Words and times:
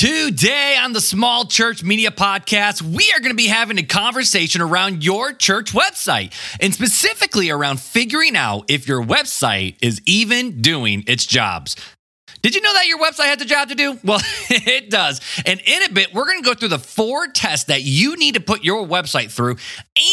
Today 0.00 0.78
on 0.80 0.94
the 0.94 1.00
Small 1.02 1.44
Church 1.44 1.84
Media 1.84 2.10
Podcast, 2.10 2.80
we 2.80 3.12
are 3.14 3.20
going 3.20 3.32
to 3.32 3.36
be 3.36 3.48
having 3.48 3.76
a 3.76 3.82
conversation 3.82 4.62
around 4.62 5.04
your 5.04 5.34
church 5.34 5.74
website 5.74 6.32
and 6.58 6.72
specifically 6.72 7.50
around 7.50 7.78
figuring 7.80 8.34
out 8.34 8.64
if 8.70 8.88
your 8.88 9.04
website 9.04 9.76
is 9.82 10.00
even 10.06 10.62
doing 10.62 11.04
its 11.06 11.26
jobs. 11.26 11.76
Did 12.40 12.54
you 12.54 12.62
know 12.62 12.72
that 12.72 12.86
your 12.86 12.98
website 12.98 13.26
has 13.26 13.42
a 13.42 13.44
job 13.44 13.68
to 13.68 13.74
do? 13.74 13.98
Well, 14.02 14.22
it 14.48 14.88
does. 14.88 15.20
And 15.44 15.60
in 15.66 15.82
a 15.82 15.90
bit, 15.90 16.14
we're 16.14 16.24
going 16.24 16.42
to 16.42 16.48
go 16.48 16.54
through 16.54 16.68
the 16.68 16.78
four 16.78 17.26
tests 17.26 17.66
that 17.66 17.82
you 17.82 18.16
need 18.16 18.36
to 18.36 18.40
put 18.40 18.64
your 18.64 18.86
website 18.86 19.30
through 19.30 19.56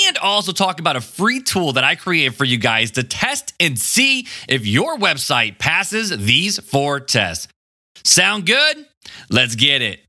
and 0.05 0.17
also 0.17 0.51
talk 0.51 0.81
about 0.81 0.97
a 0.97 1.01
free 1.01 1.41
tool 1.41 1.71
that 1.71 1.85
I 1.85 1.95
created 1.95 2.35
for 2.35 2.43
you 2.43 2.57
guys 2.57 2.91
to 2.91 3.03
test 3.05 3.53
and 3.57 3.79
see 3.79 4.27
if 4.49 4.67
your 4.67 4.97
website 4.97 5.59
passes 5.59 6.09
these 6.09 6.59
four 6.59 6.99
tests. 6.99 7.47
Sound 8.03 8.45
good? 8.45 8.85
Let's 9.29 9.55
get 9.55 9.81
it. 9.81 10.07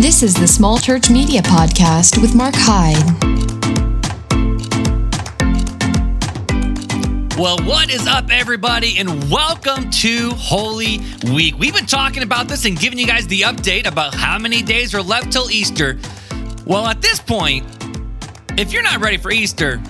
This 0.00 0.22
is 0.22 0.34
the 0.34 0.46
Small 0.46 0.78
Church 0.78 1.10
Media 1.10 1.42
Podcast 1.42 2.22
with 2.22 2.34
Mark 2.34 2.54
Hyde. 2.56 2.96
Well, 7.38 7.58
what 7.64 7.88
is 7.88 8.06
up, 8.08 8.30
everybody, 8.32 8.98
and 8.98 9.30
welcome 9.30 9.90
to 9.90 10.30
Holy 10.30 11.00
Week. 11.32 11.56
We've 11.56 11.74
been 11.74 11.86
talking 11.86 12.24
about 12.24 12.48
this 12.48 12.64
and 12.64 12.76
giving 12.76 12.98
you 12.98 13.06
guys 13.06 13.28
the 13.28 13.42
update 13.42 13.86
about 13.86 14.12
how 14.12 14.38
many 14.38 14.60
days 14.60 14.92
are 14.92 15.02
left 15.02 15.30
till 15.30 15.48
Easter. 15.50 15.98
Well, 16.66 16.86
at 16.86 17.00
this 17.00 17.20
point, 17.20 17.64
if 18.58 18.72
you're 18.72 18.82
not 18.82 19.00
ready 19.00 19.16
for 19.16 19.30
Easter, 19.30 19.80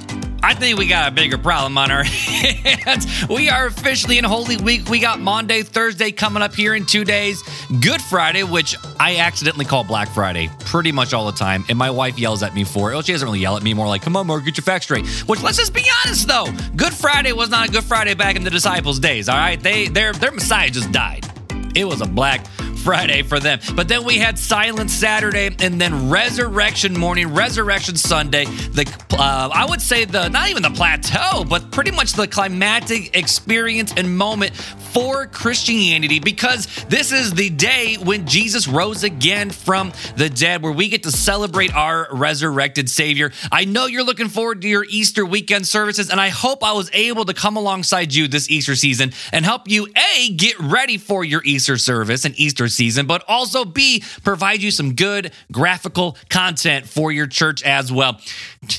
I 0.42 0.52
think 0.52 0.78
we 0.78 0.86
got 0.86 1.10
a 1.10 1.14
bigger 1.14 1.38
problem 1.38 1.78
on 1.78 1.90
our 1.90 2.02
hands. 2.04 3.26
We 3.26 3.48
are 3.48 3.66
officially 3.66 4.18
in 4.18 4.24
Holy 4.24 4.58
Week. 4.58 4.86
We 4.90 5.00
got 5.00 5.20
Maundy, 5.20 5.62
Thursday 5.62 6.12
coming 6.12 6.42
up 6.42 6.54
here 6.54 6.74
in 6.74 6.84
two 6.84 7.02
days. 7.02 7.42
Good 7.80 8.02
Friday, 8.02 8.42
which 8.42 8.76
I 9.00 9.16
accidentally 9.16 9.64
call 9.64 9.84
Black 9.84 10.10
Friday 10.10 10.50
pretty 10.60 10.92
much 10.92 11.14
all 11.14 11.24
the 11.24 11.32
time. 11.32 11.64
And 11.70 11.78
my 11.78 11.90
wife 11.90 12.18
yells 12.18 12.42
at 12.42 12.54
me 12.54 12.64
for 12.64 12.90
it. 12.90 12.94
Well, 12.94 13.02
she 13.02 13.12
doesn't 13.12 13.26
really 13.26 13.40
yell 13.40 13.56
at 13.56 13.62
me, 13.62 13.72
more 13.72 13.88
like, 13.88 14.02
come 14.02 14.16
on, 14.16 14.26
Mark, 14.26 14.44
get 14.44 14.58
your 14.58 14.64
facts 14.64 14.84
straight. 14.84 15.06
Which, 15.26 15.42
let's 15.42 15.56
just 15.56 15.72
be 15.72 15.84
honest, 16.04 16.28
though. 16.28 16.46
Good 16.76 16.92
Friday 16.92 17.32
was 17.32 17.48
not 17.48 17.70
a 17.70 17.72
Good 17.72 17.84
Friday 17.84 18.12
back 18.12 18.36
in 18.36 18.44
the 18.44 18.50
disciples' 18.50 18.98
days, 18.98 19.30
all 19.30 19.38
right? 19.38 19.58
They, 19.58 19.88
their, 19.88 20.12
their 20.12 20.32
Messiah 20.32 20.68
just 20.68 20.92
died. 20.92 21.26
It 21.74 21.84
was 21.86 22.02
a 22.02 22.06
Black 22.06 22.44
Friday 22.78 23.22
for 23.22 23.40
them. 23.40 23.60
But 23.74 23.88
then 23.88 24.04
we 24.04 24.18
had 24.18 24.38
Silent 24.38 24.90
Saturday 24.90 25.54
and 25.60 25.80
then 25.80 26.10
Resurrection 26.10 26.98
morning, 26.98 27.34
Resurrection 27.34 27.96
Sunday. 27.96 28.44
The 28.44 28.88
uh, 29.12 29.50
I 29.52 29.66
would 29.66 29.82
say 29.82 30.04
the 30.04 30.28
not 30.28 30.48
even 30.48 30.62
the 30.62 30.70
plateau, 30.70 31.44
but 31.44 31.70
pretty 31.70 31.90
much 31.90 32.12
the 32.12 32.28
climatic 32.28 33.16
experience 33.16 33.92
and 33.96 34.16
moment 34.16 34.54
for 34.54 35.26
Christianity 35.26 36.18
because 36.18 36.66
this 36.84 37.12
is 37.12 37.32
the 37.32 37.50
day 37.50 37.96
when 37.96 38.26
Jesus 38.26 38.66
rose 38.66 39.04
again 39.04 39.50
from 39.50 39.92
the 40.16 40.30
dead, 40.30 40.62
where 40.62 40.72
we 40.72 40.88
get 40.88 41.02
to 41.02 41.12
celebrate 41.12 41.74
our 41.74 42.08
resurrected 42.12 42.88
Savior. 42.88 43.32
I 43.52 43.64
know 43.64 43.86
you're 43.86 44.04
looking 44.04 44.28
forward 44.28 44.62
to 44.62 44.68
your 44.68 44.84
Easter 44.88 45.26
weekend 45.26 45.66
services, 45.66 46.10
and 46.10 46.20
I 46.20 46.28
hope 46.28 46.64
I 46.64 46.72
was 46.72 46.90
able 46.92 47.24
to 47.26 47.34
come 47.34 47.56
alongside 47.56 48.14
you 48.14 48.28
this 48.28 48.48
Easter 48.48 48.76
season 48.76 49.12
and 49.32 49.44
help 49.44 49.68
you 49.68 49.88
A, 50.16 50.32
get 50.32 50.58
ready 50.58 50.96
for 50.96 51.24
your 51.24 51.42
Easter 51.44 51.76
service 51.76 52.24
and 52.24 52.38
Easter 52.38 52.67
season, 52.68 53.06
but 53.06 53.24
also 53.28 53.64
B, 53.64 54.02
provide 54.22 54.62
you 54.62 54.70
some 54.70 54.94
good 54.94 55.32
graphical 55.52 56.16
content 56.28 56.86
for 56.86 57.12
your 57.12 57.26
church 57.26 57.62
as 57.62 57.92
well. 57.92 58.20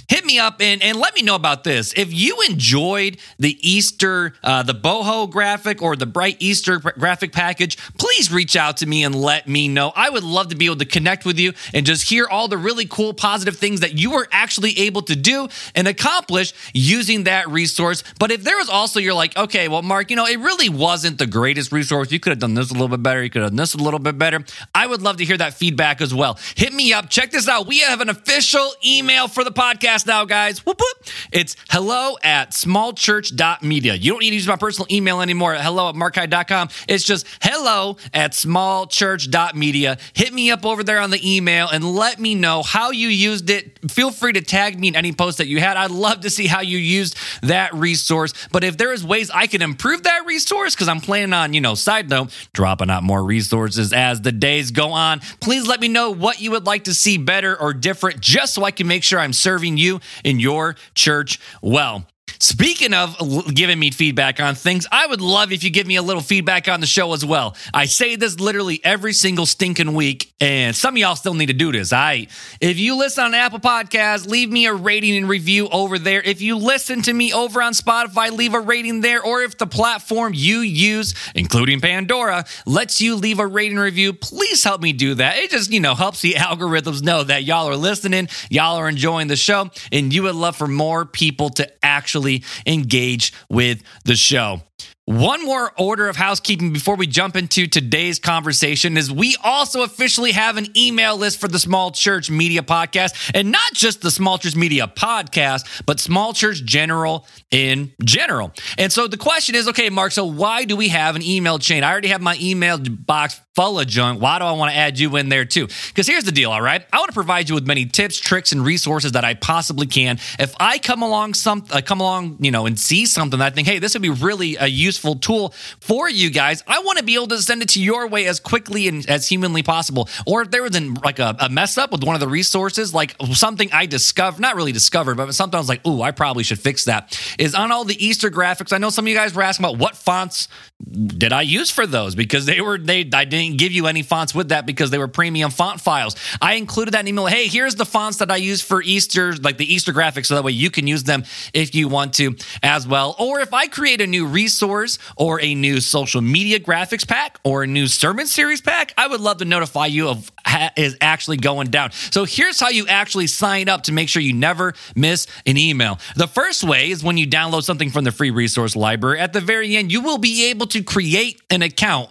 Hit 0.08 0.26
me 0.26 0.40
up 0.40 0.62
and, 0.62 0.82
and 0.84 0.98
let 0.98 1.16
me 1.16 1.22
know 1.22 1.36
about 1.36 1.64
this. 1.64 1.94
If 1.96 2.14
you 2.14 2.42
enjoyed 2.50 3.18
the 3.38 3.58
Easter, 3.68 4.34
uh, 4.44 4.64
the 4.64 4.74
boho 4.74 5.30
graphic 5.30 5.82
or 5.82 5.96
the 5.96 6.06
bright 6.06 6.38
Easter 6.40 6.80
graphic 6.80 7.32
package, 7.32 7.78
please 7.98 8.32
reach 8.32 8.56
out 8.56 8.78
to 8.78 8.86
me 8.86 9.04
and 9.04 9.16
let 9.16 9.48
me 9.48 9.68
know. 9.68 9.92
I 9.96 10.10
would 10.10 10.24
love 10.24 10.50
to 10.50 10.56
be 10.56 10.66
able 10.66 10.78
to 10.78 10.86
connect 10.86 11.26
with 11.26 11.40
you 11.40 11.54
and 11.74 11.86
just 11.86 12.10
hear 12.10 12.28
all 12.28 12.48
the 12.48 12.58
really 12.58 12.86
cool, 12.86 13.14
positive 13.14 13.58
things 13.58 13.80
that 13.80 13.98
you 13.98 14.12
were 14.12 14.28
actually 14.32 14.78
able 14.80 15.02
to 15.04 15.16
do 15.16 15.48
and 15.76 15.88
accomplish 15.88 16.54
using 16.74 17.24
that 17.24 17.50
resource. 17.50 18.04
But 18.20 18.32
if 18.32 18.44
there 18.44 18.58
was 18.58 18.70
also, 18.70 19.00
you're 19.00 19.14
like, 19.14 19.36
okay, 19.38 19.68
well, 19.68 19.82
Mark, 19.82 20.10
you 20.10 20.16
know, 20.16 20.26
it 20.26 20.40
really 20.40 20.70
wasn't 20.70 21.18
the 21.18 21.28
greatest 21.28 21.72
resource. 21.72 22.12
You 22.12 22.20
could 22.20 22.32
have 22.32 22.40
done 22.40 22.54
this 22.54 22.70
a 22.70 22.74
little 22.74 22.90
bit 22.90 23.04
better. 23.04 23.24
You 23.24 23.30
could 23.30 23.42
have 23.42 23.52
done 23.52 23.58
this 23.58 23.74
a 23.74 23.78
little 23.84 24.00
bit 24.00 24.18
better. 24.18 24.44
I 24.74 24.88
would 24.88 25.02
love 25.02 25.18
to 25.18 25.26
hear 25.26 25.38
that 25.38 25.54
feedback 25.54 26.02
as 26.02 26.14
well. 26.14 26.38
Hit 26.56 26.74
me 26.74 26.94
up. 26.94 27.10
Check 27.10 27.32
this 27.32 27.48
out. 27.48 27.68
We 27.68 27.80
have 27.80 28.02
an 28.02 28.10
official 28.10 28.72
email 28.86 29.28
for 29.28 29.44
the 29.44 29.52
podcast 29.52 30.08
now, 30.08 30.26
guys. 30.26 30.66
Whoop, 30.66 30.80
whoop. 30.80 31.08
It's 31.32 31.56
hello 31.70 32.18
at 32.24 32.52
smallchurch.media. 32.52 33.96
You 33.96 34.12
don't 34.12 34.20
need 34.20 34.30
to 34.30 34.36
use 34.36 34.48
my 34.48 34.56
personal 34.56 34.88
email 34.92 35.22
anymore. 35.22 35.56
Hello 35.56 35.90
at 35.90 35.96
markhyde.com. 35.96 36.70
It's 36.88 37.04
just 37.04 37.28
hello 37.42 37.98
at 38.14 38.32
smallchurch.media. 38.32 39.98
Hit 40.14 40.34
me 40.34 40.52
up 40.52 40.66
over 40.66 40.84
there 40.84 41.00
on 41.00 41.12
the 41.12 41.36
email 41.36 41.68
and 41.70 41.84
let 41.84 42.20
me 42.20 42.36
know 42.36 42.64
how 42.64 42.92
you 42.92 43.08
used 43.10 43.50
it. 43.50 43.92
Feel 43.92 44.12
free 44.12 44.34
to 44.34 44.42
tag 44.42 44.80
me 44.80 44.90
in 44.90 44.96
any 44.96 45.12
post 45.14 45.38
that 45.38 45.48
you 45.48 45.60
had. 45.60 45.78
I'd 45.78 45.92
love 45.92 46.22
to 46.22 46.30
see 46.30 46.48
how 46.48 46.62
you 46.62 46.78
used 46.78 47.18
that 47.42 47.74
resource. 47.74 48.34
But 48.52 48.64
if 48.64 48.78
there 48.78 48.94
is 48.94 49.04
ways 49.06 49.30
I 49.30 49.48
can 49.48 49.62
improve 49.62 50.04
that 50.04 50.26
resource, 50.26 50.76
because 50.76 50.88
I'm 50.88 51.02
planning 51.02 51.34
on, 51.34 51.54
you 51.54 51.62
know, 51.62 51.76
side 51.76 52.10
note, 52.10 52.32
dropping 52.54 52.90
out 52.90 53.04
more 53.04 53.24
resources 53.24 53.69
as 53.78 54.22
the 54.22 54.32
days 54.32 54.72
go 54.72 54.92
on, 54.92 55.20
please 55.42 55.68
let 55.68 55.82
me 55.82 55.88
know 55.88 56.12
what 56.12 56.40
you 56.42 56.52
would 56.52 56.66
like 56.66 56.86
to 56.86 56.94
see 56.94 57.18
better 57.18 57.60
or 57.60 57.74
different, 57.74 58.22
just 58.22 58.54
so 58.54 58.64
I 58.64 58.72
can 58.72 58.88
make 58.88 59.04
sure 59.04 59.20
I'm 59.20 59.34
serving 59.34 59.78
you 59.78 60.00
in 60.24 60.40
your 60.40 60.76
church 60.96 61.40
well. 61.62 62.08
Speaking 62.42 62.94
of 62.94 63.18
giving 63.54 63.78
me 63.78 63.92
feedback 63.92 64.40
on 64.40 64.56
things, 64.56 64.88
I 64.94 65.08
would 65.08 65.20
love 65.20 65.52
if 65.52 65.62
you 65.62 65.70
give 65.70 65.86
me 65.86 65.98
a 65.98 66.02
little 66.02 66.22
feedback 66.22 66.70
on 66.70 66.80
the 66.80 66.88
show 66.88 67.12
as 67.12 67.26
well. 67.26 67.54
I 67.74 67.84
say 67.84 68.16
this 68.16 68.40
literally 68.40 68.80
every 68.82 69.12
single 69.12 69.46
stinking 69.46 69.94
week, 69.94 70.32
and 70.40 70.74
some 70.74 70.94
of 70.94 71.00
y'all 71.00 71.18
still 71.18 71.34
need 71.34 71.48
to 71.48 71.54
do 71.54 71.74
this. 71.74 71.92
I, 71.92 72.28
if 72.62 72.80
you 72.80 72.96
listen 72.96 73.26
on 73.26 73.34
Apple 73.34 73.60
Podcasts, 73.60 74.26
leave 74.26 74.50
me 74.50 74.68
a 74.68 74.74
rating 74.74 75.18
and 75.18 75.28
review 75.28 75.68
over 75.68 76.00
there. 76.00 76.22
If 76.22 76.42
you 76.42 76.56
listen 76.56 77.02
to 77.02 77.14
me 77.14 77.34
over 77.34 77.62
on 77.62 77.74
Spotify, 77.74 78.32
leave 78.32 78.54
a 78.54 78.62
rating 78.62 79.02
there. 79.02 79.22
Or 79.22 79.42
if 79.42 79.58
the 79.58 79.68
platform 79.68 80.32
you 80.34 80.60
use, 80.60 81.16
including 81.36 81.82
Pandora, 81.82 82.46
lets 82.66 83.02
you 83.02 83.18
leave 83.18 83.40
a 83.40 83.48
rating 83.48 83.80
review, 83.80 84.14
please 84.14 84.64
help 84.64 84.82
me 84.82 84.94
do 84.94 85.16
that. 85.16 85.40
It 85.40 85.52
just 85.52 85.74
you 85.74 85.82
know 85.82 85.94
helps 85.94 86.22
the 86.22 86.34
algorithms 86.36 87.04
know 87.04 87.22
that 87.22 87.44
y'all 87.44 87.68
are 87.68 87.76
listening, 87.76 88.30
y'all 88.50 88.78
are 88.78 88.88
enjoying 88.88 89.28
the 89.28 89.36
show, 89.36 89.70
and 89.92 90.14
you 90.14 90.24
would 90.24 90.36
love 90.36 90.56
for 90.56 90.70
more 90.70 91.04
people 91.04 91.50
to 91.50 91.70
actually 91.84 92.29
engage 92.66 93.34
with 93.50 93.82
the 94.06 94.16
show. 94.16 94.62
One 95.10 95.44
more 95.44 95.74
order 95.76 96.08
of 96.08 96.16
housekeeping 96.16 96.72
before 96.72 96.96
we 96.96 97.08
jump 97.08 97.36
into 97.36 97.66
today's 97.66 98.20
conversation 98.20 98.96
is 98.96 99.12
we 99.12 99.36
also 99.44 99.82
officially 99.82 100.34
have 100.34 100.56
an 100.58 100.68
email 100.78 101.18
list 101.18 101.42
for 101.42 101.48
the 101.48 101.58
Small 101.58 101.90
Church 101.90 102.30
Media 102.30 102.62
Podcast, 102.62 103.32
and 103.34 103.52
not 103.52 103.74
just 103.74 104.04
the 104.04 104.12
Small 104.12 104.38
Church 104.38 104.56
Media 104.56 104.86
Podcast, 104.86 105.82
but 105.88 106.00
Small 106.00 106.34
Church 106.34 106.64
General 106.64 107.26
in 107.50 107.92
general. 108.06 108.52
And 108.78 108.94
so 108.94 109.08
the 109.08 109.18
question 109.18 109.56
is, 109.56 109.68
okay, 109.70 109.90
Mark, 109.90 110.12
so 110.12 110.26
why 110.26 110.66
do 110.66 110.76
we 110.76 110.90
have 110.90 111.16
an 111.16 111.24
email 111.24 111.58
chain? 111.58 111.84
I 111.84 111.90
already 111.90 112.10
have 112.10 112.22
my 112.22 112.38
email 112.40 112.78
box 112.78 113.42
full 113.56 113.80
of 113.80 113.88
junk. 113.88 114.22
Why 114.22 114.38
do 114.38 114.46
I 114.46 114.52
want 114.52 114.72
to 114.72 114.78
add 114.78 115.00
you 115.00 115.16
in 115.16 115.30
there 115.30 115.44
too? 115.44 115.66
Because 115.88 116.06
here's 116.06 116.24
the 116.24 116.32
deal, 116.32 116.52
all 116.52 116.62
right? 116.62 116.86
I 116.94 117.00
want 117.00 117.10
to 117.10 117.16
provide 117.16 117.50
you 117.50 117.56
with 117.56 117.66
many 117.66 117.88
tips, 117.88 118.20
tricks, 118.20 118.52
and 118.52 118.64
resources 118.64 119.14
that 119.14 119.26
I 119.26 119.34
possibly 119.34 119.88
can. 119.88 120.20
If 120.38 120.54
I 120.60 120.78
come 120.78 121.02
along 121.02 121.34
some, 121.34 121.66
uh, 121.72 121.82
come 121.84 122.00
along, 122.00 122.38
you 122.42 122.52
know, 122.52 122.68
and 122.68 122.80
see 122.80 123.08
something 123.08 123.40
that 123.40 123.54
I 123.54 123.56
think, 123.56 123.68
hey, 123.68 123.80
this 123.80 123.96
would 123.96 124.04
be 124.04 124.12
really 124.12 124.56
a 124.56 124.68
useful 124.68 124.99
useful 125.00 125.16
tool 125.16 125.54
for 125.80 126.10
you 126.10 126.30
guys, 126.30 126.64
I 126.68 126.80
want 126.80 126.98
to 126.98 127.04
be 127.04 127.16
able 127.16 127.28
to 127.28 127.42
send 127.42 127.62
it 127.62 127.70
to 127.70 127.82
your 127.82 128.08
way 128.08 128.26
as 128.26 128.40
quickly 128.40 128.88
and 128.88 129.08
as 129.10 129.28
humanly 129.30 129.64
possible. 129.64 130.10
Or 130.28 130.42
if 130.42 130.52
there 130.52 130.62
was 130.62 130.76
an, 130.76 130.96
like 130.96 131.20
a, 131.20 131.36
a 131.40 131.50
mess 131.50 131.78
up 131.78 131.92
with 131.92 132.04
one 132.04 132.16
of 132.16 132.20
the 132.20 132.28
resources, 132.28 132.94
like 132.94 133.16
something 133.34 133.70
I 133.72 133.86
discovered, 133.86 134.42
not 134.42 134.56
really 134.56 134.74
discovered, 134.74 135.16
but 135.16 135.34
something 135.34 135.56
I 135.58 135.62
was 135.62 135.70
like, 135.70 135.86
ooh, 135.88 136.02
I 136.02 136.12
probably 136.12 136.44
should 136.44 136.60
fix 136.60 136.86
that, 136.86 137.18
is 137.40 137.56
on 137.56 137.72
all 137.72 137.86
the 137.86 138.06
Easter 138.06 138.30
graphics. 138.30 138.74
I 138.74 138.78
know 138.78 138.90
some 138.90 139.06
of 139.06 139.10
you 139.10 139.16
guys 139.16 139.34
were 139.34 139.42
asking 139.42 139.66
about 139.66 139.78
what 139.78 139.96
fonts 139.96 140.50
did 140.90 141.34
I 141.34 141.42
use 141.42 141.70
for 141.70 141.86
those 141.86 142.16
because 142.16 142.46
they 142.46 142.62
were 142.62 142.78
they 142.78 143.08
I 143.12 143.26
didn't 143.26 143.58
give 143.58 143.74
you 143.74 143.88
any 143.88 144.02
fonts 144.02 144.34
with 144.34 144.50
that 144.50 144.66
because 144.66 144.92
they 144.92 144.98
were 144.98 145.10
premium 145.10 145.52
font 145.52 145.82
files. 145.82 146.16
I 146.42 146.54
included 146.54 146.94
that 146.94 147.02
in 147.02 147.10
email. 147.10 147.26
Hey, 147.26 147.48
here's 147.48 147.76
the 147.76 147.86
fonts 147.86 148.18
that 148.18 148.32
I 148.32 148.38
use 148.38 148.62
for 148.62 148.82
Easter, 148.82 149.36
like 149.36 149.58
the 149.58 149.72
Easter 149.72 149.92
graphics, 149.92 150.28
so 150.28 150.36
that 150.36 150.44
way 150.44 150.54
you 150.54 150.72
can 150.72 150.88
use 150.88 151.04
them 151.04 151.26
if 151.54 151.76
you 151.76 151.90
want 151.90 152.14
to 152.16 152.36
as 152.64 152.88
well. 152.88 153.16
Or 153.20 153.42
if 153.42 153.54
I 153.54 153.68
create 153.68 154.00
a 154.00 154.08
new 154.08 154.26
resource 154.26 154.79
or 155.18 155.42
a 155.42 155.56
new 155.56 155.80
social 155.80 156.22
media 156.22 156.60
graphics 156.60 157.08
pack 157.08 157.40
or 157.44 157.64
a 157.64 157.68
new 157.68 157.88
sermon 157.88 158.28
series 158.28 158.62
pack, 158.62 158.94
I 158.98 159.08
would 159.08 159.22
love 159.22 159.38
to 159.38 159.46
notify 159.46 159.88
you 159.88 160.08
of 160.10 160.32
ha- 160.46 160.72
is 160.76 160.96
actually 161.02 161.38
going 161.38 161.68
down. 161.70 161.92
So 161.92 162.26
here's 162.26 162.60
how 162.60 162.70
you 162.70 162.88
actually 162.88 163.28
sign 163.28 163.70
up 163.70 163.84
to 163.84 163.92
make 163.92 164.10
sure 164.10 164.22
you 164.22 164.34
never 164.34 164.74
miss 164.96 165.28
an 165.46 165.58
email. 165.58 166.00
The 166.16 166.28
first 166.28 166.64
way 166.64 166.92
is 166.92 167.04
when 167.04 167.18
you 167.18 167.28
download 167.28 167.64
something 167.64 167.90
from 167.90 168.04
the 168.04 168.12
free 168.12 168.32
resource 168.32 168.76
library. 168.76 169.20
At 169.20 169.34
the 169.34 169.42
very 169.42 169.76
end, 169.76 169.92
you 169.92 170.02
will 170.02 170.18
be 170.18 170.50
able 170.50 170.68
to 170.68 170.84
create 170.84 171.42
an 171.50 171.62
account 171.62 172.10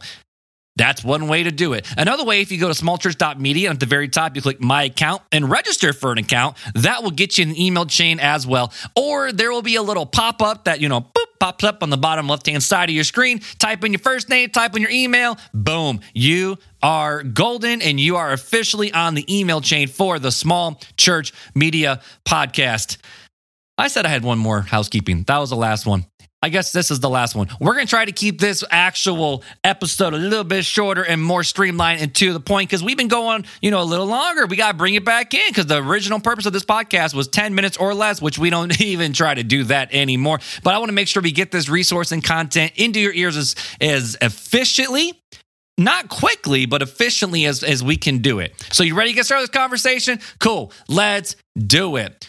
That's 0.77 1.03
one 1.03 1.27
way 1.27 1.43
to 1.43 1.51
do 1.51 1.73
it. 1.73 1.87
Another 1.99 2.25
way, 2.25 2.41
if 2.41 2.53
you 2.53 2.59
go 2.59 2.73
to 2.73 2.85
smallchurch.media 2.85 3.69
and 3.69 3.77
at 3.77 3.81
the 3.81 3.87
very 3.87 4.09
top, 4.09 4.37
you 4.37 4.43
click 4.43 4.61
my 4.61 4.85
account 4.85 5.23
and 5.33 5.51
register 5.51 5.93
for 5.93 6.13
an 6.13 6.19
account, 6.19 6.57
that 6.77 7.03
will 7.03 7.11
get 7.11 7.37
you 7.37 7.47
an 7.47 7.59
email 7.59 7.85
chain 7.85 8.21
as 8.21 8.47
well. 8.47 8.73
Or 8.95 9.33
there 9.33 9.51
will 9.51 9.63
be 9.63 9.75
a 9.75 9.83
little 9.83 10.07
pop 10.07 10.41
up 10.41 10.65
that, 10.65 10.81
you 10.81 10.89
know, 10.89 11.01
pops 11.41 11.65
up 11.65 11.83
on 11.83 11.91
the 11.91 11.97
bottom 11.97 12.29
left 12.29 12.47
hand 12.47 12.63
side 12.63 12.89
of 12.89 12.95
your 12.95 13.05
screen. 13.05 13.41
Type 13.59 13.85
in 13.85 13.93
your 13.93 14.01
first 14.01 14.29
name, 14.29 14.51
type 14.51 14.75
in 14.75 14.83
your 14.83 14.91
email. 14.91 15.39
Boom. 15.55 16.01
You 16.15 16.59
are 16.83 17.23
golden 17.23 17.83
and 17.83 17.99
you 17.99 18.17
are 18.17 18.33
officially 18.33 18.93
on 18.93 19.15
the 19.15 19.25
email 19.35 19.61
chain 19.61 19.89
for 19.89 20.19
the 20.19 20.31
Small 20.31 20.81
Church 20.97 21.33
Media 21.55 22.01
Podcast. 22.25 22.99
I 23.77 23.89
said 23.89 24.07
I 24.07 24.09
had 24.09 24.25
one 24.25 24.39
more 24.39 24.61
housekeeping. 24.61 25.23
That 25.25 25.39
was 25.39 25.51
the 25.51 25.57
last 25.57 25.87
one. 25.87 26.07
I 26.41 26.51
guess 26.51 26.71
this 26.71 26.93
is 26.93 27.01
the 27.01 27.11
last 27.11 27.35
one. 27.35 27.49
We're 27.61 27.75
going 27.75 27.87
to 27.87 27.91
try 27.91 28.05
to 28.05 28.13
keep 28.13 28.41
this 28.41 28.63
actual 28.71 29.43
episode 29.65 30.15
a 30.15 30.17
little 30.17 30.45
bit 30.45 30.65
shorter 30.65 31.03
and 31.03 31.21
more 31.21 31.43
streamlined 31.43 32.01
and 32.01 32.15
to 32.17 32.33
the 32.33 32.39
point 32.39 32.71
because 32.71 32.83
we've 32.83 32.97
been 32.97 33.09
going, 33.09 33.45
you 33.61 33.73
know, 33.73 33.83
a 33.83 33.85
little 33.85 34.07
longer. 34.07 34.47
We 34.47 34.57
got 34.57 34.73
to 34.73 34.77
bring 34.79 34.95
it 34.95 35.05
back 35.05 35.35
in 35.35 35.49
because 35.49 35.67
the 35.67 35.83
original 35.83 36.21
purpose 36.21 36.47
of 36.47 36.53
this 36.53 36.65
podcast 36.65 37.13
was 37.13 37.27
10 37.27 37.57
minutes 37.57 37.77
or 37.77 37.93
less, 37.93 38.23
which 38.23 38.39
we 38.39 38.51
don't 38.51 38.81
even 38.81 39.13
try 39.13 39.35
to 39.35 39.43
do 39.43 39.65
that 39.65 39.93
anymore. 39.93 40.39
But 40.63 40.75
I 40.75 40.79
want 40.79 40.91
to 40.91 40.95
make 40.95 41.09
sure 41.09 41.23
we 41.23 41.33
get 41.33 41.51
this 41.51 41.69
resource 41.69 42.13
and 42.13 42.23
content 42.23 42.73
into 42.77 43.01
your 43.01 43.13
ears 43.13 43.37
as, 43.37 43.57
as 43.81 44.17
efficiently 44.21 45.21
not 45.77 46.09
quickly, 46.09 46.67
but 46.67 46.83
efficiently 46.83 47.47
as, 47.47 47.63
as 47.63 47.83
we 47.85 47.97
can 47.97 48.19
do 48.19 48.41
it. 48.41 48.53
So, 48.73 48.83
you 48.83 48.97
ready 48.97 49.11
to 49.11 49.15
get 49.15 49.27
started 49.27 49.45
with 49.45 49.53
this 49.53 49.61
conversation? 49.61 50.19
Cool. 50.41 50.73
Let's 50.89 51.37
do 51.57 51.97
it. 51.97 52.29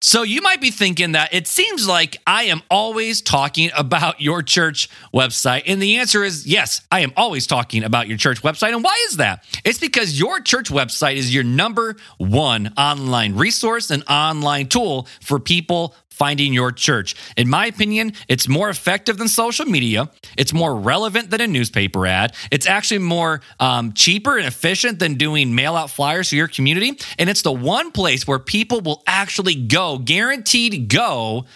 So 0.00 0.22
you 0.22 0.42
might 0.42 0.60
be 0.60 0.70
thinking 0.70 1.12
that 1.12 1.34
it 1.34 1.48
seems 1.48 1.88
like 1.88 2.18
I 2.24 2.44
am 2.44 2.62
always 2.70 3.20
talking 3.20 3.70
about 3.76 4.20
your 4.20 4.42
church 4.42 4.88
website. 5.12 5.64
And 5.66 5.82
the 5.82 5.96
answer 5.96 6.22
is 6.22 6.46
yes, 6.46 6.82
I 6.92 7.00
am 7.00 7.12
always 7.16 7.48
talking 7.48 7.82
about 7.82 8.06
your 8.06 8.16
church 8.16 8.42
website. 8.42 8.72
And 8.74 8.84
why 8.84 8.96
is 9.08 9.16
that? 9.16 9.44
It's 9.64 9.80
because 9.80 10.18
your 10.18 10.40
church 10.40 10.70
website 10.70 11.16
is 11.16 11.34
your 11.34 11.42
number 11.42 11.96
one 12.16 12.72
online 12.76 13.34
resource 13.34 13.90
and 13.90 14.04
online 14.08 14.68
tool 14.68 15.08
for 15.20 15.40
people 15.40 15.96
finding 16.18 16.52
your 16.52 16.72
church. 16.72 17.14
In 17.36 17.48
my 17.48 17.66
opinion, 17.66 18.12
it's 18.26 18.48
more 18.48 18.68
effective 18.68 19.16
than 19.18 19.28
social 19.28 19.64
media. 19.64 20.10
It's 20.36 20.52
more 20.52 20.74
relevant 20.74 21.30
than 21.30 21.40
a 21.40 21.46
newspaper 21.46 22.06
ad. 22.06 22.34
It's 22.50 22.66
actually 22.66 22.98
more 22.98 23.40
um, 23.60 23.92
cheaper 23.92 24.36
and 24.36 24.46
efficient 24.46 24.98
than 24.98 25.14
doing 25.14 25.54
mail 25.54 25.76
out 25.76 25.90
flyers 25.90 26.30
to 26.30 26.36
your 26.36 26.48
community. 26.48 26.98
And 27.18 27.30
it's 27.30 27.42
the 27.42 27.52
one 27.52 27.92
place 27.92 28.26
where 28.26 28.40
people 28.40 28.80
will 28.80 29.02
actually 29.06 29.54
go, 29.54 29.98
guaranteed 29.98 30.88
go, 30.88 31.46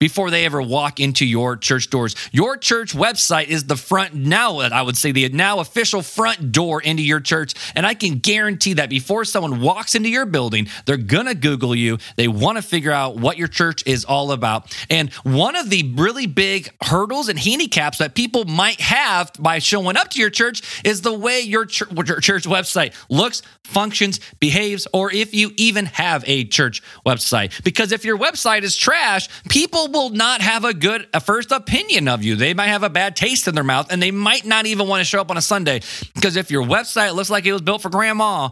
before 0.00 0.30
they 0.30 0.44
ever 0.44 0.62
walk 0.62 1.00
into 1.00 1.26
your 1.26 1.56
church 1.56 1.90
doors. 1.90 2.14
Your 2.32 2.56
church 2.56 2.94
website 2.94 3.48
is 3.48 3.64
the 3.64 3.76
front 3.76 4.14
now, 4.14 4.58
I 4.58 4.82
would 4.82 4.96
say, 4.96 5.12
the 5.12 5.28
now 5.28 5.60
official 5.60 6.02
front 6.02 6.52
door 6.52 6.80
into 6.80 7.02
your 7.02 7.20
church. 7.20 7.54
And 7.74 7.84
I 7.84 7.94
can 7.94 8.18
guarantee 8.18 8.74
that 8.74 8.90
before 8.90 9.24
someone 9.24 9.60
walks 9.60 9.94
into 9.94 10.08
your 10.08 10.26
building, 10.26 10.68
they're 10.86 10.96
going 10.96 11.26
to 11.26 11.34
Google 11.34 11.74
you. 11.74 11.98
They 12.16 12.28
want 12.28 12.56
to 12.58 12.62
figure 12.62 12.92
out 12.92 13.16
what 13.16 13.38
your 13.38 13.48
church 13.48 13.82
is 13.86 14.04
all 14.04 14.32
about. 14.32 14.74
And 14.88 15.12
one 15.24 15.56
of 15.56 15.70
the 15.70 15.94
really 15.96 16.26
big 16.26 16.70
hurdles 16.82 17.28
and 17.28 17.38
handicaps 17.38 17.98
that 17.98 18.14
people 18.14 18.44
might 18.44 18.80
have 18.80 19.32
by 19.38 19.58
showing 19.58 19.96
up 19.96 20.10
to 20.10 20.20
your 20.20 20.30
church 20.30 20.82
is 20.84 21.02
the 21.02 21.12
way 21.12 21.40
your 21.40 21.66
church, 21.66 21.90
church 22.22 22.44
website 22.44 22.94
looks, 23.08 23.42
functions, 23.64 24.20
behaves, 24.40 24.86
or 24.92 25.12
if 25.12 25.34
you 25.34 25.50
even 25.56 25.86
have 25.86 26.24
a 26.26 26.44
church 26.44 26.82
website. 27.04 27.62
Because 27.64 27.92
if 27.92 28.04
your 28.04 28.18
website 28.18 28.62
is 28.62 28.76
trash, 28.76 29.28
people 29.48 29.87
will 29.92 30.10
not 30.10 30.40
have 30.40 30.64
a 30.64 30.74
good 30.74 31.08
a 31.12 31.20
first 31.20 31.52
opinion 31.52 32.08
of 32.08 32.22
you. 32.22 32.36
They 32.36 32.54
might 32.54 32.68
have 32.68 32.82
a 32.82 32.90
bad 32.90 33.16
taste 33.16 33.48
in 33.48 33.54
their 33.54 33.64
mouth 33.64 33.90
and 33.90 34.02
they 34.02 34.10
might 34.10 34.44
not 34.44 34.66
even 34.66 34.88
want 34.88 35.00
to 35.00 35.04
show 35.04 35.20
up 35.20 35.30
on 35.30 35.36
a 35.36 35.42
Sunday 35.42 35.80
because 36.14 36.36
if 36.36 36.50
your 36.50 36.64
website 36.64 37.14
looks 37.14 37.30
like 37.30 37.46
it 37.46 37.52
was 37.52 37.62
built 37.62 37.82
for 37.82 37.90
grandma, 37.90 38.50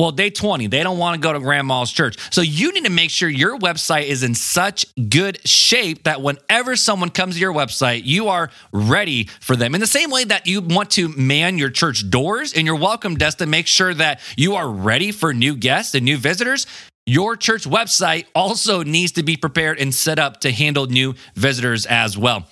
well, 0.00 0.12
day 0.12 0.30
20, 0.30 0.68
they 0.68 0.82
don't 0.82 0.96
want 0.96 1.14
to 1.14 1.20
go 1.20 1.30
to 1.30 1.38
grandma's 1.40 1.92
church. 1.92 2.16
So 2.32 2.40
you 2.40 2.72
need 2.72 2.86
to 2.86 2.90
make 2.90 3.10
sure 3.10 3.28
your 3.28 3.58
website 3.58 4.04
is 4.04 4.22
in 4.22 4.34
such 4.34 4.86
good 5.10 5.46
shape 5.46 6.04
that 6.04 6.22
whenever 6.22 6.74
someone 6.74 7.10
comes 7.10 7.34
to 7.34 7.40
your 7.40 7.52
website, 7.52 8.02
you 8.04 8.28
are 8.28 8.50
ready 8.72 9.24
for 9.40 9.56
them. 9.56 9.74
In 9.74 9.80
the 9.82 9.86
same 9.86 10.10
way 10.10 10.24
that 10.24 10.46
you 10.46 10.62
want 10.62 10.92
to 10.92 11.08
man 11.10 11.58
your 11.58 11.68
church 11.68 12.08
doors 12.08 12.54
and 12.54 12.66
your 12.66 12.76
welcome 12.76 13.16
desk 13.16 13.38
to 13.38 13.46
make 13.46 13.66
sure 13.66 13.92
that 13.92 14.20
you 14.38 14.54
are 14.54 14.70
ready 14.70 15.12
for 15.12 15.34
new 15.34 15.54
guests 15.54 15.94
and 15.94 16.06
new 16.06 16.16
visitors, 16.16 16.66
your 17.06 17.36
church 17.36 17.64
website 17.64 18.26
also 18.34 18.82
needs 18.82 19.12
to 19.12 19.22
be 19.22 19.36
prepared 19.36 19.78
and 19.78 19.94
set 19.94 20.18
up 20.18 20.40
to 20.40 20.52
handle 20.52 20.86
new 20.86 21.14
visitors 21.34 21.86
as 21.86 22.16
well. 22.16 22.46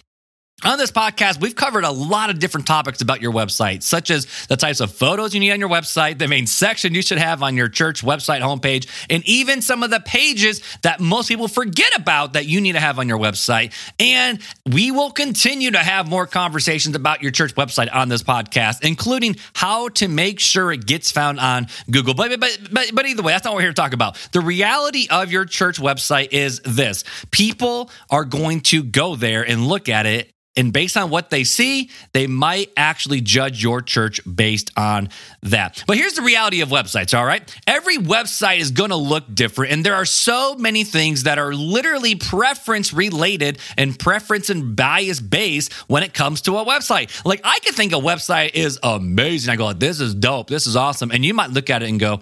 On 0.64 0.76
this 0.76 0.90
podcast, 0.90 1.40
we've 1.40 1.54
covered 1.54 1.84
a 1.84 1.90
lot 1.92 2.30
of 2.30 2.40
different 2.40 2.66
topics 2.66 3.00
about 3.00 3.22
your 3.22 3.32
website, 3.32 3.84
such 3.84 4.10
as 4.10 4.26
the 4.48 4.56
types 4.56 4.80
of 4.80 4.90
photos 4.90 5.32
you 5.32 5.38
need 5.38 5.52
on 5.52 5.60
your 5.60 5.68
website, 5.68 6.18
the 6.18 6.26
main 6.26 6.48
section 6.48 6.96
you 6.96 7.02
should 7.02 7.18
have 7.18 7.44
on 7.44 7.56
your 7.56 7.68
church 7.68 8.02
website 8.02 8.40
homepage, 8.40 8.88
and 9.08 9.22
even 9.28 9.62
some 9.62 9.84
of 9.84 9.90
the 9.90 10.00
pages 10.00 10.60
that 10.82 10.98
most 10.98 11.28
people 11.28 11.46
forget 11.46 11.96
about 11.96 12.32
that 12.32 12.46
you 12.46 12.60
need 12.60 12.72
to 12.72 12.80
have 12.80 12.98
on 12.98 13.06
your 13.06 13.18
website. 13.18 13.72
And 14.00 14.40
we 14.66 14.90
will 14.90 15.12
continue 15.12 15.70
to 15.70 15.78
have 15.78 16.08
more 16.08 16.26
conversations 16.26 16.96
about 16.96 17.22
your 17.22 17.30
church 17.30 17.54
website 17.54 17.94
on 17.94 18.08
this 18.08 18.24
podcast, 18.24 18.82
including 18.82 19.36
how 19.54 19.90
to 19.90 20.08
make 20.08 20.40
sure 20.40 20.72
it 20.72 20.86
gets 20.86 21.12
found 21.12 21.38
on 21.38 21.68
Google. 21.88 22.14
But, 22.14 22.40
but, 22.40 22.58
but, 22.72 22.90
but 22.92 23.06
either 23.06 23.22
way, 23.22 23.32
that's 23.32 23.44
not 23.44 23.52
what 23.52 23.58
we're 23.58 23.62
here 23.62 23.70
to 23.70 23.74
talk 23.74 23.92
about. 23.92 24.16
The 24.32 24.40
reality 24.40 25.06
of 25.08 25.30
your 25.30 25.44
church 25.44 25.78
website 25.78 26.32
is 26.32 26.58
this 26.64 27.04
people 27.30 27.92
are 28.10 28.24
going 28.24 28.62
to 28.62 28.82
go 28.82 29.14
there 29.14 29.44
and 29.44 29.68
look 29.68 29.88
at 29.88 30.04
it 30.04 30.32
and 30.56 30.72
based 30.72 30.96
on 30.96 31.10
what 31.10 31.30
they 31.30 31.44
see, 31.44 31.90
they 32.12 32.26
might 32.26 32.72
actually 32.76 33.20
judge 33.20 33.62
your 33.62 33.80
church 33.80 34.20
based 34.32 34.72
on 34.76 35.08
that. 35.42 35.84
But 35.86 35.96
here's 35.96 36.14
the 36.14 36.22
reality 36.22 36.62
of 36.62 36.70
websites, 36.70 37.16
all 37.16 37.24
right? 37.24 37.48
Every 37.66 37.96
website 37.96 38.58
is 38.58 38.72
to 38.90 38.96
look 38.96 39.32
different. 39.32 39.72
And 39.72 39.84
there 39.84 39.94
are 39.94 40.04
so 40.04 40.56
many 40.56 40.82
things 40.84 41.24
that 41.24 41.38
are 41.38 41.52
literally 41.52 42.16
preference 42.16 42.92
related 42.92 43.58
and 43.76 43.98
preference 43.98 44.50
and 44.50 44.74
bias 44.74 45.20
based 45.20 45.72
when 45.88 46.02
it 46.02 46.14
comes 46.14 46.40
to 46.42 46.58
a 46.58 46.64
website. 46.64 47.24
Like 47.24 47.40
I 47.44 47.58
could 47.60 47.74
think 47.74 47.92
a 47.92 47.96
website 47.96 48.54
is 48.54 48.78
amazing. 48.82 49.52
I 49.52 49.56
go, 49.56 49.72
this 49.72 50.00
is 50.00 50.14
dope. 50.14 50.48
This 50.48 50.66
is 50.66 50.74
awesome. 50.74 51.10
And 51.10 51.24
you 51.24 51.34
might 51.34 51.50
look 51.50 51.70
at 51.70 51.82
it 51.82 51.88
and 51.88 52.00
go, 52.00 52.20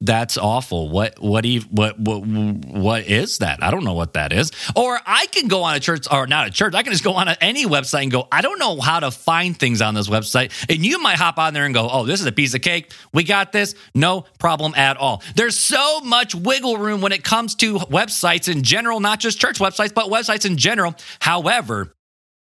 that's 0.00 0.36
awful. 0.36 0.90
What, 0.90 1.20
what, 1.20 1.46
what, 1.70 1.98
what, 1.98 2.26
what 2.26 3.06
is 3.06 3.38
that? 3.38 3.62
I 3.62 3.70
don't 3.70 3.84
know 3.84 3.94
what 3.94 4.14
that 4.14 4.32
is. 4.32 4.52
Or 4.74 4.98
I 5.06 5.26
can 5.26 5.48
go 5.48 5.62
on 5.62 5.74
a 5.74 5.80
church 5.80 6.06
or 6.10 6.26
not 6.26 6.46
a 6.46 6.50
church. 6.50 6.74
I 6.74 6.82
can 6.82 6.92
just 6.92 7.04
go 7.04 7.14
on 7.14 7.28
a, 7.28 7.36
any 7.40 7.64
website 7.64 8.02
and 8.02 8.12
go, 8.12 8.28
I 8.30 8.42
don't 8.42 8.58
know 8.58 8.80
how 8.80 9.00
to 9.00 9.10
find 9.10 9.58
things 9.58 9.80
on 9.80 9.94
this 9.94 10.08
website. 10.08 10.52
And 10.68 10.84
you 10.84 11.00
might 11.00 11.16
hop 11.16 11.38
on 11.38 11.54
there 11.54 11.64
and 11.64 11.74
go, 11.74 11.88
oh, 11.90 12.04
this 12.04 12.20
is 12.20 12.26
a 12.26 12.32
piece 12.32 12.54
of 12.54 12.60
cake. 12.60 12.92
We 13.12 13.24
got 13.24 13.52
this. 13.52 13.74
No 13.94 14.26
problem 14.38 14.74
at 14.74 14.96
all. 14.96 15.22
There's 15.34 15.56
so 15.56 16.00
much 16.00 16.34
wiggle 16.34 16.76
room 16.78 17.00
when 17.00 17.12
it 17.12 17.24
comes 17.24 17.54
to 17.56 17.76
websites 17.76 18.52
in 18.52 18.62
general, 18.62 19.00
not 19.00 19.20
just 19.20 19.40
church 19.40 19.58
websites, 19.58 19.94
but 19.94 20.06
websites 20.06 20.44
in 20.44 20.56
general. 20.56 20.94
However, 21.20 21.94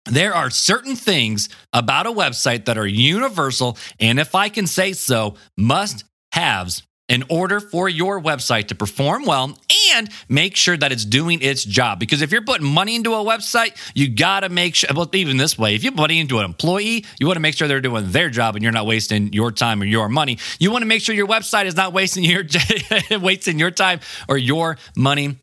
there 0.05 0.33
are 0.33 0.49
certain 0.49 0.95
things 0.95 1.49
about 1.71 2.07
a 2.07 2.11
website 2.11 2.65
that 2.65 2.77
are 2.77 2.87
universal, 2.87 3.77
and 3.99 4.19
if 4.19 4.33
I 4.33 4.49
can 4.49 4.65
say 4.65 4.93
so, 4.93 5.35
must 5.57 6.03
haves 6.31 6.83
in 7.09 7.23
order 7.27 7.59
for 7.59 7.89
your 7.89 8.21
website 8.21 8.67
to 8.67 8.75
perform 8.75 9.25
well 9.25 9.57
and 9.95 10.09
make 10.29 10.55
sure 10.55 10.77
that 10.77 10.91
it's 10.91 11.03
doing 11.03 11.41
its 11.41 11.65
job. 11.65 11.99
Because 11.99 12.21
if 12.21 12.31
you're 12.31 12.43
putting 12.43 12.67
money 12.67 12.95
into 12.95 13.13
a 13.13 13.17
website, 13.17 13.75
you 13.95 14.09
got 14.09 14.41
to 14.41 14.49
make 14.49 14.75
sure, 14.75 14.89
well, 14.95 15.09
even 15.13 15.37
this 15.37 15.57
way, 15.57 15.75
if 15.75 15.83
you 15.83 15.91
put 15.91 15.99
money 16.01 16.19
into 16.19 16.39
an 16.39 16.45
employee, 16.45 17.05
you 17.19 17.25
want 17.27 17.35
to 17.37 17.41
make 17.41 17.55
sure 17.55 17.67
they're 17.67 17.81
doing 17.81 18.11
their 18.11 18.29
job 18.29 18.55
and 18.55 18.63
you're 18.63 18.71
not 18.71 18.85
wasting 18.85 19.33
your 19.33 19.51
time 19.51 19.81
or 19.81 19.85
your 19.85 20.07
money. 20.07 20.37
You 20.59 20.71
want 20.71 20.83
to 20.83 20.87
make 20.87 21.01
sure 21.01 21.15
your 21.15 21.27
website 21.27 21.65
is 21.65 21.75
not 21.75 21.91
wasting 21.91 22.23
your, 22.23 22.43
wasting 23.19 23.59
your 23.59 23.71
time 23.71 23.99
or 24.27 24.37
your 24.37 24.77
money 24.95 25.37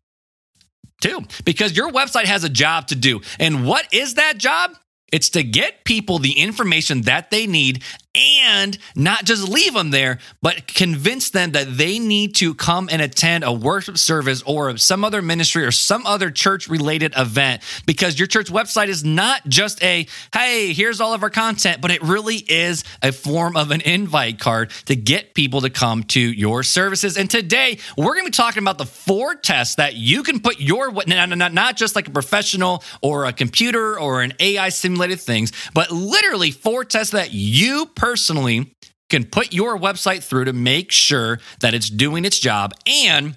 too, 1.02 1.22
because 1.44 1.76
your 1.76 1.90
website 1.90 2.24
has 2.24 2.44
a 2.44 2.48
job 2.48 2.86
to 2.88 2.94
do. 2.94 3.20
And 3.38 3.66
what 3.66 3.92
is 3.92 4.14
that 4.14 4.38
job? 4.38 4.72
It's 5.12 5.30
to 5.30 5.42
get 5.44 5.84
people 5.84 6.18
the 6.18 6.32
information 6.32 7.02
that 7.02 7.30
they 7.30 7.46
need 7.46 7.82
and 8.16 8.78
not 8.94 9.24
just 9.24 9.48
leave 9.48 9.74
them 9.74 9.90
there, 9.90 10.18
but 10.42 10.66
convince 10.66 11.30
them 11.30 11.52
that 11.52 11.76
they 11.76 11.98
need 11.98 12.34
to 12.36 12.54
come 12.54 12.88
and 12.90 13.02
attend 13.02 13.44
a 13.44 13.52
worship 13.52 13.98
service 13.98 14.42
or 14.42 14.76
some 14.76 15.04
other 15.04 15.22
ministry 15.22 15.64
or 15.64 15.70
some 15.70 16.06
other 16.06 16.30
church 16.30 16.68
related 16.68 17.12
event 17.16 17.62
because 17.84 18.18
your 18.18 18.26
church 18.26 18.50
website 18.50 18.88
is 18.88 19.04
not 19.04 19.46
just 19.48 19.82
a, 19.82 20.06
hey, 20.32 20.72
here's 20.72 21.00
all 21.00 21.12
of 21.12 21.22
our 21.22 21.30
content, 21.30 21.80
but 21.80 21.90
it 21.90 22.02
really 22.02 22.36
is 22.36 22.84
a 23.02 23.12
form 23.12 23.56
of 23.56 23.70
an 23.70 23.80
invite 23.82 24.38
card 24.38 24.70
to 24.86 24.96
get 24.96 25.34
people 25.34 25.60
to 25.60 25.70
come 25.70 26.02
to 26.04 26.20
your 26.20 26.62
services. 26.62 27.16
And 27.16 27.30
today 27.30 27.78
we're 27.96 28.14
going 28.14 28.24
to 28.24 28.30
be 28.30 28.36
talking 28.36 28.62
about 28.62 28.78
the 28.78 28.86
four 28.86 29.34
tests 29.34 29.76
that 29.76 29.94
you 29.94 30.22
can 30.22 30.40
put 30.40 30.60
your, 30.60 30.90
not, 31.06 31.76
just 31.76 31.94
like 31.94 32.08
a 32.08 32.10
professional 32.10 32.82
or 33.02 33.26
a 33.26 33.32
computer 33.32 33.98
or 33.98 34.22
an 34.22 34.32
AI 34.40 34.70
simulated 34.70 35.20
things, 35.20 35.52
but 35.74 35.90
literally 35.90 36.50
four 36.50 36.84
tests 36.84 37.12
that 37.12 37.32
you 37.32 37.86
personally 37.86 38.05
personally 38.06 38.72
can 39.10 39.24
put 39.24 39.52
your 39.52 39.76
website 39.76 40.22
through 40.22 40.44
to 40.44 40.52
make 40.52 40.92
sure 40.92 41.40
that 41.58 41.74
it's 41.74 41.90
doing 41.90 42.24
its 42.24 42.38
job 42.38 42.72
and 42.86 43.36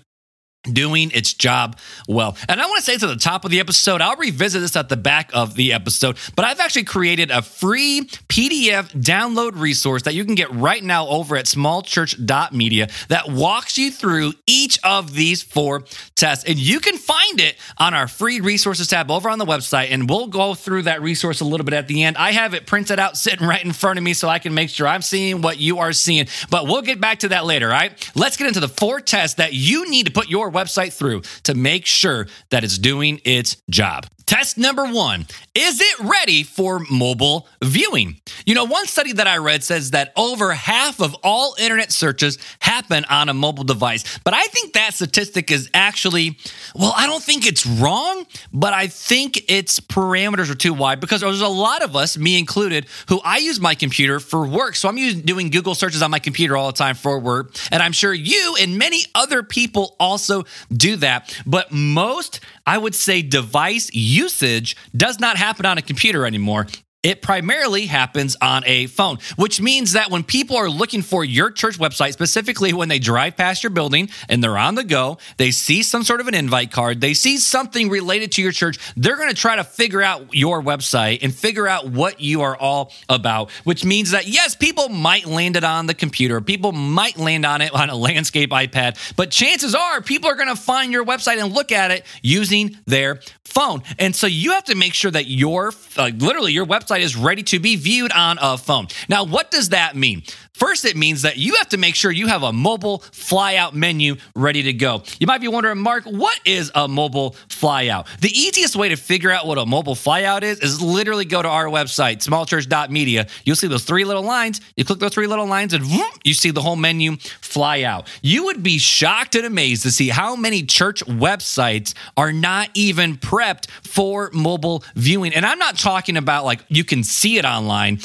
doing 0.74 1.12
its 1.12 1.34
job 1.34 1.78
well. 2.08 2.38
And 2.48 2.62
I 2.62 2.66
want 2.66 2.80
to 2.80 2.84
say 2.84 2.98
to 2.98 3.08
the 3.08 3.16
top 3.16 3.46
of 3.46 3.52
the 3.52 3.60
episode, 3.60 4.02
I'll 4.02 4.16
revisit 4.16 4.62
this 4.62 4.76
at 4.76 4.90
the 4.90 4.98
back 4.98 5.32
of 5.34 5.56
the 5.56 5.74
episode, 5.74 6.18
but 6.36 6.46
I've 6.46 6.60
actually 6.60 6.84
created 6.84 7.32
a 7.32 7.42
free 7.42 8.02
PDF 8.28 8.92
download 8.94 9.60
resource 9.60 10.04
that 10.04 10.14
you 10.14 10.26
can 10.26 10.36
get 10.36 10.52
right 10.52 10.84
now 10.84 11.08
over 11.08 11.36
at 11.36 11.46
smallchurch.media 11.46 12.90
that 13.10 13.30
walks 13.30 13.78
you 13.78 13.92
through 13.92 14.34
each 14.48 14.80
of 14.84 15.14
these 15.14 15.42
four 15.42 15.84
tests. 16.16 16.46
And 16.46 16.58
you 16.58 16.80
can 16.80 16.98
find 16.98 17.40
it 17.40 17.56
on 17.78 17.94
our 17.94 18.08
free 18.08 18.40
resources 18.40 18.88
tab 18.88 19.12
over 19.12 19.30
on 19.30 19.40
the 19.40 19.46
website. 19.46 19.92
And 19.92 20.10
we'll 20.10 20.28
go 20.28 20.54
through 20.54 20.84
that 20.84 21.02
resource 21.02 21.42
a 21.42 21.46
little 21.46 21.66
bit 21.66 21.74
at 21.74 21.88
the 21.88 22.04
end. 22.04 22.18
I 22.18 22.32
have 22.32 22.54
it 22.54 22.66
printed 22.66 23.00
out 23.00 23.18
sitting 23.18 23.48
right 23.48 23.64
in 23.64 23.74
front 23.74 23.98
of 23.98 24.04
me 24.04 24.14
so 24.14 24.28
I 24.28 24.40
can 24.40 24.54
make 24.54 24.70
sure 24.70 24.88
I'm 24.88 25.02
seeing 25.02 25.42
what 25.42 25.60
you 25.60 25.80
are 25.80 25.94
seeing. 25.94 26.28
But 26.50 26.66
we'll 26.66 26.82
get 26.82 27.00
back 27.02 27.20
to 27.20 27.30
that 27.30 27.46
later, 27.46 27.68
all 27.68 27.74
right? 27.74 28.12
Let's 28.16 28.38
get 28.38 28.48
into 28.48 28.60
the 28.60 28.68
four 28.68 29.00
tests 29.00 29.36
that 29.36 29.54
you 29.54 29.90
need 29.90 30.06
to 30.06 30.12
put 30.12 30.30
your 30.30 30.50
website 30.60 30.94
through 30.94 31.22
to 31.44 31.54
make 31.54 31.86
sure 31.86 32.28
that 32.50 32.64
it's 32.64 32.78
doing 32.78 33.20
its 33.24 33.58
job. 33.70 34.06
Test 34.30 34.60
number 34.60 34.86
one 34.86 35.26
Is 35.56 35.82
it 35.82 36.00
ready 36.02 36.44
for 36.44 36.86
mobile 36.92 37.48
viewing? 37.64 38.22
You 38.46 38.54
know, 38.54 38.66
one 38.66 38.86
study 38.86 39.12
that 39.14 39.26
I 39.26 39.38
read 39.38 39.64
says 39.64 39.90
that 39.90 40.14
over 40.16 40.54
half 40.54 41.02
of 41.02 41.16
all 41.24 41.56
internet 41.58 41.92
searches 41.92 42.38
happen 42.60 43.06
on 43.10 43.30
a 43.30 43.34
mobile 43.34 43.64
device. 43.64 44.20
But 44.20 44.36
I 44.36 44.44
think 44.44 44.74
that 44.74 44.94
statistic 44.94 45.50
is 45.50 45.72
actually, 45.74 46.38
well, 46.76 46.94
I 46.96 47.08
don't 47.08 47.24
think 47.24 47.48
it's 47.48 47.66
wrong, 47.66 48.28
but 48.54 48.72
I 48.72 48.86
think 48.86 49.50
its 49.50 49.80
parameters 49.80 50.52
are 50.52 50.56
too 50.56 50.76
wide 50.76 51.00
because 51.00 51.22
there's 51.22 51.42
a 51.42 51.48
lot 51.48 51.82
of 51.82 51.96
us, 51.96 52.16
me 52.16 52.38
included, 52.38 52.86
who 53.08 53.20
I 53.24 53.38
use 53.40 53.60
my 53.60 53.74
computer 53.74 54.20
for 54.20 54.48
work. 54.48 54.76
So 54.76 54.90
I'm 54.90 54.98
using, 55.00 55.22
doing 55.22 55.50
Google 55.50 55.74
searches 55.74 56.04
on 56.04 56.12
my 56.12 56.20
computer 56.20 56.56
all 56.56 56.68
the 56.68 56.78
time 56.78 56.94
for 56.94 57.18
work. 57.18 57.56
And 57.72 57.82
I'm 57.82 57.94
sure 57.94 58.14
you 58.14 58.56
and 58.62 58.78
many 58.78 59.06
other 59.16 59.42
people 59.42 59.96
also 60.00 60.44
do 60.72 60.98
that. 60.98 61.36
But 61.48 61.72
most, 61.72 62.42
I 62.70 62.78
would 62.78 62.94
say, 62.94 63.24
device 63.24 63.90
usage 63.96 64.78
does 64.96 65.20
not 65.20 65.38
happen 65.38 65.66
on 65.66 65.80
a 65.80 65.82
computer 65.82 66.24
anymore. 66.24 66.68
It 67.02 67.22
primarily 67.22 67.86
happens 67.86 68.36
on 68.42 68.64
a 68.66 68.88
phone, 68.88 69.20
which 69.38 69.62
means 69.62 69.94
that 69.94 70.12
when 70.12 70.22
people 70.22 70.58
are 70.58 70.70
looking 70.70 71.02
for 71.02 71.24
your 71.24 71.50
church 71.50 71.80
website, 71.80 72.12
specifically 72.12 72.74
when 72.74 72.90
they 72.90 73.00
drive 73.00 73.38
past 73.38 73.64
your 73.64 73.70
building 73.70 74.10
and 74.28 74.44
they're 74.44 74.58
on 74.58 74.76
the 74.76 74.84
go, 74.84 75.18
they 75.38 75.52
see 75.52 75.82
some 75.82 76.04
sort 76.04 76.20
of 76.20 76.28
an 76.28 76.34
invite 76.34 76.74
card, 76.74 77.00
they 77.00 77.14
see 77.14 77.38
something 77.38 77.90
related 77.90 78.34
to 78.34 78.42
your 78.42 78.52
church, 78.52 78.78
they're 78.98 79.16
going 79.16 79.30
to 79.30 79.36
try 79.36 79.56
to 79.56 79.64
figure 79.64 80.02
out 80.02 80.36
your 80.36 80.62
website 80.62 81.24
and 81.24 81.34
figure 81.34 81.70
out 81.70 81.88
what 81.88 82.20
you 82.20 82.42
are 82.42 82.58
all 82.58 82.92
about, 83.08 83.50
which 83.64 83.86
means 83.86 84.12
that 84.12 84.28
yes, 84.28 84.54
people 84.54 84.90
might 84.90 85.26
land 85.26 85.56
it 85.56 85.64
on 85.64 85.86
the 85.88 85.94
computer, 85.94 86.42
people 86.42 86.74
might 86.74 87.16
land 87.16 87.46
on 87.46 87.62
it 87.62 87.74
on 87.74 87.90
a 87.90 87.96
landscape 87.96 88.50
iPad, 88.50 89.16
but 89.16 89.32
chances 89.32 89.74
are 89.74 90.02
people 90.02 90.30
are 90.30 90.36
going 90.36 90.50
to 90.50 90.62
find 90.62 90.92
your 90.92 91.06
website 91.06 91.42
and 91.42 91.54
look 91.54 91.72
at 91.72 91.92
it 91.92 92.06
using 92.22 92.78
their 92.88 93.22
phone. 93.46 93.84
And 93.98 94.16
so 94.16 94.28
you 94.28 94.52
have 94.52 94.66
to 94.66 94.76
make 94.76 94.94
sure 94.94 95.12
that 95.12 95.28
your, 95.28 95.74
uh, 95.98 96.12
literally, 96.18 96.52
your 96.52 96.66
website 96.66 96.89
website 96.90 97.02
is 97.02 97.16
ready 97.16 97.44
to 97.44 97.60
be 97.60 97.76
viewed 97.76 98.12
on 98.12 98.38
a 98.42 98.58
phone. 98.58 98.88
Now, 99.08 99.24
what 99.24 99.52
does 99.52 99.70
that 99.70 99.96
mean? 99.96 100.24
First, 100.60 100.84
it 100.84 100.98
means 100.98 101.22
that 101.22 101.38
you 101.38 101.56
have 101.56 101.70
to 101.70 101.78
make 101.78 101.96
sure 101.96 102.12
you 102.12 102.28
have 102.28 102.44
a 102.44 102.52
mobile 102.52 103.00
flyout 103.00 103.72
menu 103.72 104.18
ready 104.36 104.64
to 104.64 104.74
go. 104.74 105.04
You 105.18 105.26
might 105.26 105.40
be 105.40 105.48
wondering, 105.48 105.78
Mark, 105.78 106.04
what 106.04 106.38
is 106.44 106.70
a 106.76 106.86
mobile 106.86 107.38
flyout? 107.48 108.08
The 108.20 108.30
easiest 108.30 108.76
way 108.76 108.90
to 108.90 108.98
figure 108.98 109.32
out 109.32 109.48
what 109.48 109.58
a 109.58 109.66
mobile 109.66 109.96
flyout 109.96 110.44
is 110.44 110.60
is 110.60 110.82
literally 110.82 111.24
go 111.24 111.42
to 111.42 111.48
our 111.48 111.68
website, 111.68 112.18
smallchurch.media. 112.18 113.28
You'll 113.46 113.56
see 113.56 113.68
those 113.68 113.86
three 113.86 114.04
little 114.04 114.22
lines. 114.22 114.60
You 114.76 114.84
click 114.84 115.00
those 115.00 115.14
three 115.14 115.28
little 115.28 115.46
lines 115.46 115.74
and 115.74 115.86
whoop, 115.86 116.20
you 116.26 116.34
see 116.34 116.52
the 116.52 116.62
whole 116.62 116.76
menu 116.76 117.16
fly 117.40 117.84
out. 117.84 118.10
You 118.22 118.44
would 118.46 118.62
be 118.62 118.80
shocked 118.80 119.36
and 119.36 119.46
amazed 119.46 119.84
to 119.84 119.92
see 119.92 120.10
how 120.10 120.36
many 120.36 120.64
church 120.64 121.06
websites 121.06 121.94
are 122.18 122.34
not 122.34 122.70
even 122.74 123.16
prepped 123.16 123.70
for 123.70 124.30
mobile 124.34 124.84
viewing. 124.96 125.34
And 125.34 125.46
I'm 125.46 125.58
not 125.58 125.78
talking 125.78 126.18
about 126.18 126.44
like 126.44 126.60
you 126.68 126.84
can 126.84 127.06
see 127.06 127.38
it 127.38 127.46
online 127.46 128.00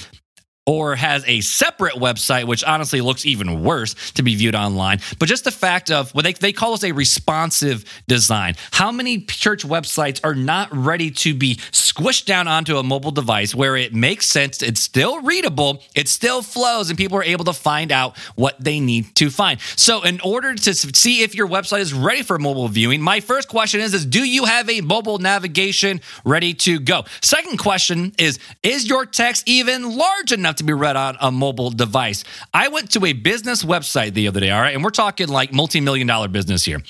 or 0.67 0.97
has 0.97 1.25
a 1.27 1.41
separate 1.43 1.95
website, 1.95 2.47
which 2.47 2.65
honestly 2.65 3.01
looks 3.01 3.27
even 3.27 3.63
worse 3.63 3.95
to 4.13 4.23
be 4.23 4.35
viewed 4.35 4.55
online. 4.55 4.99
But 5.19 5.29
just 5.29 5.45
the 5.45 5.51
fact 5.51 5.91
of 5.91 6.11
what 6.15 6.25
they, 6.25 6.33
they 6.33 6.53
call 6.53 6.73
us 6.73 6.85
a 6.85 6.93
responsive 6.93 7.85
design. 8.09 8.55
How 8.73 8.91
many 8.91 9.21
church 9.21 9.67
websites 9.67 10.21
are 10.25 10.35
not 10.35 10.75
ready 10.75 11.11
to 11.11 11.35
be 11.35 11.57
squished 11.57 12.25
down 12.25 12.49
onto 12.49 12.79
a 12.79 12.83
mobile 12.83 13.11
device 13.11 13.55
where 13.55 13.77
it 13.77 13.95
makes 13.95 14.27
sense, 14.27 14.63
it's 14.63 14.81
still 14.81 15.21
readable, 15.21 15.83
it 15.95 16.09
still 16.09 16.41
flows, 16.41 16.89
and 16.89 16.99
people 16.99 17.19
are 17.19 17.25
able 17.25 17.45
to 17.45 17.53
find 17.53 17.93
out 17.93 18.17
what 18.35 18.57
they 18.59 18.81
need 18.81 19.15
to 19.17 19.29
find. 19.29 19.61
So, 19.77 20.03
in 20.03 20.21
order 20.21 20.55
to 20.55 20.75
see 20.75 21.23
if 21.23 21.35
your 21.35 21.47
website 21.47 21.81
is 21.81 21.93
ready 21.93 22.23
for 22.23 22.39
mobile 22.39 22.69
viewing, 22.69 23.03
my 23.03 23.21
first 23.21 23.49
question 23.49 23.81
is, 23.81 23.93
is 23.93 24.07
do 24.07 24.25
you 24.25 24.47
have 24.47 24.71
a 24.71 24.81
mobile 24.81 25.19
navigation 25.19 26.01
ready 26.25 26.55
to 26.55 26.81
go? 26.81 27.05
Second 27.21 27.59
question 27.59 28.13
is, 28.19 28.39
is 28.63 28.89
your 28.89 29.05
text 29.05 29.45
even 29.47 29.97
large 29.97 30.33
enough? 30.33 30.54
To 30.59 30.65
be 30.65 30.73
read 30.73 30.97
on 30.97 31.17
a 31.21 31.31
mobile 31.31 31.71
device. 31.71 32.25
I 32.53 32.69
went 32.69 32.91
to 32.93 33.05
a 33.05 33.13
business 33.13 33.65
website 33.65 34.15
the 34.15 34.29
other 34.29 34.41
day, 34.41 34.51
all 34.51 34.61
right, 34.61 34.75
and 34.75 34.83
we're 34.85 34.91
talking 34.91 35.29
like 35.29 35.53
multi 35.53 35.81
million 35.81 36.07
dollar 36.07 36.29
business 36.29 36.65
here. 36.65 36.81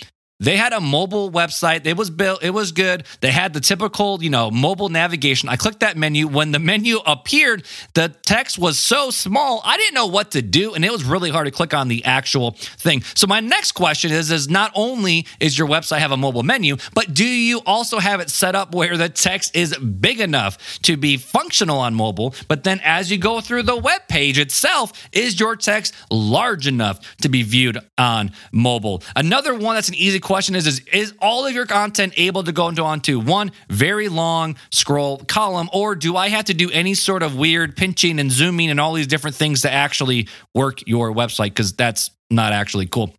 They 0.44 0.58
had 0.58 0.74
a 0.74 0.80
mobile 0.80 1.30
website. 1.30 1.86
It 1.86 1.96
was 1.96 2.10
built, 2.10 2.44
it 2.44 2.50
was 2.50 2.72
good. 2.72 3.06
They 3.20 3.30
had 3.30 3.54
the 3.54 3.60
typical, 3.60 4.22
you 4.22 4.28
know, 4.28 4.50
mobile 4.50 4.90
navigation. 4.90 5.48
I 5.48 5.56
clicked 5.56 5.80
that 5.80 5.96
menu. 5.96 6.28
When 6.28 6.52
the 6.52 6.58
menu 6.58 6.98
appeared, 7.06 7.64
the 7.94 8.14
text 8.26 8.58
was 8.58 8.78
so 8.78 9.10
small, 9.10 9.62
I 9.64 9.78
didn't 9.78 9.94
know 9.94 10.06
what 10.06 10.32
to 10.32 10.42
do. 10.42 10.74
And 10.74 10.84
it 10.84 10.92
was 10.92 11.02
really 11.02 11.30
hard 11.30 11.46
to 11.46 11.50
click 11.50 11.72
on 11.72 11.88
the 11.88 12.04
actual 12.04 12.50
thing. 12.50 13.02
So 13.14 13.26
my 13.26 13.40
next 13.40 13.72
question 13.72 14.12
is, 14.12 14.30
is 14.30 14.46
not 14.50 14.70
only 14.74 15.26
is 15.40 15.58
your 15.58 15.66
website 15.66 16.00
have 16.00 16.12
a 16.12 16.16
mobile 16.18 16.42
menu, 16.42 16.76
but 16.92 17.14
do 17.14 17.24
you 17.24 17.62
also 17.64 17.98
have 17.98 18.20
it 18.20 18.28
set 18.28 18.54
up 18.54 18.74
where 18.74 18.98
the 18.98 19.08
text 19.08 19.56
is 19.56 19.74
big 19.78 20.20
enough 20.20 20.78
to 20.80 20.98
be 20.98 21.16
functional 21.16 21.78
on 21.78 21.94
mobile? 21.94 22.34
But 22.48 22.64
then 22.64 22.82
as 22.84 23.10
you 23.10 23.16
go 23.16 23.40
through 23.40 23.62
the 23.62 23.76
web 23.76 24.08
page 24.08 24.38
itself, 24.38 25.08
is 25.10 25.40
your 25.40 25.56
text 25.56 25.94
large 26.10 26.66
enough 26.66 27.16
to 27.22 27.30
be 27.30 27.42
viewed 27.42 27.78
on 27.96 28.32
mobile? 28.52 29.02
Another 29.16 29.54
one 29.54 29.76
that's 29.76 29.88
an 29.88 29.94
easy 29.94 30.20
question 30.20 30.33
is, 30.34 30.66
is 30.66 30.80
is 30.92 31.14
all 31.20 31.46
of 31.46 31.52
your 31.52 31.66
content 31.66 32.12
able 32.16 32.42
to 32.44 32.52
go 32.52 32.68
into 32.68 32.82
onto 32.82 33.20
one 33.20 33.52
very 33.68 34.08
long 34.08 34.56
scroll 34.70 35.18
column 35.18 35.70
or 35.72 35.94
do 35.94 36.16
I 36.16 36.28
have 36.28 36.46
to 36.46 36.54
do 36.54 36.70
any 36.70 36.94
sort 36.94 37.22
of 37.22 37.36
weird 37.36 37.76
pinching 37.76 38.18
and 38.18 38.30
zooming 38.30 38.70
and 38.70 38.80
all 38.80 38.92
these 38.92 39.06
different 39.06 39.36
things 39.36 39.62
to 39.62 39.70
actually 39.72 40.28
work 40.54 40.86
your 40.86 41.12
website 41.12 41.54
cuz 41.54 41.72
that's 41.72 42.10
not 42.30 42.52
actually 42.52 42.86
cool. 42.86 43.14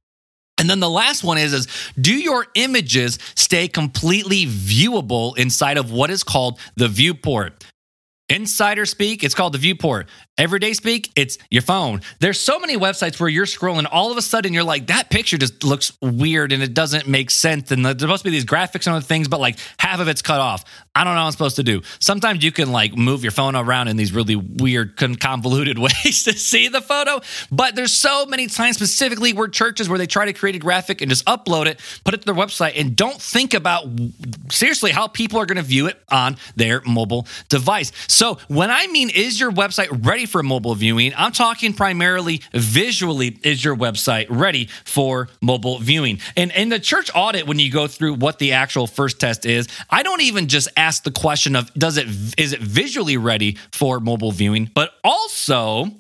And 0.58 0.70
then 0.70 0.80
the 0.80 0.90
last 0.90 1.24
one 1.24 1.38
is, 1.38 1.54
is 1.54 1.68
do 2.00 2.14
your 2.14 2.48
images 2.56 3.20
stay 3.36 3.68
completely 3.68 4.46
viewable 4.46 5.38
inside 5.38 5.78
of 5.78 5.92
what 5.92 6.10
is 6.10 6.24
called 6.24 6.60
the 6.76 6.88
viewport? 6.88 7.64
Insider 8.28 8.88
speak, 8.88 9.24
it's 9.24 9.36
called 9.36 9.54
the 9.54 9.60
viewport. 9.60 10.10
Everyday 10.38 10.74
speak, 10.74 11.12
it's 11.16 11.38
your 11.50 11.62
phone. 11.62 12.02
There's 12.20 12.40
so 12.40 12.60
many 12.60 12.76
websites 12.76 13.20
where 13.20 13.30
you're 13.30 13.46
scrolling, 13.46 13.88
all 13.90 14.12
of 14.12 14.18
a 14.18 14.22
sudden 14.22 14.52
you're 14.52 14.64
like, 14.64 14.88
that 14.88 15.10
picture 15.10 15.38
just 15.38 15.64
looks 15.64 15.94
weird 16.02 16.52
and 16.52 16.64
it 16.64 16.74
doesn't 16.74 17.08
make 17.08 17.30
sense. 17.30 17.72
And 17.72 17.86
there's 17.86 18.02
supposed 18.02 18.24
to 18.24 18.30
be 18.30 18.32
these 18.32 18.44
graphics 18.44 18.88
and 18.88 18.96
other 18.96 19.06
things, 19.06 19.28
but 19.28 19.40
like 19.40 19.58
half 19.78 20.00
of 20.00 20.08
it's 20.08 20.24
cut 20.24 20.42
off. 20.42 20.66
I 20.96 21.04
don't 21.04 21.14
know 21.14 21.22
what 21.22 21.28
I'm 21.28 21.32
supposed 21.34 21.58
to 21.58 21.64
do. 21.64 21.82
Sometimes 22.00 22.44
you 22.44 22.52
can 22.52 22.72
like 22.72 22.98
move 22.98 23.22
your 23.22 23.32
phone 23.32 23.56
around 23.56 23.90
in 23.90 23.98
these 23.98 24.12
really 24.12 24.36
weird, 24.36 24.98
convoluted 24.98 25.78
ways 25.80 26.24
to 26.24 26.34
see 26.34 26.68
the 26.68 26.82
photo. 26.82 27.22
But 27.52 27.76
there's 27.76 27.94
so 27.94 28.26
many 28.26 28.48
times, 28.48 28.78
specifically 28.78 29.34
where 29.34 29.48
churches 29.48 29.88
where 29.88 29.98
they 29.98 30.08
try 30.08 30.26
to 30.26 30.34
create 30.34 30.56
a 30.56 30.60
graphic 30.60 31.02
and 31.02 31.10
just 31.10 31.26
upload 31.26 31.68
it, 31.68 31.80
put 32.04 32.14
it 32.14 32.22
to 32.22 32.26
their 32.26 32.36
website, 32.36 32.80
and 32.80 32.96
don't 32.96 33.22
think 33.22 33.54
about 33.54 33.86
seriously 34.50 34.92
how 34.92 35.08
people 35.08 35.40
are 35.40 35.46
going 35.46 35.58
to 35.58 35.62
view 35.62 35.88
it 35.88 36.02
on 36.10 36.38
their 36.56 36.82
mobile 36.82 37.28
device. 37.50 37.92
So 38.16 38.38
when 38.48 38.72
I 38.72 38.88
mean, 38.88 39.10
is 39.10 39.42
your 39.42 39.52
website 39.52 40.06
ready 40.06 40.26
for 40.26 40.42
mobile 40.42 40.74
viewing? 40.74 41.12
I'm 41.18 41.34
talking 41.34 41.74
primarily 41.74 42.42
visually, 42.54 43.38
is 43.44 43.62
your 43.62 43.76
website 43.76 44.28
ready 44.30 44.70
for 44.86 45.28
mobile 45.42 45.80
viewing? 45.80 46.22
And 46.38 46.50
in 46.54 46.70
the 46.70 46.80
church 46.80 47.12
audit, 47.14 47.46
when 47.46 47.60
you 47.60 47.70
go 47.70 47.88
through 47.88 48.14
what 48.14 48.40
the 48.40 48.54
actual 48.54 48.88
first 48.88 49.20
test 49.20 49.46
is, 49.46 49.68
I 49.90 50.02
don't 50.02 50.22
even 50.22 50.48
just 50.48 50.70
ask 50.78 51.04
the 51.04 51.12
question 51.12 51.58
of 51.58 51.74
does 51.74 51.98
it 51.98 52.08
is 52.38 52.54
it 52.54 52.62
visually 52.62 53.18
ready 53.18 53.58
for 53.74 54.00
mobile 54.00 54.32
viewing, 54.32 54.72
but 54.74 54.94
also 55.04 55.92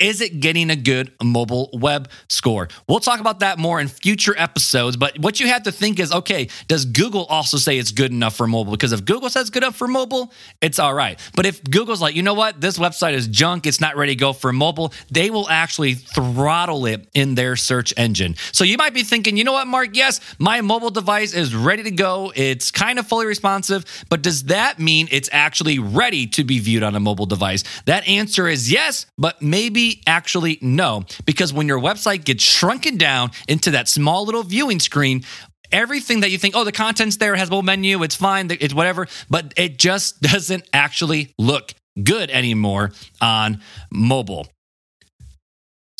is 0.00 0.20
it 0.20 0.40
getting 0.40 0.70
a 0.70 0.76
good 0.76 1.12
mobile 1.22 1.70
web 1.72 2.10
score? 2.28 2.68
We'll 2.88 3.00
talk 3.00 3.20
about 3.20 3.40
that 3.40 3.58
more 3.58 3.80
in 3.80 3.88
future 3.88 4.34
episodes. 4.36 4.96
But 4.96 5.18
what 5.18 5.38
you 5.38 5.46
have 5.48 5.64
to 5.64 5.72
think 5.72 6.00
is 6.00 6.12
okay, 6.12 6.48
does 6.68 6.84
Google 6.84 7.26
also 7.26 7.58
say 7.58 7.78
it's 7.78 7.92
good 7.92 8.10
enough 8.10 8.34
for 8.34 8.46
mobile? 8.46 8.72
Because 8.72 8.92
if 8.92 9.04
Google 9.04 9.30
says 9.30 9.50
good 9.50 9.62
enough 9.62 9.76
for 9.76 9.86
mobile, 9.86 10.32
it's 10.60 10.78
all 10.78 10.94
right. 10.94 11.18
But 11.36 11.46
if 11.46 11.62
Google's 11.62 12.00
like, 12.00 12.14
you 12.14 12.22
know 12.22 12.34
what, 12.34 12.60
this 12.60 12.78
website 12.78 13.12
is 13.12 13.28
junk, 13.28 13.66
it's 13.66 13.80
not 13.80 13.96
ready 13.96 14.12
to 14.12 14.18
go 14.18 14.32
for 14.32 14.52
mobile, 14.52 14.92
they 15.10 15.30
will 15.30 15.48
actually 15.48 15.94
throttle 15.94 16.86
it 16.86 17.06
in 17.14 17.34
their 17.34 17.56
search 17.56 17.92
engine. 17.96 18.36
So 18.52 18.64
you 18.64 18.76
might 18.76 18.94
be 18.94 19.02
thinking, 19.02 19.36
you 19.36 19.44
know 19.44 19.52
what, 19.52 19.66
Mark, 19.66 19.90
yes, 19.92 20.20
my 20.38 20.60
mobile 20.62 20.90
device 20.90 21.34
is 21.34 21.54
ready 21.54 21.82
to 21.82 21.90
go. 21.90 22.32
It's 22.34 22.70
kind 22.70 22.98
of 22.98 23.06
fully 23.06 23.26
responsive, 23.26 23.84
but 24.08 24.22
does 24.22 24.44
that 24.44 24.78
mean 24.78 25.08
it's 25.10 25.28
actually 25.32 25.78
ready 25.78 26.26
to 26.28 26.44
be 26.44 26.58
viewed 26.58 26.82
on 26.82 26.94
a 26.94 27.00
mobile 27.00 27.26
device? 27.26 27.64
That 27.84 28.06
answer 28.08 28.48
is 28.48 28.70
yes, 28.70 29.06
but 29.18 29.42
maybe 29.42 29.89
Actually 30.06 30.58
know 30.60 31.04
because 31.24 31.52
when 31.52 31.68
your 31.68 31.80
website 31.80 32.24
gets 32.24 32.42
shrunken 32.42 32.96
down 32.96 33.30
into 33.48 33.72
that 33.72 33.88
small 33.88 34.24
little 34.24 34.42
viewing 34.42 34.80
screen, 34.80 35.24
everything 35.72 36.20
that 36.20 36.30
you 36.30 36.38
think, 36.38 36.56
oh, 36.56 36.64
the 36.64 36.72
content's 36.72 37.16
there, 37.16 37.34
it 37.34 37.38
has 37.38 37.48
a 37.48 37.52
little 37.52 37.62
menu, 37.62 38.02
it's 38.02 38.16
fine, 38.16 38.50
it's 38.50 38.74
whatever, 38.74 39.06
but 39.28 39.52
it 39.56 39.78
just 39.78 40.20
doesn't 40.22 40.68
actually 40.72 41.34
look 41.38 41.74
good 42.02 42.30
anymore 42.30 42.92
on 43.20 43.60
mobile. 43.90 44.46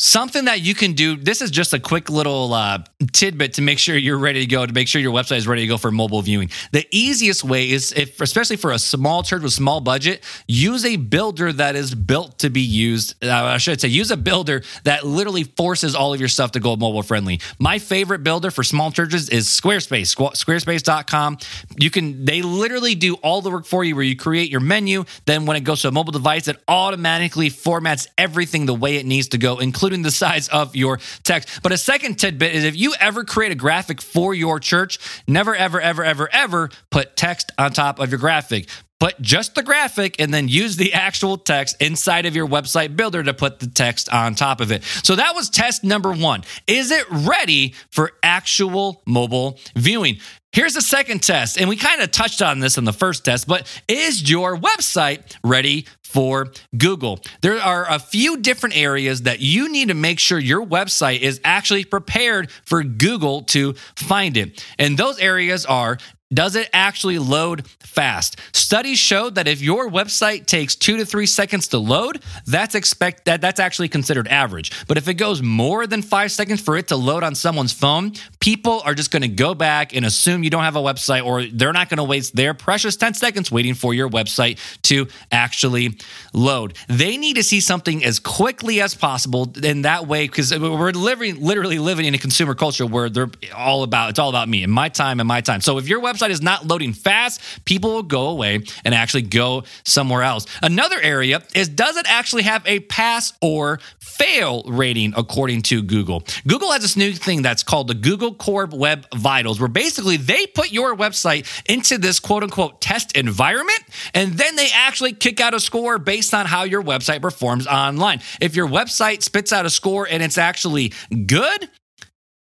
Something 0.03 0.45
that 0.45 0.61
you 0.61 0.73
can 0.73 0.93
do. 0.93 1.15
This 1.15 1.43
is 1.43 1.51
just 1.51 1.75
a 1.75 1.79
quick 1.79 2.09
little 2.09 2.55
uh, 2.55 2.79
tidbit 3.13 3.53
to 3.53 3.61
make 3.61 3.77
sure 3.77 3.95
you're 3.95 4.17
ready 4.17 4.39
to 4.39 4.47
go, 4.47 4.65
to 4.65 4.73
make 4.73 4.87
sure 4.87 4.99
your 4.99 5.13
website 5.13 5.37
is 5.37 5.47
ready 5.47 5.61
to 5.61 5.67
go 5.67 5.77
for 5.77 5.91
mobile 5.91 6.23
viewing. 6.23 6.49
The 6.71 6.87
easiest 6.89 7.43
way 7.43 7.69
is, 7.69 7.93
if, 7.95 8.19
especially 8.19 8.55
for 8.55 8.71
a 8.71 8.79
small 8.79 9.21
church 9.21 9.43
with 9.43 9.53
small 9.53 9.79
budget, 9.79 10.23
use 10.47 10.85
a 10.85 10.95
builder 10.95 11.53
that 11.53 11.75
is 11.75 11.93
built 11.93 12.39
to 12.39 12.49
be 12.49 12.61
used. 12.61 13.23
Uh, 13.23 13.31
I 13.31 13.59
should 13.59 13.79
say, 13.79 13.89
use 13.89 14.09
a 14.09 14.17
builder 14.17 14.63
that 14.85 15.05
literally 15.05 15.43
forces 15.43 15.93
all 15.93 16.15
of 16.15 16.19
your 16.19 16.29
stuff 16.29 16.53
to 16.53 16.59
go 16.59 16.75
mobile 16.75 17.03
friendly. 17.03 17.39
My 17.59 17.77
favorite 17.77 18.23
builder 18.23 18.49
for 18.49 18.63
small 18.63 18.89
churches 18.89 19.29
is 19.29 19.45
Squarespace. 19.49 20.15
Squarespace.com. 20.15 21.37
You 21.77 21.91
can, 21.91 22.25
they 22.25 22.41
literally 22.41 22.95
do 22.95 23.13
all 23.17 23.43
the 23.43 23.51
work 23.51 23.67
for 23.67 23.83
you 23.83 23.95
where 23.95 24.03
you 24.03 24.15
create 24.15 24.49
your 24.49 24.61
menu. 24.61 25.05
Then 25.27 25.45
when 25.45 25.57
it 25.57 25.61
goes 25.61 25.83
to 25.83 25.89
a 25.89 25.91
mobile 25.91 26.11
device, 26.11 26.47
it 26.47 26.57
automatically 26.67 27.51
formats 27.51 28.07
everything 28.17 28.65
the 28.65 28.73
way 28.73 28.95
it 28.95 29.05
needs 29.05 29.27
to 29.27 29.37
go, 29.37 29.59
including 29.59 29.90
including 29.91 30.03
the 30.03 30.11
size 30.11 30.47
of 30.47 30.73
your 30.73 30.99
text. 31.23 31.59
But 31.61 31.73
a 31.73 31.77
second 31.77 32.15
tidbit 32.15 32.55
is 32.55 32.63
if 32.63 32.77
you 32.77 32.93
ever 32.99 33.25
create 33.25 33.51
a 33.51 33.55
graphic 33.55 34.01
for 34.01 34.33
your 34.33 34.59
church, 34.59 34.99
never, 35.27 35.53
ever, 35.53 35.81
ever, 35.81 36.03
ever, 36.05 36.29
ever 36.31 36.69
put 36.89 37.17
text 37.17 37.51
on 37.57 37.73
top 37.73 37.99
of 37.99 38.09
your 38.09 38.19
graphic 38.19 38.69
put 39.01 39.19
just 39.19 39.55
the 39.55 39.63
graphic 39.63 40.15
and 40.19 40.31
then 40.31 40.47
use 40.47 40.77
the 40.77 40.93
actual 40.93 41.35
text 41.35 41.75
inside 41.81 42.27
of 42.27 42.35
your 42.35 42.47
website 42.47 42.95
builder 42.95 43.23
to 43.23 43.33
put 43.33 43.59
the 43.59 43.65
text 43.65 44.07
on 44.13 44.35
top 44.35 44.61
of 44.61 44.71
it. 44.71 44.83
So 45.01 45.15
that 45.15 45.33
was 45.33 45.49
test 45.49 45.83
number 45.83 46.13
one. 46.13 46.43
Is 46.67 46.91
it 46.91 47.07
ready 47.09 47.73
for 47.89 48.11
actual 48.21 49.01
mobile 49.07 49.57
viewing? 49.75 50.17
Here's 50.51 50.75
the 50.75 50.83
second 50.83 51.23
test, 51.23 51.59
and 51.59 51.67
we 51.67 51.77
kind 51.77 52.01
of 52.01 52.11
touched 52.11 52.43
on 52.43 52.59
this 52.59 52.77
in 52.77 52.83
the 52.83 52.93
first 52.93 53.25
test, 53.25 53.47
but 53.47 53.65
is 53.87 54.29
your 54.29 54.55
website 54.55 55.35
ready 55.43 55.87
for 56.03 56.51
Google? 56.77 57.21
There 57.41 57.57
are 57.57 57.89
a 57.89 57.97
few 57.97 58.37
different 58.37 58.77
areas 58.77 59.23
that 59.23 59.39
you 59.39 59.71
need 59.71 59.87
to 59.87 59.95
make 59.95 60.19
sure 60.19 60.37
your 60.37 60.63
website 60.63 61.21
is 61.21 61.41
actually 61.43 61.85
prepared 61.85 62.51
for 62.65 62.83
Google 62.83 63.43
to 63.43 63.73
find 63.95 64.37
it. 64.37 64.63
And 64.77 64.95
those 64.97 65.17
areas 65.19 65.65
are 65.65 65.97
does 66.33 66.55
it 66.55 66.69
actually 66.73 67.19
load 67.19 67.67
fast? 67.79 68.39
Studies 68.53 68.99
showed 68.99 69.35
that 69.35 69.47
if 69.47 69.61
your 69.61 69.89
website 69.89 70.45
takes 70.45 70.75
two 70.75 70.97
to 70.97 71.05
three 71.05 71.25
seconds 71.25 71.67
to 71.69 71.77
load, 71.77 72.21
that's 72.45 72.75
expect 72.75 73.25
that 73.25 73.41
that's 73.41 73.59
actually 73.59 73.89
considered 73.89 74.27
average. 74.27 74.71
But 74.87 74.97
if 74.97 75.07
it 75.07 75.15
goes 75.15 75.41
more 75.41 75.87
than 75.87 76.01
five 76.01 76.31
seconds 76.31 76.61
for 76.61 76.77
it 76.77 76.87
to 76.87 76.95
load 76.95 77.23
on 77.23 77.35
someone's 77.35 77.73
phone, 77.73 78.13
people 78.39 78.81
are 78.85 78.95
just 78.95 79.11
going 79.11 79.23
to 79.23 79.27
go 79.27 79.53
back 79.53 79.93
and 79.95 80.05
assume 80.05 80.43
you 80.43 80.49
don't 80.49 80.63
have 80.63 80.75
a 80.75 80.81
website, 80.81 81.25
or 81.25 81.43
they're 81.43 81.73
not 81.73 81.89
going 81.89 81.97
to 81.97 82.03
waste 82.03 82.35
their 82.35 82.53
precious 82.53 82.95
10 82.95 83.13
seconds 83.13 83.51
waiting 83.51 83.73
for 83.73 83.93
your 83.93 84.09
website 84.09 84.57
to 84.83 85.07
actually 85.31 85.97
load. 86.33 86.77
They 86.87 87.17
need 87.17 87.35
to 87.35 87.43
see 87.43 87.59
something 87.59 88.03
as 88.05 88.19
quickly 88.19 88.79
as 88.81 88.95
possible 88.95 89.51
in 89.61 89.81
that 89.81 90.07
way, 90.07 90.27
because 90.27 90.57
we're 90.57 90.91
living 90.91 91.41
literally 91.41 91.79
living 91.79 92.05
in 92.05 92.13
a 92.13 92.17
consumer 92.17 92.55
culture 92.55 92.85
where 92.85 93.09
they're 93.09 93.29
all 93.55 93.83
about 93.83 94.11
it's 94.11 94.19
all 94.19 94.29
about 94.29 94.47
me 94.47 94.63
and 94.63 94.71
my 94.71 94.89
time 94.89 95.19
and 95.19 95.27
my 95.27 95.41
time. 95.41 95.61
So 95.61 95.77
if 95.77 95.87
your 95.87 96.01
website 96.01 96.20
website 96.21 96.29
is 96.29 96.41
not 96.41 96.67
loading 96.67 96.93
fast, 96.93 97.41
people 97.65 97.91
will 97.91 98.03
go 98.03 98.29
away 98.29 98.63
and 98.85 98.93
actually 98.93 99.23
go 99.23 99.63
somewhere 99.83 100.23
else. 100.23 100.45
Another 100.61 100.99
area 100.99 101.41
is 101.55 101.69
does 101.69 101.97
it 101.97 102.05
actually 102.09 102.43
have 102.43 102.65
a 102.65 102.79
pass 102.81 103.33
or 103.41 103.79
fail 103.99 104.63
rating 104.67 105.13
according 105.15 105.63
to 105.63 105.81
Google? 105.81 106.23
Google 106.47 106.71
has 106.71 106.81
this 106.81 106.97
new 106.97 107.13
thing 107.13 107.41
that's 107.41 107.63
called 107.63 107.87
the 107.87 107.93
Google 107.93 108.33
Core 108.33 108.67
Web 108.71 109.07
Vitals, 109.15 109.59
where 109.59 109.69
basically 109.69 110.17
they 110.17 110.45
put 110.47 110.71
your 110.71 110.95
website 110.95 111.47
into 111.69 111.97
this 111.97 112.19
quote 112.19 112.43
unquote 112.43 112.81
test 112.81 113.17
environment 113.17 113.79
and 114.13 114.33
then 114.33 114.55
they 114.55 114.67
actually 114.73 115.13
kick 115.13 115.39
out 115.39 115.53
a 115.53 115.59
score 115.59 115.97
based 115.97 116.33
on 116.33 116.45
how 116.45 116.63
your 116.63 116.83
website 116.83 117.21
performs 117.21 117.67
online. 117.67 118.21
If 118.39 118.55
your 118.55 118.67
website 118.67 119.23
spits 119.23 119.51
out 119.51 119.65
a 119.65 119.69
score 119.69 120.07
and 120.09 120.21
it's 120.21 120.37
actually 120.37 120.93
good, 121.25 121.69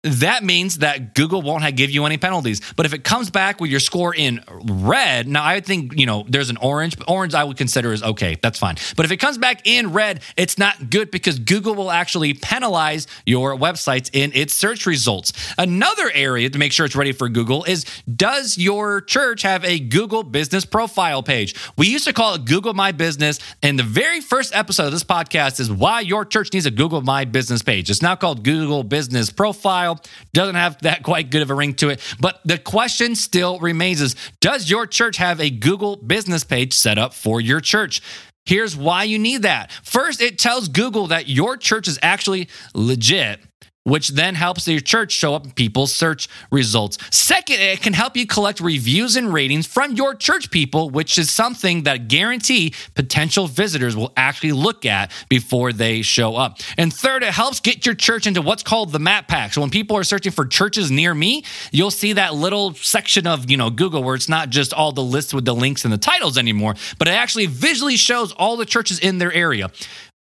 that 0.04 0.44
means 0.44 0.78
that 0.80 1.16
Google 1.16 1.42
won't 1.42 1.76
give 1.76 1.90
you 1.90 2.06
any 2.06 2.18
penalties. 2.18 2.62
But 2.76 2.86
if 2.86 2.94
it 2.94 3.04
comes 3.04 3.32
back 3.32 3.60
with 3.60 3.72
your 3.72 3.80
score 3.80 4.14
in 4.14 4.44
red, 4.64 5.28
now 5.28 5.44
I 5.44 5.60
think, 5.60 5.98
you 5.98 6.06
know, 6.06 6.24
there's 6.28 6.50
an 6.52 6.58
orange. 6.58 6.98
But 6.98 7.10
orange 7.10 7.34
I 7.34 7.44
would 7.44 7.58
consider 7.58 7.92
is 7.92 8.04
okay. 8.04 8.38
That's 8.42 8.60
fine. 8.60 8.76
But 8.96 9.06
if 9.06 9.12
it 9.12 9.18
comes 9.18 9.40
back 9.40 9.66
in 9.66 9.94
red, 9.94 10.22
it's 10.38 10.58
not 10.58 10.92
good 10.92 11.10
because 11.10 11.40
Google 11.40 11.74
will 11.74 11.90
actually 11.90 12.36
penalize 12.36 13.08
your 13.26 13.56
websites 13.58 14.10
in 14.14 14.32
its 14.34 14.54
search 14.54 14.86
results. 14.86 15.34
Another 15.58 16.12
area 16.14 16.50
to 16.50 16.60
make 16.60 16.72
sure 16.72 16.86
it's 16.86 16.96
ready 16.96 17.12
for 17.12 17.28
Google 17.28 17.64
is 17.64 17.84
does 18.14 18.58
your 18.58 19.02
church 19.02 19.42
have 19.42 19.66
a 19.66 19.80
Google 19.80 20.22
business 20.22 20.64
profile 20.64 21.24
page? 21.24 21.56
We 21.76 21.88
used 21.88 22.06
to 22.06 22.14
call 22.14 22.36
it 22.36 22.46
Google 22.46 22.76
My 22.76 22.92
Business. 22.92 23.40
And 23.64 23.80
the 23.80 23.84
very 23.84 24.22
first 24.22 24.56
episode 24.56 24.86
of 24.86 24.92
this 24.92 25.04
podcast 25.04 25.60
is 25.60 25.72
why 25.72 26.02
your 26.02 26.24
church 26.24 26.54
needs 26.54 26.68
a 26.68 26.72
Google 26.72 27.02
My 27.02 27.26
Business 27.26 27.64
page. 27.64 27.90
It's 27.90 28.04
now 28.04 28.16
called 28.16 28.44
Google 28.44 28.84
Business 28.84 29.32
Profile. 29.32 29.87
Doesn't 30.34 30.56
have 30.56 30.82
that 30.82 31.04
quite 31.04 31.30
good 31.30 31.42
of 31.42 31.50
a 31.50 31.56
ring 31.56 31.74
to 31.76 31.90
it. 31.90 32.02
But 32.20 32.42
the 32.46 32.58
question 32.58 33.16
still 33.16 33.60
remains 33.60 34.02
is 34.02 34.16
does 34.40 34.70
your 34.70 34.86
church 34.86 35.18
have 35.18 35.40
a 35.40 35.50
Google 35.50 35.96
business 35.96 36.44
page 36.44 36.74
set 36.74 36.98
up 36.98 37.14
for 37.14 37.42
your 37.42 37.62
church? 37.62 38.02
Here's 38.46 38.78
why 38.78 39.04
you 39.04 39.20
need 39.20 39.42
that. 39.42 39.72
First, 39.84 40.22
it 40.22 40.40
tells 40.40 40.70
Google 40.70 41.08
that 41.08 41.28
your 41.28 41.58
church 41.58 41.88
is 41.88 42.00
actually 42.02 42.48
legit 42.74 43.42
which 43.88 44.10
then 44.10 44.36
helps 44.36 44.68
your 44.68 44.82
church 44.82 45.14
show 45.14 45.34
up 45.34 45.46
in 45.46 45.52
people's 45.52 45.96
search 45.96 46.28
results. 46.52 46.98
Second, 47.10 47.62
it 47.62 47.82
can 47.82 47.94
help 47.94 48.18
you 48.18 48.28
collect 48.28 48.60
reviews 48.60 49.16
and 49.16 49.32
ratings 49.32 49.66
from 49.66 49.94
your 49.94 50.14
church 50.14 50.52
people, 50.52 50.90
which 50.90 51.18
is 51.18 51.32
something 51.32 51.84
that 51.84 52.10
guarantee 52.10 52.74
potential 52.96 53.48
visitors 53.48 53.96
will 53.96 54.12
actually 54.18 54.52
look 54.52 54.86
at 54.86 55.12
before 55.30 55.72
they 55.72 56.02
show 56.02 56.36
up. 56.36 56.60
And 56.78 56.94
third, 56.94 57.24
it 57.24 57.32
helps 57.32 57.62
get 57.62 57.86
your 57.86 57.96
church 57.96 58.28
into 58.28 58.42
what's 58.42 58.62
called 58.62 58.92
the 58.92 59.00
map 59.00 59.30
pack. 59.30 59.54
So 59.54 59.62
when 59.62 59.70
people 59.70 59.96
are 59.96 60.04
searching 60.04 60.34
for 60.34 60.46
churches 60.46 60.92
near 60.92 61.14
me, 61.14 61.46
you'll 61.72 61.90
see 61.90 62.12
that 62.14 62.36
little 62.36 62.74
section 62.74 63.26
of, 63.26 63.50
you 63.50 63.56
know, 63.56 63.70
Google 63.70 64.04
where 64.04 64.16
it's 64.16 64.28
not 64.28 64.50
just 64.50 64.74
all 64.74 64.92
the 64.92 65.04
lists 65.04 65.34
with 65.34 65.46
the 65.46 65.56
links 65.56 65.86
and 65.86 65.94
the 65.94 65.98
titles 65.98 66.38
anymore, 66.38 66.76
but 67.00 67.08
it 67.08 67.12
actually 67.12 67.46
visually 67.46 67.96
shows 67.96 68.34
all 68.34 68.58
the 68.58 68.66
churches 68.66 69.00
in 69.00 69.18
their 69.18 69.32
area. 69.32 69.72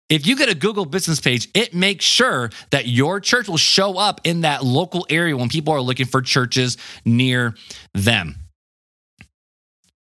If 0.10 0.26
you 0.26 0.38
get 0.38 0.48
a 0.48 0.56
Google 0.56 0.86
business 0.86 1.20
page, 1.20 1.50
it 1.54 1.74
makes 1.74 2.06
sure 2.06 2.50
that 2.70 2.88
your 2.88 3.20
church 3.20 3.50
will 3.50 3.58
show 3.58 3.98
up 3.98 4.22
in 4.24 4.42
that 4.42 4.64
local 4.64 5.06
area 5.10 5.36
when 5.36 5.50
people 5.50 5.74
are 5.74 5.82
looking 5.82 6.06
for 6.06 6.22
churches 6.22 6.78
near 7.04 7.56
them. 7.94 8.36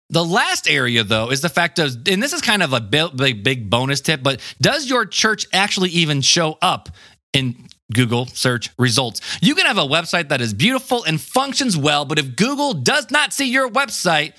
The 0.09 0.23
last 0.23 0.69
area, 0.69 1.03
though, 1.03 1.31
is 1.31 1.41
the 1.41 1.49
fact 1.49 1.79
of, 1.79 2.07
and 2.07 2.23
this 2.23 2.31
is 2.31 2.41
kind 2.41 2.63
of 2.63 2.73
a 2.73 2.79
big, 2.79 3.43
big 3.43 3.69
bonus 3.69 3.99
tip, 3.99 4.23
but 4.23 4.39
does 4.61 4.89
your 4.89 5.05
church 5.05 5.47
actually 5.51 5.89
even 5.89 6.21
show 6.21 6.57
up 6.61 6.89
in 7.33 7.67
Google 7.91 8.27
search 8.27 8.69
results? 8.77 9.19
You 9.41 9.55
can 9.55 9.65
have 9.65 9.77
a 9.77 9.81
website 9.81 10.29
that 10.29 10.41
is 10.41 10.53
beautiful 10.53 11.03
and 11.03 11.19
functions 11.19 11.75
well, 11.75 12.05
but 12.05 12.19
if 12.19 12.35
Google 12.35 12.73
does 12.73 13.11
not 13.11 13.33
see 13.33 13.51
your 13.51 13.69
website 13.69 14.33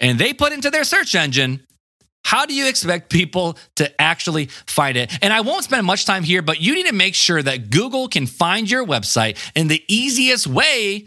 and 0.00 0.18
they 0.18 0.32
put 0.32 0.52
into 0.52 0.70
their 0.70 0.84
search 0.84 1.14
engine, 1.14 1.64
how 2.30 2.46
do 2.46 2.54
you 2.54 2.68
expect 2.68 3.10
people 3.10 3.58
to 3.74 4.00
actually 4.00 4.46
find 4.46 4.96
it? 4.96 5.12
And 5.20 5.32
I 5.32 5.40
won't 5.40 5.64
spend 5.64 5.84
much 5.84 6.04
time 6.04 6.22
here, 6.22 6.42
but 6.42 6.60
you 6.60 6.76
need 6.76 6.86
to 6.86 6.94
make 6.94 7.16
sure 7.16 7.42
that 7.42 7.70
Google 7.70 8.06
can 8.06 8.28
find 8.28 8.70
your 8.70 8.86
website. 8.86 9.36
in 9.56 9.66
the 9.66 9.82
easiest 9.88 10.46
way 10.46 11.06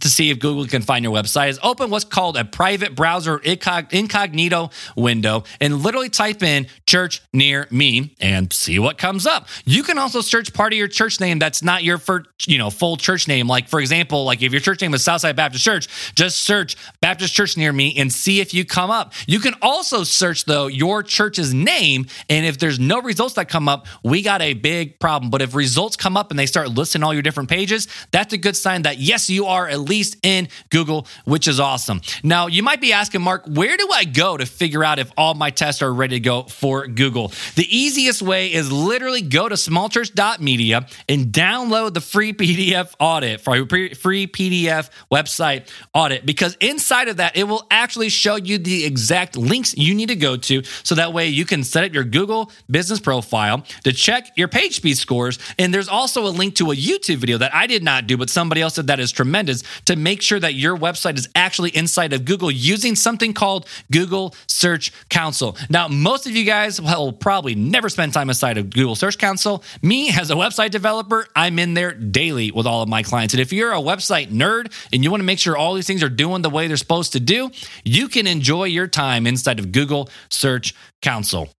to 0.00 0.08
see 0.08 0.30
if 0.30 0.40
Google 0.40 0.66
can 0.66 0.82
find 0.82 1.04
your 1.04 1.14
website 1.14 1.48
is 1.48 1.60
open 1.62 1.90
what's 1.90 2.04
called 2.04 2.36
a 2.36 2.44
private 2.44 2.96
browser 2.96 3.38
incognito 3.38 4.70
window 4.96 5.44
and 5.60 5.80
literally 5.82 6.08
type 6.08 6.42
in 6.42 6.66
church 6.86 7.22
near 7.32 7.68
me 7.70 8.16
and 8.20 8.52
see 8.52 8.80
what 8.80 8.98
comes 8.98 9.26
up. 9.26 9.46
You 9.64 9.84
can 9.84 9.96
also 9.96 10.22
search 10.22 10.52
part 10.52 10.72
of 10.72 10.78
your 10.78 10.88
church 10.88 11.20
name 11.20 11.38
that's 11.38 11.62
not 11.62 11.84
your 11.84 11.98
first, 11.98 12.48
you 12.48 12.58
know, 12.58 12.68
full 12.68 12.96
church 12.96 13.28
name. 13.28 13.46
Like 13.46 13.68
for 13.68 13.78
example, 13.78 14.24
like 14.24 14.42
if 14.42 14.50
your 14.50 14.60
church 14.60 14.80
name 14.80 14.92
is 14.92 15.04
Southside 15.04 15.36
Baptist 15.36 15.64
Church, 15.64 16.14
just 16.16 16.38
search 16.38 16.76
Baptist 17.00 17.32
Church 17.32 17.56
near 17.56 17.72
me 17.72 17.94
and 17.96 18.12
see 18.12 18.40
if 18.40 18.52
you 18.52 18.64
come 18.64 18.90
up. 18.90 19.12
You 19.28 19.38
can 19.38 19.54
also 19.62 20.02
search 20.02 20.46
though 20.46 20.66
your 20.66 21.04
church's 21.04 21.54
name 21.54 22.06
and 22.28 22.44
if 22.44 22.58
there's 22.58 22.80
no 22.80 23.00
results 23.00 23.34
that 23.34 23.48
come 23.48 23.68
up, 23.68 23.86
we 24.02 24.22
got 24.22 24.42
a 24.42 24.54
big 24.54 24.98
problem. 24.98 25.30
But 25.30 25.42
if 25.42 25.54
results 25.54 25.94
come 25.94 26.16
up 26.16 26.30
and 26.30 26.38
they 26.38 26.46
start 26.46 26.70
listing 26.70 27.04
all 27.04 27.14
your 27.14 27.22
different 27.22 27.48
pages, 27.48 27.86
that's 28.10 28.32
a 28.32 28.38
good 28.38 28.56
sign 28.56 28.82
that 28.82 28.98
yes, 28.98 29.30
you 29.30 29.46
are 29.46 29.75
at 29.76 29.82
least 29.82 30.16
in 30.22 30.48
Google, 30.70 31.06
which 31.24 31.46
is 31.46 31.60
awesome. 31.60 32.00
Now, 32.22 32.46
you 32.46 32.62
might 32.62 32.80
be 32.80 32.92
asking, 32.92 33.20
Mark, 33.20 33.44
where 33.46 33.76
do 33.76 33.88
I 33.92 34.04
go 34.04 34.36
to 34.36 34.46
figure 34.46 34.82
out 34.82 34.98
if 34.98 35.12
all 35.16 35.34
my 35.34 35.50
tests 35.50 35.82
are 35.82 35.92
ready 35.92 36.16
to 36.16 36.20
go 36.20 36.44
for 36.44 36.86
Google? 36.86 37.28
The 37.56 37.66
easiest 37.68 38.22
way 38.22 38.52
is 38.52 38.72
literally 38.72 39.20
go 39.20 39.48
to 39.48 39.54
smallchurch.media 39.54 40.86
and 41.08 41.26
download 41.26 41.92
the 41.94 42.00
free 42.00 42.32
PDF 42.32 42.94
audit 42.98 43.42
for 43.42 43.54
free 43.66 44.26
PDF 44.26 44.88
website 45.12 45.68
audit 45.92 46.24
because 46.24 46.56
inside 46.60 47.08
of 47.08 47.18
that, 47.18 47.36
it 47.36 47.44
will 47.44 47.66
actually 47.70 48.08
show 48.08 48.36
you 48.36 48.56
the 48.56 48.84
exact 48.86 49.36
links 49.36 49.76
you 49.76 49.94
need 49.94 50.08
to 50.08 50.16
go 50.16 50.36
to 50.36 50.62
so 50.82 50.94
that 50.94 51.12
way 51.12 51.28
you 51.28 51.44
can 51.44 51.62
set 51.62 51.84
up 51.84 51.92
your 51.92 52.04
Google 52.04 52.50
business 52.70 52.98
profile 52.98 53.62
to 53.84 53.92
check 53.92 54.30
your 54.36 54.48
page 54.48 54.76
speed 54.76 54.96
scores. 54.96 55.38
And 55.58 55.74
there's 55.74 55.88
also 55.88 56.26
a 56.26 56.32
link 56.32 56.54
to 56.56 56.70
a 56.70 56.74
YouTube 56.74 57.16
video 57.16 57.36
that 57.38 57.54
I 57.54 57.66
did 57.66 57.82
not 57.82 58.06
do, 58.06 58.16
but 58.16 58.30
somebody 58.30 58.62
else 58.62 58.74
said 58.74 58.86
that 58.86 59.00
is 59.00 59.12
tremendous 59.12 59.62
to 59.86 59.96
make 59.96 60.22
sure 60.22 60.40
that 60.40 60.54
your 60.54 60.76
website 60.76 61.16
is 61.16 61.28
actually 61.34 61.70
inside 61.76 62.12
of 62.12 62.24
Google 62.24 62.50
using 62.50 62.94
something 62.94 63.32
called 63.32 63.66
Google 63.90 64.34
Search 64.46 64.92
Console. 65.10 65.56
Now, 65.68 65.88
most 65.88 66.26
of 66.26 66.32
you 66.32 66.44
guys 66.44 66.80
will 66.80 67.12
probably 67.12 67.54
never 67.54 67.88
spend 67.88 68.12
time 68.12 68.28
inside 68.28 68.58
of 68.58 68.70
Google 68.70 68.94
Search 68.94 69.18
Console. 69.18 69.62
Me, 69.82 70.10
as 70.10 70.30
a 70.30 70.34
website 70.34 70.70
developer, 70.70 71.26
I'm 71.34 71.58
in 71.58 71.74
there 71.74 71.92
daily 71.92 72.50
with 72.50 72.66
all 72.66 72.82
of 72.82 72.88
my 72.88 73.02
clients. 73.02 73.34
And 73.34 73.40
if 73.40 73.52
you're 73.52 73.72
a 73.72 73.76
website 73.76 74.28
nerd 74.28 74.72
and 74.92 75.02
you 75.02 75.10
want 75.10 75.20
to 75.20 75.26
make 75.26 75.38
sure 75.38 75.56
all 75.56 75.74
these 75.74 75.86
things 75.86 76.02
are 76.02 76.08
doing 76.08 76.42
the 76.42 76.50
way 76.50 76.66
they're 76.66 76.76
supposed 76.76 77.12
to 77.12 77.20
do, 77.20 77.50
you 77.84 78.08
can 78.08 78.26
enjoy 78.26 78.64
your 78.64 78.86
time 78.86 79.26
inside 79.26 79.58
of 79.58 79.72
Google 79.72 80.08
Search 80.30 80.74
Console. 81.02 81.55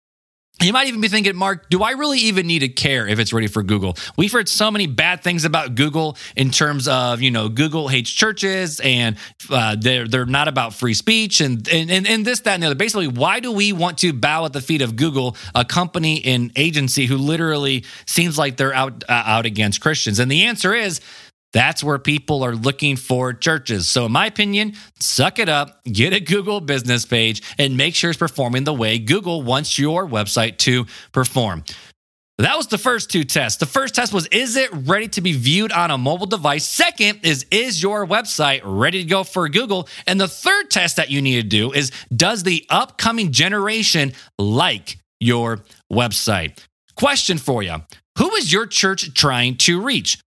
You 0.62 0.72
might 0.72 0.88
even 0.88 1.02
be 1.02 1.08
thinking, 1.08 1.36
Mark, 1.36 1.68
do 1.68 1.82
I 1.82 1.90
really 1.92 2.18
even 2.18 2.46
need 2.46 2.60
to 2.60 2.70
care 2.70 3.06
if 3.06 3.18
it's 3.18 3.30
ready 3.30 3.46
for 3.46 3.62
Google? 3.62 3.94
We've 4.16 4.32
heard 4.32 4.48
so 4.48 4.70
many 4.70 4.86
bad 4.86 5.22
things 5.22 5.44
about 5.44 5.74
Google 5.74 6.16
in 6.34 6.50
terms 6.50 6.88
of, 6.88 7.20
you 7.20 7.30
know, 7.30 7.50
Google 7.50 7.88
hates 7.88 8.10
churches 8.10 8.80
and 8.80 9.16
uh, 9.50 9.76
they're 9.78 10.08
they're 10.08 10.24
not 10.24 10.48
about 10.48 10.72
free 10.72 10.94
speech 10.94 11.42
and, 11.42 11.68
and 11.68 11.90
and 11.90 12.24
this 12.24 12.40
that 12.40 12.54
and 12.54 12.62
the 12.62 12.68
other. 12.68 12.74
Basically, 12.74 13.06
why 13.06 13.40
do 13.40 13.52
we 13.52 13.74
want 13.74 13.98
to 13.98 14.14
bow 14.14 14.46
at 14.46 14.54
the 14.54 14.62
feet 14.62 14.80
of 14.80 14.96
Google, 14.96 15.36
a 15.54 15.64
company 15.64 16.24
and 16.24 16.50
agency 16.56 17.04
who 17.04 17.18
literally 17.18 17.84
seems 18.06 18.38
like 18.38 18.56
they're 18.56 18.74
out 18.74 19.04
uh, 19.10 19.22
out 19.26 19.44
against 19.44 19.82
Christians? 19.82 20.18
And 20.18 20.30
the 20.30 20.44
answer 20.44 20.72
is 20.72 21.02
that's 21.56 21.82
where 21.82 21.98
people 21.98 22.42
are 22.42 22.54
looking 22.54 22.96
for 22.96 23.32
churches. 23.32 23.88
So, 23.88 24.04
in 24.04 24.12
my 24.12 24.26
opinion, 24.26 24.74
suck 25.00 25.38
it 25.38 25.48
up, 25.48 25.82
get 25.84 26.12
a 26.12 26.20
Google 26.20 26.60
business 26.60 27.06
page, 27.06 27.42
and 27.56 27.78
make 27.78 27.94
sure 27.94 28.10
it's 28.10 28.18
performing 28.18 28.64
the 28.64 28.74
way 28.74 28.98
Google 28.98 29.40
wants 29.40 29.78
your 29.78 30.06
website 30.06 30.58
to 30.58 30.84
perform. 31.12 31.64
That 32.36 32.58
was 32.58 32.66
the 32.66 32.76
first 32.76 33.10
two 33.10 33.24
tests. 33.24 33.58
The 33.58 33.64
first 33.64 33.94
test 33.94 34.12
was 34.12 34.26
Is 34.26 34.56
it 34.56 34.68
ready 34.70 35.08
to 35.08 35.22
be 35.22 35.32
viewed 35.32 35.72
on 35.72 35.90
a 35.90 35.96
mobile 35.96 36.26
device? 36.26 36.66
Second 36.66 37.20
is 37.22 37.46
Is 37.50 37.82
your 37.82 38.06
website 38.06 38.60
ready 38.62 39.02
to 39.02 39.08
go 39.08 39.24
for 39.24 39.48
Google? 39.48 39.88
And 40.06 40.20
the 40.20 40.28
third 40.28 40.70
test 40.70 40.96
that 40.96 41.10
you 41.10 41.22
need 41.22 41.40
to 41.40 41.48
do 41.48 41.72
is 41.72 41.90
Does 42.14 42.42
the 42.42 42.66
upcoming 42.68 43.32
generation 43.32 44.12
like 44.38 44.98
your 45.20 45.62
website? 45.90 46.58
Question 46.96 47.38
for 47.38 47.62
you 47.62 47.76
Who 48.18 48.34
is 48.34 48.52
your 48.52 48.66
church 48.66 49.14
trying 49.14 49.56
to 49.58 49.80
reach? 49.80 50.18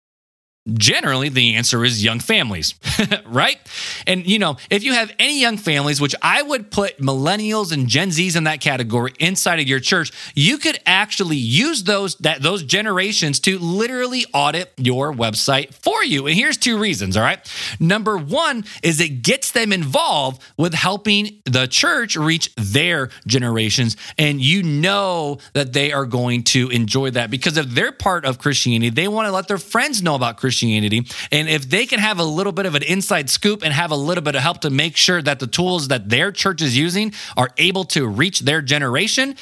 Generally, 0.73 1.29
the 1.29 1.55
answer 1.55 1.83
is 1.83 2.03
young 2.03 2.19
families, 2.19 2.75
right? 3.25 3.57
And 4.05 4.25
you 4.25 4.39
know, 4.39 4.57
if 4.69 4.83
you 4.83 4.93
have 4.93 5.11
any 5.19 5.39
young 5.39 5.57
families, 5.57 5.99
which 5.99 6.15
I 6.21 6.41
would 6.41 6.71
put 6.71 6.99
millennials 6.99 7.71
and 7.71 7.87
Gen 7.87 8.09
Zs 8.09 8.35
in 8.35 8.43
that 8.45 8.61
category 8.61 9.13
inside 9.19 9.59
of 9.59 9.67
your 9.67 9.79
church, 9.79 10.11
you 10.35 10.57
could 10.57 10.79
actually 10.85 11.37
use 11.37 11.83
those 11.83 12.15
that 12.15 12.41
those 12.41 12.63
generations 12.63 13.39
to 13.41 13.57
literally 13.57 14.25
audit 14.33 14.71
your 14.77 15.13
website 15.13 15.73
for 15.73 16.03
you. 16.03 16.27
And 16.27 16.35
here's 16.35 16.57
two 16.57 16.77
reasons, 16.77 17.17
all 17.17 17.23
right? 17.23 17.39
Number 17.79 18.17
1 18.17 18.65
is 18.83 18.99
it 18.99 19.21
gets 19.21 19.51
them 19.51 19.73
involved 19.73 20.41
with 20.57 20.73
helping 20.73 21.41
the 21.45 21.67
church 21.67 22.15
reach 22.15 22.53
their 22.55 23.09
generations 23.25 23.97
and 24.17 24.41
you 24.41 24.63
know 24.63 25.39
that 25.53 25.73
they 25.73 25.91
are 25.91 26.05
going 26.05 26.43
to 26.43 26.69
enjoy 26.69 27.09
that 27.11 27.31
because 27.31 27.57
if 27.57 27.67
they're 27.67 27.91
part 27.91 28.25
of 28.25 28.39
Christianity, 28.39 28.89
they 28.89 29.07
want 29.07 29.27
to 29.27 29.31
let 29.31 29.47
their 29.47 29.57
friends 29.57 30.01
know 30.01 30.15
about 30.15 30.37
Christianity 30.37 30.58
Christianity. 30.59 31.05
And 31.31 31.47
if 31.47 31.69
they 31.69 31.85
can 31.85 31.99
have 31.99 32.19
a 32.19 32.23
little 32.23 32.51
bit 32.51 32.65
of 32.65 32.75
an 32.75 32.83
inside 32.83 33.29
scoop 33.29 33.63
and 33.63 33.73
have 33.73 33.91
a 33.91 33.95
little 33.95 34.23
bit 34.23 34.35
of 34.35 34.41
help 34.41 34.61
to 34.61 34.69
make 34.69 34.97
sure 34.97 35.21
that 35.21 35.39
the 35.39 35.47
tools 35.47 35.87
that 35.87 36.09
their 36.09 36.31
church 36.31 36.61
is 36.61 36.77
using 36.77 37.13
are 37.37 37.49
able 37.57 37.85
to 37.85 38.07
reach 38.07 38.41
their 38.41 38.61
generation, 38.61 39.35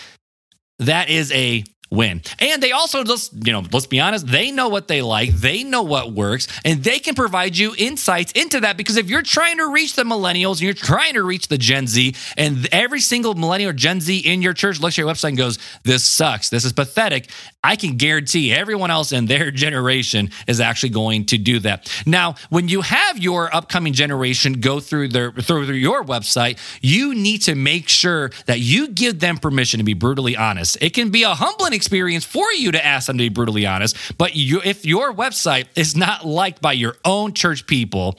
that 0.80 1.10
is 1.10 1.32
a 1.32 1.64
win. 1.90 2.22
And 2.40 2.62
they 2.62 2.72
also 2.72 3.04
just, 3.04 3.34
you 3.46 3.54
know, 3.54 3.64
let's 3.72 3.88
be 3.88 4.00
honest, 4.00 4.28
they 4.28 4.52
know 4.52 4.70
what 4.70 4.88
they 4.88 5.02
like, 5.02 5.32
they 5.32 5.64
know 5.64 5.84
what 5.84 6.12
works, 6.12 6.48
and 6.66 6.84
they 6.84 7.00
can 7.00 7.16
provide 7.16 7.58
you 7.58 7.74
insights 7.78 8.32
into 8.34 8.62
that 8.62 8.78
because 8.78 8.98
if 8.98 9.10
you're 9.10 9.22
trying 9.22 9.58
to 9.58 9.72
reach 9.72 9.96
the 9.96 10.04
millennials 10.04 10.54
and 10.54 10.62
you're 10.62 10.74
trying 10.74 11.14
to 11.14 11.24
reach 11.24 11.48
the 11.48 11.58
Gen 11.58 11.88
Z, 11.88 12.16
and 12.36 12.68
every 12.72 13.00
single 13.00 13.36
millennial 13.36 13.74
Gen 13.74 14.02
Z 14.02 14.18
in 14.18 14.42
your 14.42 14.54
church 14.54 14.80
looks 14.80 14.96
at 14.96 15.04
your 15.04 15.12
website 15.12 15.30
and 15.30 15.38
goes, 15.38 15.60
This 15.84 16.04
sucks, 16.04 16.50
this 16.50 16.66
is 16.66 16.74
pathetic, 16.74 17.30
I 17.64 17.76
can 17.76 17.98
guarantee 17.98 18.54
everyone 18.54 18.92
else 18.92 19.12
in 19.12 19.26
their 19.26 19.52
generation 19.58 20.30
is 20.48 20.60
actually 20.60 20.90
going 20.90 21.26
to 21.28 21.38
do 21.38 21.60
that. 21.60 21.90
Now, 22.06 22.36
when 22.50 22.68
you 22.68 22.82
have 22.82 23.18
your 23.18 23.54
upcoming 23.56 23.94
generation 23.94 24.54
go 24.54 24.80
through 24.80 25.10
their 25.10 25.32
through 25.32 25.64
your 25.72 26.04
website, 26.04 26.58
you 26.82 27.16
need 27.16 27.44
to 27.44 27.56
make 27.56 27.88
sure 27.88 28.32
that 28.46 28.60
you 28.60 28.90
give 28.90 29.20
them 29.20 29.38
permission 29.38 29.80
to 29.80 29.84
be 29.84 29.94
brutally 29.94 30.36
honest. 30.36 30.78
It 30.82 30.94
can 30.94 31.10
be 31.10 31.24
a 31.24 31.34
humbling 31.34 31.74
experience 31.78 32.26
for 32.26 32.52
you 32.52 32.74
to 32.74 32.86
ask 32.86 33.08
them 33.08 33.18
to 33.18 33.24
be 33.24 33.30
brutally 33.30 33.66
honest. 33.66 33.96
But 34.18 34.36
you, 34.36 34.62
if 34.64 34.86
your 34.86 35.14
website 35.14 35.68
is 35.78 35.96
not 35.96 36.26
liked 36.26 36.62
by 36.62 36.74
your 36.74 36.98
own 37.06 37.34
church 37.34 37.66
people, 37.66 38.18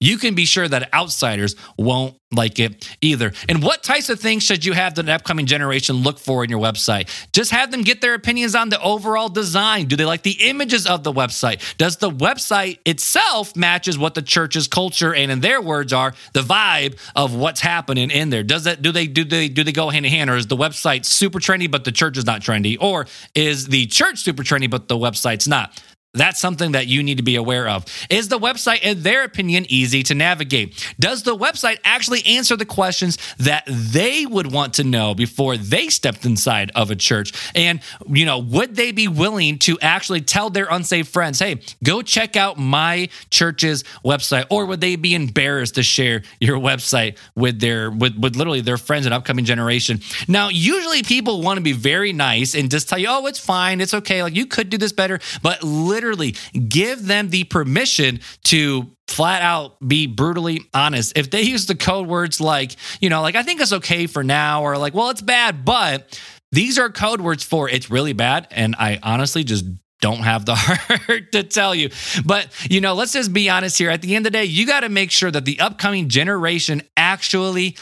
you 0.00 0.18
can 0.18 0.34
be 0.34 0.44
sure 0.44 0.68
that 0.68 0.92
outsiders 0.92 1.56
won't 1.78 2.16
like 2.34 2.58
it 2.58 2.88
either. 3.00 3.32
And 3.48 3.62
what 3.62 3.82
types 3.82 4.10
of 4.10 4.20
things 4.20 4.42
should 4.42 4.64
you 4.64 4.72
have 4.72 4.94
the 4.94 5.10
upcoming 5.10 5.46
generation 5.46 5.96
look 5.96 6.18
for 6.18 6.44
in 6.44 6.50
your 6.50 6.60
website? 6.60 7.08
Just 7.32 7.50
have 7.50 7.70
them 7.70 7.82
get 7.82 8.00
their 8.00 8.14
opinions 8.14 8.54
on 8.54 8.68
the 8.68 8.80
overall 8.82 9.28
design. 9.28 9.86
Do 9.86 9.96
they 9.96 10.04
like 10.04 10.22
the 10.22 10.48
images 10.48 10.86
of 10.86 11.02
the 11.02 11.12
website? 11.12 11.76
Does 11.78 11.96
the 11.96 12.10
website 12.10 12.78
itself 12.84 13.56
matches 13.56 13.96
what 13.96 14.14
the 14.14 14.22
church's 14.22 14.68
culture 14.68 15.14
and 15.14 15.30
in 15.30 15.40
their 15.40 15.62
words 15.62 15.92
are 15.92 16.14
the 16.32 16.42
vibe 16.42 16.98
of 17.14 17.34
what's 17.34 17.60
happening 17.60 18.10
in 18.10 18.30
there? 18.30 18.42
Does 18.42 18.64
that 18.64 18.82
do 18.82 18.92
they 18.92 19.06
do 19.06 19.24
they 19.24 19.48
do 19.48 19.64
they 19.64 19.72
go 19.72 19.88
hand 19.88 20.04
in 20.04 20.12
hand 20.12 20.28
or 20.28 20.36
is 20.36 20.46
the 20.46 20.56
website 20.56 21.06
super 21.06 21.38
trendy 21.38 21.70
but 21.70 21.84
the 21.84 21.92
church 21.92 22.18
is 22.18 22.26
not 22.26 22.42
trendy 22.42 22.76
or 22.80 23.06
is 23.34 23.68
the 23.68 23.86
church 23.86 24.18
super 24.18 24.42
trendy 24.42 24.68
but 24.68 24.88
the 24.88 24.96
website's 24.96 25.48
not? 25.48 25.80
That's 26.16 26.40
something 26.40 26.72
that 26.72 26.86
you 26.86 27.02
need 27.02 27.18
to 27.18 27.22
be 27.22 27.36
aware 27.36 27.68
of. 27.68 27.84
Is 28.08 28.28
the 28.28 28.38
website, 28.38 28.80
in 28.82 29.02
their 29.02 29.24
opinion, 29.24 29.66
easy 29.68 30.02
to 30.04 30.14
navigate? 30.14 30.94
Does 30.98 31.22
the 31.22 31.36
website 31.36 31.76
actually 31.84 32.24
answer 32.24 32.56
the 32.56 32.64
questions 32.64 33.18
that 33.38 33.64
they 33.66 34.24
would 34.24 34.50
want 34.50 34.74
to 34.74 34.84
know 34.84 35.14
before 35.14 35.56
they 35.56 35.88
stepped 35.88 36.24
inside 36.24 36.72
of 36.74 36.90
a 36.90 36.96
church? 36.96 37.32
And, 37.54 37.80
you 38.08 38.24
know, 38.24 38.38
would 38.38 38.76
they 38.76 38.92
be 38.92 39.08
willing 39.08 39.58
to 39.60 39.78
actually 39.80 40.22
tell 40.22 40.48
their 40.48 40.66
unsaved 40.70 41.08
friends, 41.08 41.38
hey, 41.38 41.60
go 41.84 42.00
check 42.00 42.34
out 42.34 42.58
my 42.58 43.10
church's 43.28 43.84
website? 44.04 44.46
Or 44.50 44.64
would 44.64 44.80
they 44.80 44.96
be 44.96 45.14
embarrassed 45.14 45.74
to 45.74 45.82
share 45.82 46.22
your 46.40 46.58
website 46.58 47.18
with 47.34 47.60
their, 47.60 47.90
with, 47.90 48.16
with 48.16 48.36
literally 48.36 48.62
their 48.62 48.78
friends 48.78 49.04
and 49.04 49.14
upcoming 49.14 49.44
generation? 49.44 50.00
Now, 50.28 50.48
usually 50.48 51.02
people 51.02 51.42
want 51.42 51.58
to 51.58 51.62
be 51.62 51.72
very 51.72 52.14
nice 52.14 52.54
and 52.54 52.70
just 52.70 52.88
tell 52.88 52.98
you, 52.98 53.08
oh, 53.10 53.26
it's 53.26 53.38
fine, 53.38 53.82
it's 53.82 53.92
okay, 53.92 54.22
like 54.22 54.34
you 54.34 54.46
could 54.46 54.70
do 54.70 54.78
this 54.78 54.92
better, 54.92 55.20
but 55.42 55.62
literally, 55.62 56.05
literally 56.06 56.34
give 56.68 57.06
them 57.06 57.30
the 57.30 57.44
permission 57.44 58.20
to 58.44 58.90
flat 59.08 59.42
out 59.42 59.76
be 59.86 60.06
brutally 60.06 60.60
honest. 60.74 61.16
If 61.16 61.30
they 61.30 61.42
use 61.42 61.66
the 61.66 61.74
code 61.74 62.06
words 62.06 62.40
like, 62.40 62.76
you 63.00 63.08
know, 63.10 63.22
like 63.22 63.36
I 63.36 63.42
think 63.42 63.60
it's 63.60 63.72
okay 63.72 64.06
for 64.06 64.22
now, 64.22 64.62
or 64.62 64.78
like, 64.78 64.94
well, 64.94 65.10
it's 65.10 65.22
bad, 65.22 65.64
but 65.64 66.20
these 66.52 66.78
are 66.78 66.90
code 66.90 67.20
words 67.20 67.42
for 67.42 67.68
it's 67.68 67.90
really 67.90 68.12
bad. 68.12 68.48
And 68.50 68.76
I 68.78 68.98
honestly 69.02 69.44
just 69.44 69.64
don't 70.00 70.22
have 70.22 70.44
the 70.44 70.54
heart 70.56 71.32
to 71.32 71.42
tell 71.42 71.74
you. 71.74 71.90
But, 72.24 72.48
you 72.70 72.80
know, 72.80 72.94
let's 72.94 73.12
just 73.12 73.32
be 73.32 73.48
honest 73.48 73.78
here. 73.78 73.90
At 73.90 74.02
the 74.02 74.14
end 74.14 74.26
of 74.26 74.32
the 74.32 74.38
day, 74.38 74.44
you 74.44 74.66
got 74.66 74.80
to 74.80 74.88
make 74.88 75.10
sure 75.10 75.30
that 75.30 75.44
the 75.44 75.60
upcoming 75.60 76.08
generation 76.08 76.82
actually 76.96 77.76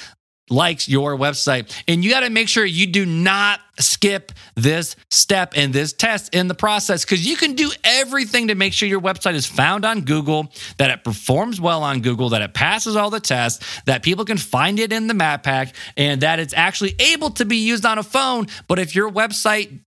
likes 0.51 0.89
your 0.89 1.17
website. 1.17 1.73
And 1.89 2.05
you 2.05 2.11
got 2.11 2.21
to 2.21 2.31
make 2.31 2.49
sure 2.49 2.65
you 2.65 2.87
do 2.87 3.07
not 3.07 3.61
skip 3.81 4.33
this 4.55 4.95
step 5.11 5.57
in 5.57 5.73
this 5.73 5.93
test 5.93 6.35
in 6.35 6.49
the 6.49 6.55
process 6.55 7.05
because 7.05 7.27
you 7.27 7.37
can 7.37 7.55
do 7.55 7.71
everything 7.83 8.49
to 8.49 8.55
make 8.55 8.73
sure 8.73 8.89
your 8.89 9.01
website 9.01 9.35
is 9.35 9.47
found 9.47 9.85
on 9.85 10.03
Google, 10.03 10.53
that 10.79 10.91
it 10.91 11.03
performs 11.03 11.61
well 11.61 11.83
on 11.83 12.03
Google, 12.03 12.29
that 12.31 12.43
it 12.43 12.55
passes 12.55 12.95
all 12.95 13.11
the 13.11 13.21
tests, 13.21 13.81
that 13.87 14.03
people 14.03 14.25
can 14.25 14.39
find 14.39 14.79
it 14.79 14.93
in 14.93 15.07
the 15.07 15.15
map 15.15 15.43
pack, 15.43 15.75
and 15.97 16.21
that 16.21 16.39
it's 16.39 16.55
actually 16.55 16.95
able 16.99 17.31
to 17.31 17.45
be 17.45 17.57
used 17.57 17.85
on 17.85 17.99
a 17.99 18.03
phone. 18.03 18.47
But 18.69 18.79
if 18.79 18.95
your 18.95 19.11
website 19.11 19.81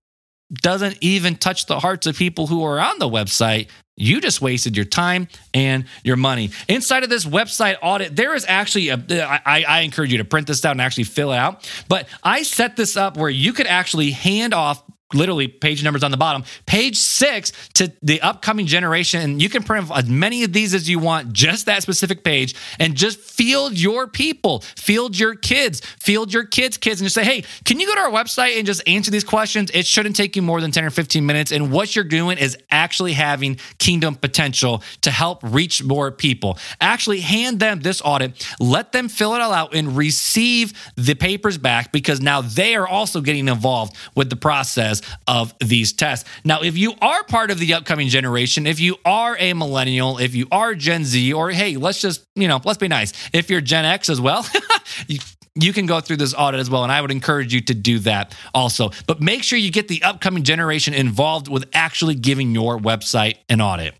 doesn't 0.52 0.98
even 1.00 1.36
touch 1.36 1.66
the 1.66 1.80
hearts 1.80 2.06
of 2.06 2.16
people 2.16 2.46
who 2.46 2.64
are 2.64 2.80
on 2.80 2.98
the 2.98 3.08
website, 3.08 3.68
you 3.96 4.20
just 4.20 4.40
wasted 4.40 4.76
your 4.76 4.86
time 4.86 5.28
and 5.52 5.84
your 6.04 6.16
money. 6.16 6.50
Inside 6.68 7.02
of 7.02 7.10
this 7.10 7.24
website 7.24 7.76
audit, 7.82 8.14
there 8.14 8.34
is 8.34 8.46
actually 8.48 8.88
a. 8.90 8.96
I, 9.26 9.64
I 9.68 9.80
encourage 9.80 10.12
you 10.12 10.18
to 10.18 10.24
print 10.24 10.46
this 10.46 10.64
out 10.64 10.72
and 10.72 10.80
actually 10.80 11.04
fill 11.04 11.32
it 11.32 11.36
out. 11.36 11.68
But 11.88 12.08
I 12.22 12.44
set 12.44 12.76
this 12.76 12.96
up 12.96 13.16
where 13.16 13.30
you 13.30 13.52
could 13.52 13.66
actually 13.66 14.12
hand 14.12 14.54
off 14.54 14.82
literally 15.14 15.48
page 15.48 15.82
numbers 15.82 16.02
on 16.02 16.10
the 16.10 16.16
bottom. 16.16 16.44
Page 16.66 16.98
six 16.98 17.52
to 17.74 17.92
the 18.02 18.20
upcoming 18.20 18.66
generation. 18.66 19.20
And 19.20 19.42
you 19.42 19.48
can 19.48 19.62
print 19.62 19.90
as 19.94 20.08
many 20.08 20.44
of 20.44 20.52
these 20.52 20.74
as 20.74 20.88
you 20.88 20.98
want, 20.98 21.32
just 21.32 21.66
that 21.66 21.82
specific 21.82 22.24
page, 22.24 22.54
and 22.78 22.94
just 22.94 23.18
field 23.18 23.78
your 23.78 24.06
people, 24.06 24.60
field 24.60 25.18
your 25.18 25.34
kids, 25.34 25.80
field 25.80 26.32
your 26.32 26.44
kids' 26.44 26.76
kids, 26.76 27.00
and 27.00 27.06
just 27.06 27.14
say, 27.14 27.24
hey, 27.24 27.44
can 27.64 27.80
you 27.80 27.86
go 27.86 27.94
to 27.94 28.00
our 28.00 28.10
website 28.10 28.58
and 28.58 28.66
just 28.66 28.86
answer 28.86 29.10
these 29.10 29.24
questions? 29.24 29.70
It 29.72 29.86
shouldn't 29.86 30.16
take 30.16 30.36
you 30.36 30.42
more 30.42 30.60
than 30.60 30.70
10 30.70 30.84
or 30.84 30.90
15 30.90 31.24
minutes. 31.24 31.52
And 31.52 31.72
what 31.72 31.96
you're 31.96 32.04
doing 32.04 32.38
is 32.38 32.56
actually 32.70 33.14
having 33.14 33.58
kingdom 33.78 34.14
potential 34.14 34.82
to 35.02 35.10
help 35.10 35.40
reach 35.42 35.82
more 35.82 36.10
people. 36.10 36.58
Actually, 36.80 37.20
hand 37.20 37.60
them 37.60 37.80
this 37.80 38.02
audit, 38.04 38.46
let 38.60 38.92
them 38.92 39.08
fill 39.08 39.34
it 39.34 39.40
all 39.40 39.52
out, 39.52 39.74
and 39.74 39.96
receive 39.96 40.72
the 40.96 41.14
papers 41.14 41.56
back 41.56 41.92
because 41.92 42.20
now 42.20 42.40
they 42.40 42.74
are 42.74 42.86
also 42.86 43.20
getting 43.20 43.48
involved 43.48 43.96
with 44.14 44.28
the 44.30 44.36
process 44.36 44.97
of 45.26 45.54
these 45.60 45.92
tests. 45.92 46.28
Now, 46.44 46.62
if 46.62 46.76
you 46.76 46.94
are 47.00 47.24
part 47.24 47.50
of 47.50 47.58
the 47.58 47.74
upcoming 47.74 48.08
generation, 48.08 48.66
if 48.66 48.80
you 48.80 48.96
are 49.04 49.36
a 49.38 49.54
millennial, 49.54 50.18
if 50.18 50.34
you 50.34 50.46
are 50.50 50.74
Gen 50.74 51.04
Z, 51.04 51.32
or 51.32 51.50
hey, 51.50 51.76
let's 51.76 52.00
just, 52.00 52.24
you 52.34 52.48
know, 52.48 52.60
let's 52.64 52.78
be 52.78 52.88
nice. 52.88 53.12
If 53.32 53.50
you're 53.50 53.60
Gen 53.60 53.84
X 53.84 54.08
as 54.08 54.20
well, 54.20 54.46
you, 55.06 55.18
you 55.54 55.72
can 55.72 55.86
go 55.86 56.00
through 56.00 56.18
this 56.18 56.34
audit 56.36 56.60
as 56.60 56.70
well. 56.70 56.82
And 56.82 56.92
I 56.92 57.00
would 57.00 57.10
encourage 57.10 57.52
you 57.52 57.60
to 57.62 57.74
do 57.74 57.98
that 58.00 58.36
also. 58.54 58.90
But 59.06 59.20
make 59.20 59.42
sure 59.42 59.58
you 59.58 59.70
get 59.70 59.88
the 59.88 60.02
upcoming 60.02 60.44
generation 60.44 60.94
involved 60.94 61.48
with 61.48 61.68
actually 61.72 62.14
giving 62.14 62.52
your 62.52 62.78
website 62.78 63.36
an 63.48 63.60
audit. 63.60 63.94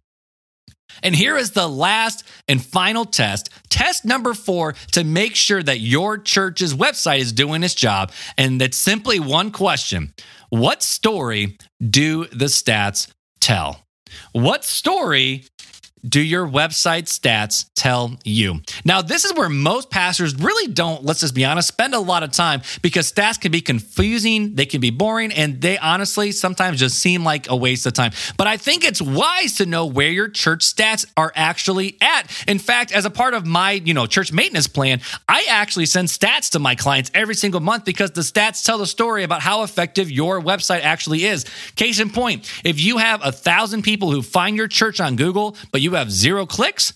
And 1.03 1.15
here 1.15 1.37
is 1.37 1.53
the 1.53 1.69
last 1.69 2.25
and 2.49 2.65
final 2.65 3.05
test, 3.05 3.51
test 3.69 4.05
number 4.05 4.35
four, 4.35 4.75
to 4.93 5.05
make 5.05 5.37
sure 5.37 5.63
that 5.63 5.81
your 5.81 6.19
church's 6.19 6.75
website 6.75 7.21
is 7.21 7.33
doing 7.33 7.63
its 7.63 7.75
job. 7.75 8.11
And 8.37 8.61
that's 8.61 8.77
simply 8.77 9.21
one 9.21 9.51
question 9.51 10.13
What 10.51 10.83
story 10.83 11.59
do 11.79 12.25
the 12.27 12.47
stats 12.47 13.13
tell? 13.39 13.85
What 14.33 14.65
story 14.65 15.45
do 16.07 16.21
your 16.21 16.47
website 16.47 17.05
stats 17.05 17.71
tell 17.75 18.19
you? 18.25 18.61
Now, 18.85 19.03
this 19.03 19.25
is 19.25 19.35
where 19.35 19.49
most 19.49 19.91
pastors 19.91 20.35
really 20.35 20.73
don't, 20.73 21.05
let's 21.05 21.21
just 21.21 21.35
be 21.35 21.45
honest, 21.45 21.69
spend 21.69 21.95
a 21.95 22.01
lot 22.01 22.23
of 22.23 22.33
time 22.33 22.63
because 22.83 23.11
stats 23.11 23.41
can 23.41 23.53
be 23.53 23.61
confusing, 23.61 24.55
they 24.55 24.67
can 24.67 24.81
be 24.81 24.91
boring, 24.91 25.33
and 25.33 25.61
they 25.61 25.79
honestly 25.79 26.33
sometimes 26.33 26.81
just 26.81 26.99
seem 26.99 27.25
like 27.25 27.49
a 27.51 27.57
waste 27.57 27.87
of 27.87 27.93
time. 27.93 28.13
But 28.37 28.47
I 28.47 28.57
think 28.57 28.85
it's 28.85 29.01
wise 29.01 29.55
to 29.57 29.67
know 29.67 29.87
where 29.87 30.11
your 30.11 30.29
church 30.29 30.61
stats 30.61 31.07
are 31.17 31.33
actually 31.35 31.97
at. 32.01 32.25
In 32.47 32.59
fact, 32.59 32.93
as 32.93 33.05
a 33.05 33.11
part 33.11 33.35
of 33.35 33.47
my, 33.47 33.73
you 33.73 33.95
know, 33.95 34.07
church 34.07 34.33
maintenance 34.33 34.67
plan, 34.67 35.01
I 35.29 35.47
actually 35.49 35.87
send 35.87 36.09
stats 36.09 36.51
to 36.51 36.59
my 36.59 36.75
clients 36.75 37.11
every 37.15 37.35
single 37.35 37.61
month 37.61 37.85
because 37.85 38.13
the 38.13 38.21
stats 38.23 38.65
tell 38.65 38.79
the 38.79 38.87
story 38.87 39.25
about 39.25 39.41
how 39.41 39.63
effective 39.63 40.11
your 40.11 40.41
website 40.41 40.83
actually 40.83 41.25
is. 41.25 41.45
Case 41.77 42.01
in 42.01 42.11
point, 42.11 42.51
if 42.65 42.81
you 42.81 42.99
have 42.99 43.21
a 43.25 43.33
thousand 43.33 43.83
people 43.83 44.11
who 44.11 44.23
find 44.23 44.57
your 44.57 44.69
church 44.69 45.01
on 45.01 45.17
Google, 45.17 45.57
but 45.73 45.81
you 45.81 45.88
have 45.93 46.11
zero 46.11 46.47
clicks, 46.47 46.93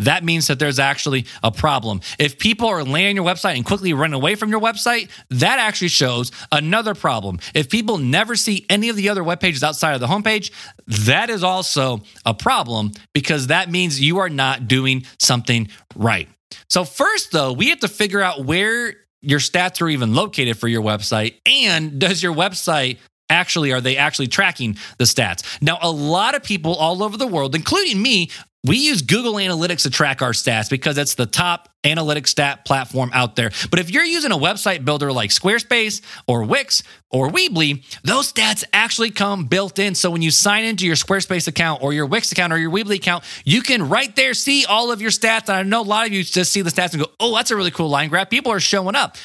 that 0.00 0.24
means 0.24 0.46
that 0.46 0.58
there's 0.58 0.78
actually 0.78 1.26
a 1.42 1.50
problem. 1.50 2.00
If 2.18 2.38
people 2.38 2.68
are 2.68 2.84
landing 2.84 3.16
your 3.16 3.24
website 3.24 3.56
and 3.56 3.64
quickly 3.64 3.92
run 3.92 4.12
away 4.12 4.36
from 4.36 4.50
your 4.50 4.60
website, 4.60 5.10
that 5.30 5.58
actually 5.58 5.88
shows 5.88 6.30
another 6.52 6.94
problem. 6.94 7.40
If 7.54 7.68
people 7.68 7.98
never 7.98 8.36
see 8.36 8.64
any 8.70 8.90
of 8.90 8.96
the 8.96 9.08
other 9.08 9.24
web 9.24 9.40
pages 9.40 9.64
outside 9.64 9.94
of 9.94 10.00
the 10.00 10.06
homepage, 10.06 10.52
that 10.86 11.30
is 11.30 11.42
also 11.42 12.02
a 12.24 12.32
problem 12.32 12.92
because 13.12 13.48
that 13.48 13.70
means 13.70 14.00
you 14.00 14.18
are 14.18 14.28
not 14.28 14.68
doing 14.68 15.04
something 15.18 15.68
right. 15.96 16.28
So, 16.70 16.84
first, 16.84 17.32
though, 17.32 17.52
we 17.52 17.70
have 17.70 17.80
to 17.80 17.88
figure 17.88 18.22
out 18.22 18.44
where 18.44 18.94
your 19.20 19.40
stats 19.40 19.82
are 19.82 19.88
even 19.88 20.14
located 20.14 20.56
for 20.58 20.68
your 20.68 20.82
website 20.82 21.34
and 21.44 21.98
does 21.98 22.22
your 22.22 22.34
website 22.34 22.98
actually 23.30 23.72
are 23.72 23.80
they 23.80 23.96
actually 23.96 24.26
tracking 24.26 24.76
the 24.98 25.04
stats 25.04 25.42
now 25.62 25.78
a 25.82 25.90
lot 25.90 26.34
of 26.34 26.42
people 26.42 26.74
all 26.74 27.02
over 27.02 27.16
the 27.16 27.26
world 27.26 27.54
including 27.54 28.00
me 28.00 28.30
we 28.64 28.76
use 28.76 29.02
Google 29.02 29.34
Analytics 29.34 29.82
to 29.82 29.90
track 29.90 30.20
our 30.20 30.32
stats 30.32 30.68
because 30.68 30.98
it's 30.98 31.14
the 31.14 31.26
top 31.26 31.68
analytics 31.84 32.28
stat 32.28 32.64
platform 32.64 33.10
out 33.14 33.36
there. 33.36 33.50
But 33.70 33.78
if 33.78 33.90
you're 33.90 34.04
using 34.04 34.32
a 34.32 34.36
website 34.36 34.84
builder 34.84 35.12
like 35.12 35.30
Squarespace 35.30 36.02
or 36.26 36.42
Wix 36.42 36.82
or 37.10 37.30
Weebly, 37.30 37.84
those 38.02 38.32
stats 38.32 38.64
actually 38.72 39.12
come 39.12 39.44
built 39.44 39.78
in. 39.78 39.94
So 39.94 40.10
when 40.10 40.22
you 40.22 40.32
sign 40.32 40.64
into 40.64 40.86
your 40.86 40.96
Squarespace 40.96 41.46
account 41.46 41.82
or 41.82 41.92
your 41.92 42.06
Wix 42.06 42.32
account 42.32 42.52
or 42.52 42.58
your 42.58 42.72
Weebly 42.72 42.96
account, 42.96 43.22
you 43.44 43.62
can 43.62 43.88
right 43.88 44.14
there 44.16 44.34
see 44.34 44.64
all 44.64 44.90
of 44.90 45.00
your 45.00 45.12
stats. 45.12 45.48
And 45.48 45.56
I 45.56 45.62
know 45.62 45.82
a 45.82 45.84
lot 45.84 46.06
of 46.06 46.12
you 46.12 46.24
just 46.24 46.50
see 46.50 46.62
the 46.62 46.70
stats 46.70 46.94
and 46.94 47.02
go, 47.02 47.10
oh, 47.20 47.36
that's 47.36 47.52
a 47.52 47.56
really 47.56 47.70
cool 47.70 47.88
line 47.88 48.08
graph. 48.08 48.28
People 48.28 48.50
are 48.50 48.60
showing 48.60 48.96
up 48.96 49.16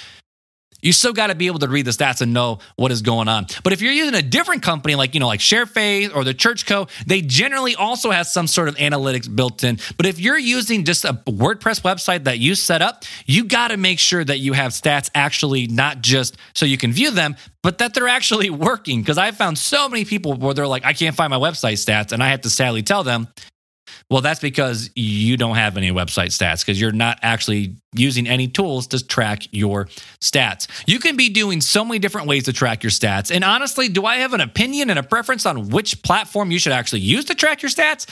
you 0.84 0.92
still 0.92 1.14
got 1.14 1.28
to 1.28 1.36
be 1.36 1.48
able 1.48 1.60
to 1.60 1.68
read 1.68 1.86
the 1.86 1.92
stats 1.92 2.22
and 2.22 2.34
know 2.34 2.60
what 2.76 2.92
is 2.92 3.02
going 3.02 3.28
on. 3.28 3.48
But 3.64 3.74
if 3.74 3.82
you're 3.82 3.94
using 3.94 4.14
a 4.14 4.22
different 4.22 4.62
company 4.62 4.96
like, 4.96 5.14
you 5.14 5.20
know, 5.20 5.28
like 5.28 5.40
ShareFaith 5.40 6.16
or 6.16 6.24
the 6.24 6.34
Church 6.34 6.66
Co, 6.66 6.88
they 7.08 7.22
generally 7.22 7.76
also 7.76 8.12
have 8.12 8.28
some 8.28 8.48
sort 8.48 8.68
of 8.68 8.76
analytics 8.76 9.34
built 9.34 9.64
in. 9.64 9.80
But 9.98 10.06
if 10.06 10.20
you're 10.20 10.38
using 10.38 10.84
just 10.84 11.06
a 11.06 11.14
WordPress 11.26 11.82
website 11.82 12.26
that 12.26 12.40
you 12.40 12.54
set 12.56 12.82
up, 12.82 13.06
you 13.26 13.46
got 13.46 13.70
to 13.70 13.78
make 13.78 14.00
sure 14.00 14.24
that 14.24 14.40
you 14.40 14.54
have 14.54 14.72
stats 14.72 15.10
actually 15.16 15.68
not 15.68 16.02
just 16.02 16.38
so 16.54 16.66
you 16.66 16.78
can 16.78 16.92
view 16.92 17.12
them, 17.12 17.36
but 17.62 17.78
that 17.78 17.94
they're 17.94 18.08
actually 18.10 18.50
working. 18.50 19.02
Because 19.02 19.18
I 19.18 19.32
found 19.32 19.58
so 19.58 19.88
many 19.88 20.06
people 20.06 20.34
where 20.34 20.54
they're 20.54 20.68
like, 20.68 20.86
I 20.86 20.94
can't 20.94 21.16
find 21.16 21.32
my 21.32 21.40
website 21.40 21.74
stats. 21.74 22.12
And 22.12 22.22
I 22.22 22.30
have 22.30 22.42
to 22.42 22.50
sadly 22.50 22.84
tell 22.84 23.04
them, 23.04 23.28
well, 24.14 24.22
that's 24.22 24.40
because 24.40 24.92
you 24.94 25.38
don't 25.38 25.56
have 25.56 25.76
any 25.76 25.90
website 25.90 26.28
stats 26.28 26.60
because 26.60 26.80
you're 26.80 26.92
not 26.92 27.18
actually 27.24 27.78
using 27.96 28.28
any 28.28 28.48
tools 28.48 28.86
to 28.86 29.04
track 29.04 29.48
your 29.50 29.86
stats. 30.22 30.68
You 30.86 31.00
can 31.00 31.16
be 31.16 31.30
doing 31.30 31.62
so 31.62 31.84
many 31.84 31.98
different 31.98 32.28
ways 32.28 32.44
to 32.44 32.54
track 32.54 32.84
your 32.84 32.92
stats. 32.92 33.34
And 33.34 33.44
honestly, 33.44 33.90
do 33.90 34.06
I 34.06 34.18
have 34.18 34.34
an 34.34 34.42
opinion 34.42 34.92
and 34.92 35.00
a 35.00 35.04
preference 35.04 35.48
on 35.48 35.70
which 35.70 36.04
platform 36.04 36.52
you 36.52 36.60
should 36.60 36.74
actually 36.74 37.02
use 37.02 37.26
to 37.26 37.34
track 37.34 37.64
your 37.64 37.72
stats? 37.72 38.06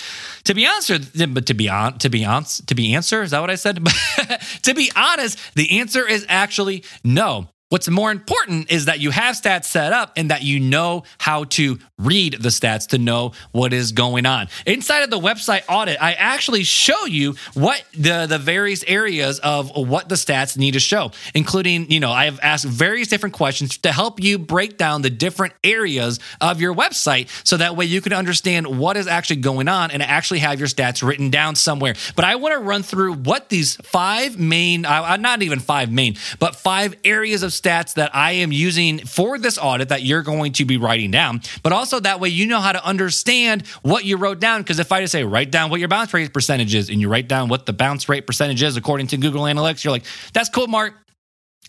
To 0.46 0.56
be 0.56 0.66
honest, 0.66 0.90
but 1.36 1.46
to 1.46 1.54
be 1.54 1.70
on, 1.70 2.00
to 2.00 2.10
be 2.10 2.26
honest, 2.26 2.66
to 2.66 2.74
be 2.74 2.96
answer, 2.96 3.22
is 3.22 3.30
that 3.30 3.40
what 3.40 3.52
I 3.52 3.56
said? 3.56 3.86
to 4.64 4.74
be 4.74 4.92
honest, 4.96 5.38
the 5.54 5.80
answer 5.80 6.08
is 6.08 6.26
actually 6.28 6.84
no. 7.04 7.48
What's 7.72 7.88
more 7.88 8.12
important 8.12 8.70
is 8.70 8.86
that 8.86 9.00
you 9.00 9.12
have 9.12 9.38
stats 9.38 9.64
set 9.64 9.94
up 9.94 10.12
and 10.18 10.30
that 10.30 10.44
you 10.44 10.60
know 10.60 11.04
how 11.18 11.46
to 11.46 11.80
read 11.98 12.34
the 12.42 12.50
stats 12.50 12.88
to 12.88 12.98
know 12.98 13.32
what 13.54 13.72
is 13.72 13.94
going 13.94 14.26
on. 14.26 14.50
Inside 14.66 15.04
of 15.04 15.10
the 15.10 15.18
website 15.18 15.64
audit, 15.70 15.98
I 16.02 16.12
actually 16.12 16.66
show 16.66 17.06
you 17.06 17.36
what 17.54 17.82
the, 17.94 18.26
the 18.28 18.40
various 18.40 18.84
areas 18.84 19.40
of 19.40 19.72
what 19.74 20.10
the 20.10 20.16
stats 20.16 20.58
need 20.58 20.74
to 20.74 20.82
show, 20.82 21.12
including, 21.34 21.90
you 21.90 22.02
know, 22.02 22.12
I 22.12 22.26
have 22.26 22.42
asked 22.44 22.66
various 22.66 23.08
different 23.08 23.36
questions 23.36 23.78
to 23.78 23.94
help 23.94 24.22
you 24.22 24.38
break 24.38 24.78
down 24.78 25.02
the 25.02 25.10
different 25.10 25.54
areas 25.64 26.20
of 26.42 26.60
your 26.60 26.76
website 26.76 27.30
so 27.48 27.56
that 27.56 27.78
way 27.78 27.86
you 27.86 28.02
can 28.02 28.12
understand 28.12 28.68
what 28.80 28.98
is 28.98 29.08
actually 29.08 29.38
going 29.38 29.70
on 29.70 29.92
and 29.92 30.04
actually 30.04 30.40
have 30.40 30.60
your 30.60 30.68
stats 30.68 31.08
written 31.08 31.30
down 31.30 31.56
somewhere. 31.56 31.96
But 32.18 32.26
I 32.26 32.36
want 32.36 32.54
to 32.54 32.60
run 32.60 32.84
through 32.84 33.14
what 33.14 33.48
these 33.48 33.78
five 33.78 34.38
main, 34.38 34.84
uh, 34.84 35.16
not 35.16 35.42
even 35.42 35.60
five 35.60 35.90
main, 35.90 36.18
but 36.38 36.58
five 36.58 36.96
areas 37.06 37.44
of 37.44 37.61
stats 37.62 37.94
that 37.96 38.16
I 38.16 38.34
am 38.34 38.52
using 38.52 39.00
for 39.00 39.38
this 39.38 39.58
audit 39.58 39.90
that 39.90 40.04
you're 40.04 40.24
going 40.24 40.54
to 40.54 40.66
be 40.66 40.78
writing 40.78 41.12
down, 41.12 41.42
but 41.64 41.74
also 41.74 42.00
that 42.00 42.20
way 42.20 42.30
you 42.30 42.48
know 42.48 42.60
how 42.60 42.72
to 42.72 42.86
understand 42.86 43.68
what 43.82 44.06
you 44.06 44.18
wrote 44.18 44.40
down. 44.40 44.62
Because 44.62 44.80
if 44.80 44.92
I 44.92 45.02
just 45.02 45.12
say 45.12 45.24
write 45.24 45.52
down 45.52 45.70
what 45.70 45.80
your 45.80 45.90
bounce 45.90 46.14
rate 46.14 46.34
percentage 46.34 46.74
is 46.76 46.90
and 46.90 47.00
you 47.00 47.10
write 47.10 47.28
down 47.28 47.50
what 47.50 47.66
the 47.66 47.74
bounce 47.74 48.10
rate 48.10 48.26
percentage 48.26 48.62
is 48.64 48.78
according 48.78 49.08
to 49.08 49.18
Google 49.18 49.44
Analytics, 49.44 49.84
you're 49.84 49.92
like, 49.92 50.06
that's 50.34 50.50
cool, 50.50 50.68
Mark. 50.68 51.01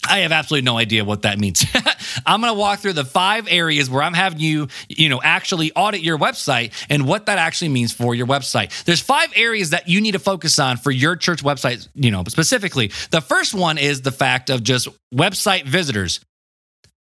I 0.08 0.20
have 0.20 0.32
absolutely 0.32 0.64
no 0.64 0.76
idea 0.76 1.04
what 1.04 1.22
that 1.22 1.38
means. 1.38 1.64
I'm 2.26 2.40
going 2.40 2.52
to 2.52 2.58
walk 2.58 2.80
through 2.80 2.94
the 2.94 3.04
five 3.04 3.46
areas 3.48 3.88
where 3.88 4.02
I'm 4.02 4.14
having 4.14 4.40
you, 4.40 4.68
you 4.88 5.08
know, 5.08 5.20
actually 5.22 5.72
audit 5.72 6.00
your 6.00 6.18
website 6.18 6.72
and 6.90 7.06
what 7.06 7.26
that 7.26 7.38
actually 7.38 7.68
means 7.68 7.92
for 7.92 8.14
your 8.14 8.26
website. 8.26 8.84
There's 8.84 9.00
five 9.00 9.32
areas 9.36 9.70
that 9.70 9.88
you 9.88 10.00
need 10.00 10.12
to 10.12 10.18
focus 10.18 10.58
on 10.58 10.76
for 10.76 10.90
your 10.90 11.14
church 11.16 11.44
website, 11.44 11.88
you 11.94 12.10
know, 12.10 12.24
specifically. 12.26 12.88
The 13.10 13.20
first 13.20 13.54
one 13.54 13.78
is 13.78 14.02
the 14.02 14.12
fact 14.12 14.50
of 14.50 14.62
just 14.62 14.88
website 15.14 15.64
visitors. 15.66 16.20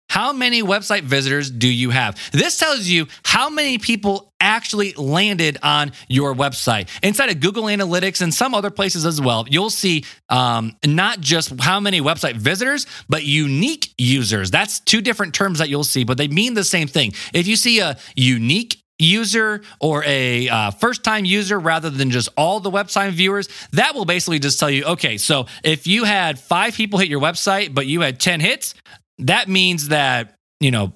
How 0.09 0.33
many 0.33 0.63
website 0.63 1.03
visitors 1.03 1.51
do 1.51 1.67
you 1.67 1.91
have? 1.91 2.17
This 2.31 2.57
tells 2.57 2.87
you 2.87 3.07
how 3.23 3.49
many 3.49 3.77
people 3.77 4.33
actually 4.41 4.93
landed 4.93 5.59
on 5.61 5.91
your 6.07 6.33
website. 6.33 6.89
Inside 7.03 7.29
of 7.29 7.39
Google 7.39 7.65
Analytics 7.65 8.21
and 8.21 8.33
some 8.33 8.55
other 8.55 8.71
places 8.71 9.05
as 9.05 9.21
well, 9.21 9.45
you'll 9.47 9.69
see 9.69 10.05
um, 10.29 10.75
not 10.83 11.19
just 11.19 11.59
how 11.59 11.79
many 11.79 12.01
website 12.01 12.35
visitors, 12.35 12.87
but 13.07 13.23
unique 13.23 13.93
users. 13.97 14.49
That's 14.49 14.79
two 14.79 15.01
different 15.01 15.35
terms 15.35 15.59
that 15.59 15.69
you'll 15.69 15.83
see, 15.83 16.03
but 16.03 16.17
they 16.17 16.27
mean 16.27 16.55
the 16.55 16.63
same 16.63 16.87
thing. 16.87 17.13
If 17.33 17.47
you 17.47 17.55
see 17.55 17.79
a 17.79 17.97
unique 18.15 18.81
user 18.99 19.61
or 19.79 20.03
a 20.05 20.49
uh, 20.49 20.71
first 20.71 21.03
time 21.03 21.25
user 21.25 21.57
rather 21.57 21.89
than 21.89 22.11
just 22.11 22.29
all 22.35 22.59
the 22.59 22.69
website 22.69 23.11
viewers, 23.11 23.47
that 23.71 23.95
will 23.95 24.05
basically 24.05 24.39
just 24.39 24.59
tell 24.59 24.69
you 24.69 24.83
okay, 24.85 25.17
so 25.17 25.47
if 25.63 25.87
you 25.87 26.03
had 26.03 26.37
five 26.37 26.75
people 26.75 26.99
hit 26.99 27.07
your 27.07 27.21
website, 27.21 27.73
but 27.73 27.87
you 27.87 28.01
had 28.01 28.19
10 28.19 28.41
hits, 28.41 28.75
that 29.19 29.47
means 29.47 29.89
that, 29.89 30.35
you 30.59 30.71
know, 30.71 30.93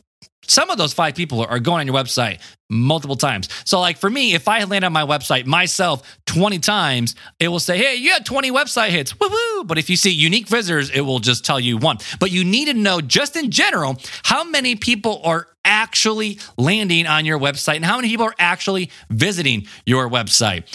some 0.47 0.69
of 0.69 0.77
those 0.77 0.93
five 0.93 1.15
people 1.15 1.41
are 1.41 1.59
going 1.59 1.79
on 1.81 1.87
your 1.87 1.95
website 1.95 2.39
multiple 2.69 3.15
times. 3.15 3.47
So, 3.65 3.79
like 3.79 3.97
for 3.97 4.09
me, 4.09 4.33
if 4.33 4.47
I 4.47 4.63
land 4.63 4.83
on 4.83 4.91
my 4.91 5.03
website 5.03 5.45
myself 5.45 6.19
20 6.25 6.59
times, 6.59 7.15
it 7.39 7.47
will 7.47 7.59
say, 7.59 7.77
hey, 7.77 7.95
you 7.95 8.11
had 8.11 8.25
20 8.25 8.51
website 8.51 8.89
hits. 8.89 9.17
Woo. 9.19 9.63
But 9.63 9.77
if 9.77 9.89
you 9.89 9.95
see 9.95 10.11
unique 10.11 10.47
visitors, 10.47 10.89
it 10.89 11.01
will 11.01 11.19
just 11.19 11.45
tell 11.45 11.59
you 11.59 11.77
one. 11.77 11.97
But 12.19 12.31
you 12.31 12.43
need 12.43 12.65
to 12.65 12.73
know, 12.73 12.99
just 12.99 13.35
in 13.35 13.51
general, 13.51 13.97
how 14.23 14.43
many 14.43 14.75
people 14.75 15.21
are 15.23 15.47
actually 15.65 16.39
landing 16.57 17.07
on 17.07 17.25
your 17.25 17.39
website 17.39 17.77
and 17.77 17.85
how 17.85 17.95
many 17.95 18.09
people 18.09 18.25
are 18.25 18.35
actually 18.37 18.91
visiting 19.09 19.65
your 19.85 20.09
website. 20.09 20.65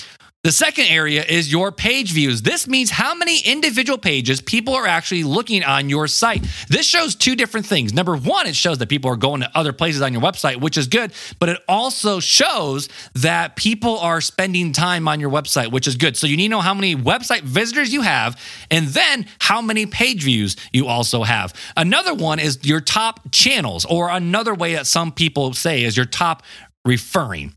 The 0.44 0.52
second 0.52 0.86
area 0.86 1.24
is 1.24 1.50
your 1.50 1.72
page 1.72 2.12
views. 2.12 2.42
This 2.42 2.68
means 2.68 2.90
how 2.90 3.12
many 3.12 3.40
individual 3.40 3.98
pages 3.98 4.40
people 4.40 4.72
are 4.72 4.86
actually 4.86 5.24
looking 5.24 5.64
on 5.64 5.88
your 5.88 6.06
site. 6.06 6.46
This 6.68 6.86
shows 6.86 7.16
two 7.16 7.34
different 7.34 7.66
things. 7.66 7.92
Number 7.92 8.16
one, 8.16 8.46
it 8.46 8.54
shows 8.54 8.78
that 8.78 8.88
people 8.88 9.10
are 9.10 9.16
going 9.16 9.40
to 9.40 9.50
other 9.58 9.72
places 9.72 10.00
on 10.00 10.12
your 10.12 10.22
website, 10.22 10.60
which 10.60 10.78
is 10.78 10.86
good, 10.86 11.12
but 11.40 11.48
it 11.48 11.58
also 11.68 12.20
shows 12.20 12.88
that 13.14 13.56
people 13.56 13.98
are 13.98 14.20
spending 14.20 14.72
time 14.72 15.08
on 15.08 15.18
your 15.18 15.28
website, 15.28 15.72
which 15.72 15.88
is 15.88 15.96
good. 15.96 16.16
So 16.16 16.28
you 16.28 16.36
need 16.36 16.44
to 16.44 16.50
know 16.50 16.60
how 16.60 16.72
many 16.72 16.94
website 16.94 17.42
visitors 17.42 17.92
you 17.92 18.02
have 18.02 18.40
and 18.70 18.86
then 18.86 19.26
how 19.40 19.60
many 19.60 19.86
page 19.86 20.22
views 20.22 20.54
you 20.72 20.86
also 20.86 21.24
have. 21.24 21.52
Another 21.76 22.14
one 22.14 22.38
is 22.38 22.60
your 22.62 22.80
top 22.80 23.32
channels, 23.32 23.84
or 23.84 24.08
another 24.08 24.54
way 24.54 24.76
that 24.76 24.86
some 24.86 25.10
people 25.10 25.52
say 25.52 25.82
is 25.82 25.96
your 25.96 26.06
top 26.06 26.44
referring. 26.84 27.54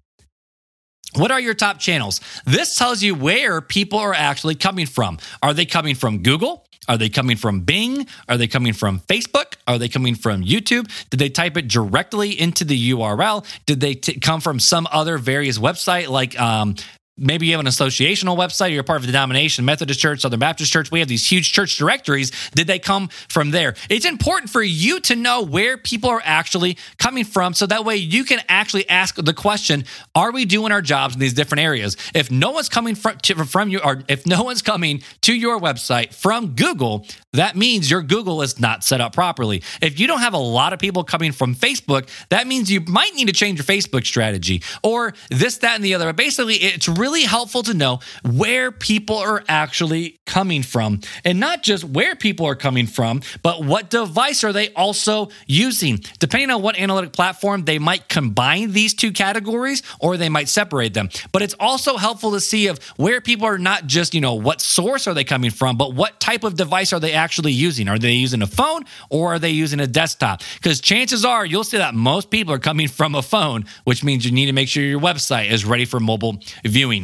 What 1.15 1.31
are 1.31 1.39
your 1.39 1.53
top 1.53 1.79
channels? 1.79 2.21
This 2.45 2.75
tells 2.75 3.03
you 3.03 3.15
where 3.15 3.61
people 3.61 3.99
are 3.99 4.13
actually 4.13 4.55
coming 4.55 4.85
from. 4.85 5.17
Are 5.43 5.53
they 5.53 5.65
coming 5.65 5.95
from 5.95 6.23
Google? 6.23 6.65
Are 6.87 6.97
they 6.97 7.09
coming 7.09 7.37
from 7.37 7.61
Bing? 7.61 8.07
Are 8.27 8.37
they 8.37 8.47
coming 8.47 8.73
from 8.73 8.99
Facebook? 9.01 9.53
Are 9.67 9.77
they 9.77 9.87
coming 9.87 10.15
from 10.15 10.43
YouTube? 10.43 10.89
Did 11.09 11.19
they 11.19 11.29
type 11.29 11.55
it 11.57 11.67
directly 11.67 12.39
into 12.39 12.63
the 12.65 12.91
URL? 12.91 13.45
Did 13.65 13.79
they 13.79 13.93
t- 13.93 14.19
come 14.19 14.41
from 14.41 14.59
some 14.59 14.87
other 14.91 15.17
various 15.17 15.59
website 15.59 16.09
like 16.09 16.39
um, 16.39 16.75
maybe 17.21 17.45
you 17.45 17.53
have 17.53 17.59
an 17.59 17.67
associational 17.67 18.37
website, 18.37 18.73
you're 18.73 18.83
part 18.83 18.97
of 18.97 19.03
a 19.03 19.07
denomination, 19.07 19.63
Methodist 19.63 19.99
Church, 19.99 20.21
Southern 20.21 20.39
Baptist 20.39 20.71
Church. 20.71 20.91
We 20.91 20.99
have 20.99 21.07
these 21.07 21.29
huge 21.29 21.53
church 21.53 21.77
directories. 21.77 22.31
Did 22.55 22.67
they 22.67 22.79
come 22.79 23.09
from 23.29 23.51
there? 23.51 23.75
It's 23.89 24.05
important 24.05 24.49
for 24.49 24.61
you 24.61 24.99
to 25.01 25.15
know 25.15 25.43
where 25.43 25.77
people 25.77 26.09
are 26.09 26.21
actually 26.23 26.77
coming 26.97 27.23
from 27.23 27.53
so 27.53 27.65
that 27.67 27.85
way 27.85 27.97
you 27.97 28.23
can 28.23 28.39
actually 28.49 28.89
ask 28.89 29.15
the 29.15 29.33
question, 29.33 29.85
are 30.15 30.31
we 30.31 30.45
doing 30.45 30.71
our 30.71 30.81
jobs 30.81 31.13
in 31.13 31.19
these 31.19 31.33
different 31.33 31.61
areas? 31.61 31.95
If 32.15 32.31
no 32.31 32.51
one's 32.51 32.69
coming 32.69 32.95
from, 32.95 33.17
to, 33.19 33.45
from 33.45 33.69
you, 33.69 33.79
or 33.79 34.01
if 34.07 34.25
no 34.25 34.43
one's 34.43 34.61
coming 34.61 35.03
to 35.21 35.33
your 35.33 35.59
website 35.59 36.13
from 36.13 36.55
Google, 36.55 37.05
that 37.33 37.55
means 37.55 37.89
your 37.89 38.01
Google 38.01 38.41
is 38.41 38.59
not 38.59 38.83
set 38.83 39.01
up 39.01 39.13
properly. 39.13 39.63
If 39.81 39.99
you 39.99 40.07
don't 40.07 40.19
have 40.21 40.33
a 40.33 40.37
lot 40.37 40.73
of 40.73 40.79
people 40.79 41.03
coming 41.03 41.31
from 41.31 41.55
Facebook, 41.55 42.09
that 42.29 42.47
means 42.47 42.71
you 42.71 42.81
might 42.81 43.13
need 43.13 43.27
to 43.27 43.33
change 43.33 43.59
your 43.59 43.65
Facebook 43.65 44.05
strategy 44.05 44.63
or 44.83 45.13
this, 45.29 45.57
that, 45.59 45.75
and 45.75 45.83
the 45.83 45.93
other. 45.93 46.05
But 46.05 46.15
basically, 46.15 46.55
it's 46.55 46.87
really 46.87 47.10
helpful 47.19 47.63
to 47.63 47.73
know 47.73 47.99
where 48.23 48.71
people 48.71 49.17
are 49.17 49.43
actually 49.47 50.19
coming 50.25 50.63
from 50.63 51.01
and 51.25 51.39
not 51.39 51.61
just 51.61 51.83
where 51.83 52.15
people 52.15 52.45
are 52.45 52.55
coming 52.55 52.87
from, 52.87 53.21
but 53.43 53.63
what 53.63 53.89
device 53.89 54.43
are 54.43 54.53
they 54.53 54.71
also 54.73 55.29
using. 55.45 55.99
Depending 56.19 56.49
on 56.49 56.61
what 56.61 56.79
analytic 56.79 57.11
platform, 57.11 57.65
they 57.65 57.79
might 57.79 58.07
combine 58.07 58.71
these 58.71 58.93
two 58.93 59.11
categories 59.11 59.83
or 59.99 60.17
they 60.17 60.29
might 60.29 60.47
separate 60.47 60.93
them. 60.93 61.09
But 61.31 61.41
it's 61.41 61.55
also 61.59 61.97
helpful 61.97 62.31
to 62.31 62.39
see 62.39 62.67
of 62.67 62.79
where 62.95 63.19
people 63.21 63.45
are 63.45 63.57
not 63.57 63.87
just, 63.87 64.13
you 64.13 64.21
know, 64.21 64.35
what 64.35 64.61
source 64.61 65.07
are 65.07 65.13
they 65.13 65.23
coming 65.23 65.51
from, 65.51 65.77
but 65.77 65.93
what 65.93 66.19
type 66.19 66.43
of 66.43 66.55
device 66.55 66.93
are 66.93 66.99
they 66.99 67.13
actually 67.13 67.51
using? 67.51 67.87
Are 67.87 67.99
they 67.99 68.13
using 68.13 68.41
a 68.41 68.47
phone 68.47 68.83
or 69.09 69.33
are 69.33 69.39
they 69.39 69.49
using 69.49 69.79
a 69.79 69.87
desktop? 69.87 70.41
Because 70.55 70.79
chances 70.79 71.25
are 71.25 71.45
you'll 71.45 71.63
see 71.63 71.77
that 71.77 71.93
most 71.93 72.29
people 72.29 72.53
are 72.53 72.59
coming 72.59 72.87
from 72.87 73.15
a 73.15 73.21
phone, 73.21 73.65
which 73.83 74.03
means 74.03 74.25
you 74.25 74.31
need 74.31 74.45
to 74.45 74.53
make 74.53 74.69
sure 74.69 74.83
your 74.83 74.99
website 74.99 75.51
is 75.51 75.65
ready 75.65 75.85
for 75.85 75.99
mobile 75.99 76.39
viewing. 76.63 77.00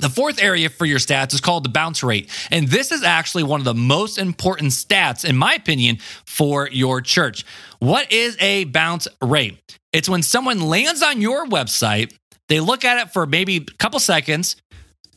The 0.00 0.08
fourth 0.08 0.42
area 0.42 0.70
for 0.70 0.86
your 0.86 0.98
stats 0.98 1.34
is 1.34 1.42
called 1.42 1.62
the 1.62 1.68
bounce 1.68 2.02
rate. 2.02 2.30
And 2.50 2.68
this 2.68 2.90
is 2.90 3.02
actually 3.02 3.42
one 3.42 3.60
of 3.60 3.64
the 3.64 3.74
most 3.74 4.16
important 4.16 4.72
stats, 4.72 5.24
in 5.24 5.36
my 5.36 5.54
opinion, 5.54 5.98
for 6.24 6.68
your 6.70 7.02
church. 7.02 7.44
What 7.80 8.10
is 8.10 8.36
a 8.40 8.64
bounce 8.64 9.08
rate? 9.20 9.78
It's 9.92 10.08
when 10.08 10.22
someone 10.22 10.60
lands 10.60 11.02
on 11.02 11.20
your 11.20 11.46
website, 11.46 12.16
they 12.48 12.60
look 12.60 12.84
at 12.84 12.98
it 12.98 13.12
for 13.12 13.26
maybe 13.26 13.56
a 13.56 13.64
couple 13.78 14.00
seconds, 14.00 14.56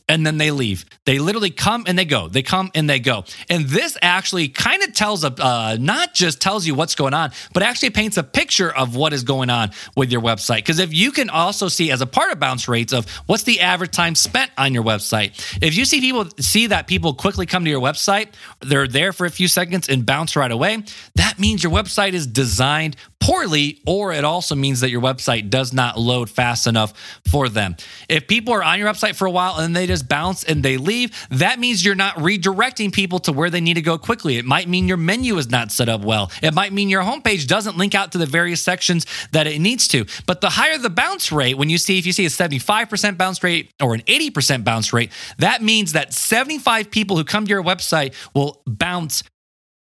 and 0.08 0.26
then 0.26 0.36
they 0.36 0.50
leave. 0.50 0.84
They 1.06 1.18
literally 1.18 1.50
come 1.50 1.84
and 1.86 1.98
they 1.98 2.04
go. 2.04 2.28
They 2.28 2.42
come 2.42 2.70
and 2.74 2.88
they 2.88 2.98
go. 2.98 3.24
And 3.48 3.64
this 3.64 3.96
actually 4.02 4.48
kind 4.48 4.82
of 4.82 4.92
tells 4.92 5.24
a 5.24 5.34
uh, 5.38 5.76
not 5.80 6.14
just 6.14 6.40
tells 6.40 6.66
you 6.66 6.74
what's 6.74 6.94
going 6.94 7.14
on, 7.14 7.32
but 7.52 7.62
actually 7.62 7.90
paints 7.90 8.16
a 8.16 8.22
picture 8.22 8.70
of 8.70 8.96
what 8.96 9.12
is 9.12 9.22
going 9.22 9.48
on 9.48 9.70
with 9.96 10.12
your 10.12 10.20
website. 10.20 10.56
Because 10.56 10.78
if 10.78 10.92
you 10.92 11.10
can 11.10 11.30
also 11.30 11.68
see 11.68 11.90
as 11.90 12.00
a 12.00 12.06
part 12.06 12.32
of 12.32 12.38
bounce 12.38 12.68
rates 12.68 12.92
of 12.92 13.08
what's 13.26 13.44
the 13.44 13.60
average 13.60 13.92
time 13.92 14.14
spent 14.14 14.50
on 14.58 14.74
your 14.74 14.84
website, 14.84 15.58
if 15.62 15.76
you 15.76 15.84
see 15.84 16.00
people 16.00 16.28
see 16.38 16.66
that 16.66 16.86
people 16.86 17.14
quickly 17.14 17.46
come 17.46 17.64
to 17.64 17.70
your 17.70 17.80
website, 17.80 18.28
they're 18.60 18.88
there 18.88 19.12
for 19.12 19.26
a 19.26 19.30
few 19.30 19.48
seconds 19.48 19.88
and 19.88 20.04
bounce 20.04 20.36
right 20.36 20.52
away. 20.52 20.82
That 21.14 21.38
means 21.38 21.62
your 21.62 21.72
website 21.72 22.12
is 22.12 22.26
designed 22.26 22.96
poorly, 23.24 23.80
or 23.86 24.12
it 24.12 24.22
also 24.22 24.54
means 24.54 24.80
that 24.80 24.90
your 24.90 25.00
website 25.00 25.48
does 25.48 25.72
not 25.72 25.98
load 25.98 26.28
fast 26.28 26.66
enough 26.66 26.92
for 27.26 27.48
them. 27.48 27.74
If 28.06 28.26
people 28.26 28.52
are 28.52 28.62
on 28.62 28.78
your 28.78 28.86
website 28.86 29.14
for 29.14 29.24
a 29.24 29.30
while 29.30 29.56
and 29.60 29.74
they 29.74 29.86
just 29.86 30.06
bounce 30.06 30.44
and 30.44 30.62
they 30.62 30.76
leave, 30.76 31.10
that 31.30 31.58
means 31.58 31.82
you're 31.82 31.94
not 31.94 32.16
redirecting 32.16 32.92
people 32.92 33.18
to 33.20 33.32
where 33.32 33.48
they 33.48 33.62
need 33.62 33.74
to 33.74 33.82
go 33.82 33.96
quickly. 33.96 34.36
It 34.36 34.44
might 34.44 34.68
mean 34.68 34.86
your 34.86 34.98
menu 34.98 35.38
is 35.38 35.48
not 35.48 35.72
set 35.72 35.88
up 35.88 36.02
well. 36.04 36.30
It 36.42 36.52
might 36.52 36.74
mean 36.74 36.90
your 36.90 37.02
homepage 37.02 37.46
doesn't 37.46 37.78
link 37.78 37.94
out 37.94 38.12
to 38.12 38.18
the 38.18 38.26
various 38.26 38.60
sections 38.60 39.06
that 39.32 39.46
it 39.46 39.58
needs 39.58 39.88
to. 39.88 40.04
But 40.26 40.42
the 40.42 40.50
higher 40.50 40.76
the 40.76 40.90
bounce 40.90 41.32
rate, 41.32 41.56
when 41.56 41.70
you 41.70 41.78
see 41.78 41.98
if 41.98 42.04
you 42.04 42.12
see 42.12 42.26
a 42.26 42.28
75% 42.28 43.16
bounce 43.16 43.42
rate 43.42 43.70
or 43.82 43.94
an 43.94 44.02
80% 44.02 44.64
bounce 44.64 44.92
rate, 44.92 45.10
that 45.38 45.62
means 45.62 45.92
that 45.92 46.12
75 46.12 46.90
people 46.90 47.16
who 47.16 47.24
come 47.24 47.46
to 47.46 47.50
your 47.50 47.64
website 47.64 48.12
will 48.34 48.60
bounce 48.66 49.22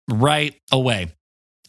right 0.09 0.55
away. 0.71 1.11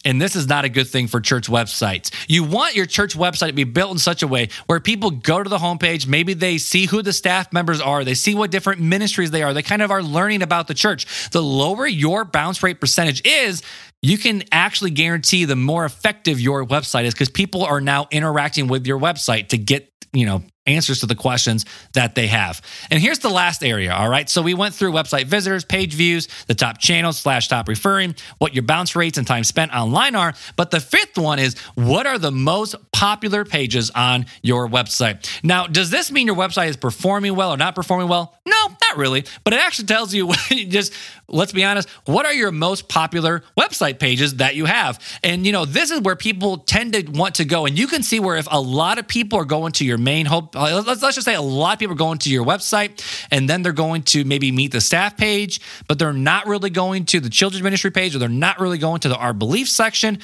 And 0.06 0.22
this 0.22 0.36
is 0.36 0.48
not 0.48 0.66
a 0.66 0.70
good 0.70 0.88
thing 0.88 1.08
for 1.08 1.22
church 1.22 1.48
websites. 1.48 2.12
You 2.28 2.44
want 2.44 2.76
your 2.76 2.86
church 2.86 3.16
website 3.16 3.48
to 3.48 3.54
be 3.54 3.64
built 3.64 3.92
in 3.92 3.98
such 3.98 4.22
a 4.24 4.28
way 4.28 4.50
where 4.66 4.80
people 4.80 5.12
go 5.12 5.42
to 5.42 5.50
the 5.50 5.58
homepage, 5.58 6.08
maybe 6.08 6.34
they 6.34 6.58
see 6.58 6.86
who 6.86 7.02
the 7.02 7.14
staff 7.14 7.54
members 7.54 7.80
are, 7.80 8.04
they 8.04 8.14
see 8.14 8.36
what 8.36 8.52
different 8.52 8.82
ministries 8.82 9.32
they 9.32 9.44
are, 9.44 9.54
they 9.54 9.64
kind 9.64 9.82
of 9.82 9.92
are 9.92 10.04
learning 10.04 10.42
about 10.42 10.68
the 10.68 10.74
church. 10.74 11.30
The 11.30 11.42
lower 11.42 11.88
your 11.88 12.26
bounce 12.26 12.62
rate 12.64 12.80
percentage 12.80 13.26
is, 13.26 13.62
you 14.02 14.18
can 14.18 14.44
actually 14.52 14.92
guarantee 14.92 15.46
the 15.46 15.56
more 15.56 15.86
effective 15.86 16.40
your 16.40 16.66
website 16.66 17.06
is 17.06 17.14
because 17.14 17.30
people 17.30 17.64
are 17.64 17.80
now 17.80 18.08
interacting 18.12 18.68
with 18.68 18.86
your 18.86 19.00
website 19.00 19.48
to 19.50 19.58
get 19.58 19.90
you 20.12 20.26
know 20.26 20.44
answers 20.66 21.02
to 21.02 21.06
the 21.06 21.16
questions 21.16 21.66
that 21.94 22.16
they 22.16 22.28
have. 22.28 22.62
And 22.90 23.02
here's 23.02 23.20
the 23.20 23.30
last 23.30 23.64
area. 23.64 23.94
All 23.94 24.10
right. 24.10 24.30
So 24.30 24.42
we 24.42 24.54
went 24.54 24.74
through 24.74 24.92
website 24.92 25.26
visitors, 25.26 25.66
page 25.66 25.94
views, 25.94 26.28
the 26.48 26.56
top 26.56 26.78
channels 26.78 27.18
slash 27.18 27.48
top 27.48 27.68
referring, 27.68 28.16
what 28.38 28.54
your 28.54 28.64
bounce 28.64 28.96
rates 28.96 29.18
and 29.18 29.28
time 29.28 29.44
spent 29.44 29.74
online 29.74 30.16
are. 30.16 30.34
But 30.56 30.72
the 30.72 30.80
fifth 30.80 31.18
one 31.18 31.40
is 31.40 31.58
what 31.76 32.08
are 32.08 32.18
the 32.18 32.32
most 32.32 32.76
popular 32.92 33.44
pages 33.44 33.92
on 33.92 34.26
your 34.42 34.68
website? 34.70 35.30
Now, 35.44 35.68
does 35.68 35.90
this 35.90 36.12
mean 36.12 36.28
your 36.28 36.36
website 36.36 36.70
is 36.70 36.78
performing 36.78 37.36
well 37.36 37.52
or 37.52 37.58
not 37.58 37.76
performing 37.76 38.08
well? 38.08 38.38
No, 38.46 38.70
not 38.70 38.98
really. 38.98 39.26
But 39.44 39.54
it 39.54 39.60
actually 39.60 39.88
tells 39.88 40.14
you 40.14 40.32
just 40.50 40.94
let's 41.28 41.52
be 41.52 41.64
honest, 41.64 41.90
what 42.06 42.26
are 42.26 42.34
your 42.34 42.52
most 42.52 42.88
popular 42.88 43.44
website 43.58 44.00
pages 44.00 44.36
that 44.36 44.56
you 44.56 44.66
have? 44.66 45.00
And 45.24 45.46
you 45.46 45.52
know, 45.52 45.66
this 45.66 45.92
is 45.92 46.00
where 46.02 46.16
people 46.16 46.58
tend 46.58 46.94
to 46.94 47.04
want 47.12 47.36
to 47.36 47.46
go. 47.46 47.66
And 47.66 47.78
you 47.78 47.88
can 47.88 48.04
see 48.04 48.20
where 48.20 48.38
if 48.38 48.48
a 48.52 48.60
lot 48.60 49.00
of 49.00 49.08
people 49.08 49.40
are 49.40 49.46
going 49.46 49.72
to 49.74 49.86
your 49.86 49.98
main 49.98 50.26
hope, 50.26 50.53
uh, 50.53 50.53
let's, 50.54 51.02
let's 51.02 51.16
just 51.16 51.24
say 51.26 51.36
a 51.36 51.42
lot 51.42 51.74
of 51.74 51.80
people 51.80 51.94
are 51.94 51.98
going 51.98 52.20
to 52.20 52.30
your 52.30 52.46
website 52.46 53.04
and 53.32 53.50
then 53.50 53.62
they're 53.62 53.72
going 53.72 54.04
to 54.04 54.24
maybe 54.24 54.52
meet 54.52 54.72
the 54.72 54.82
staff 54.82 55.18
page, 55.18 55.62
but 55.88 56.00
they're 56.00 56.14
not 56.14 56.48
really 56.48 56.70
going 56.70 57.06
to 57.06 57.20
the 57.20 57.30
children's 57.30 57.64
ministry 57.64 57.92
page 57.92 58.16
or 58.16 58.20
they're 58.20 58.30
not 58.30 58.60
really 58.60 58.78
going 58.78 59.00
to 59.02 59.10
the 59.10 59.18
our 59.18 59.34
belief 59.34 59.70
section. 59.70 60.20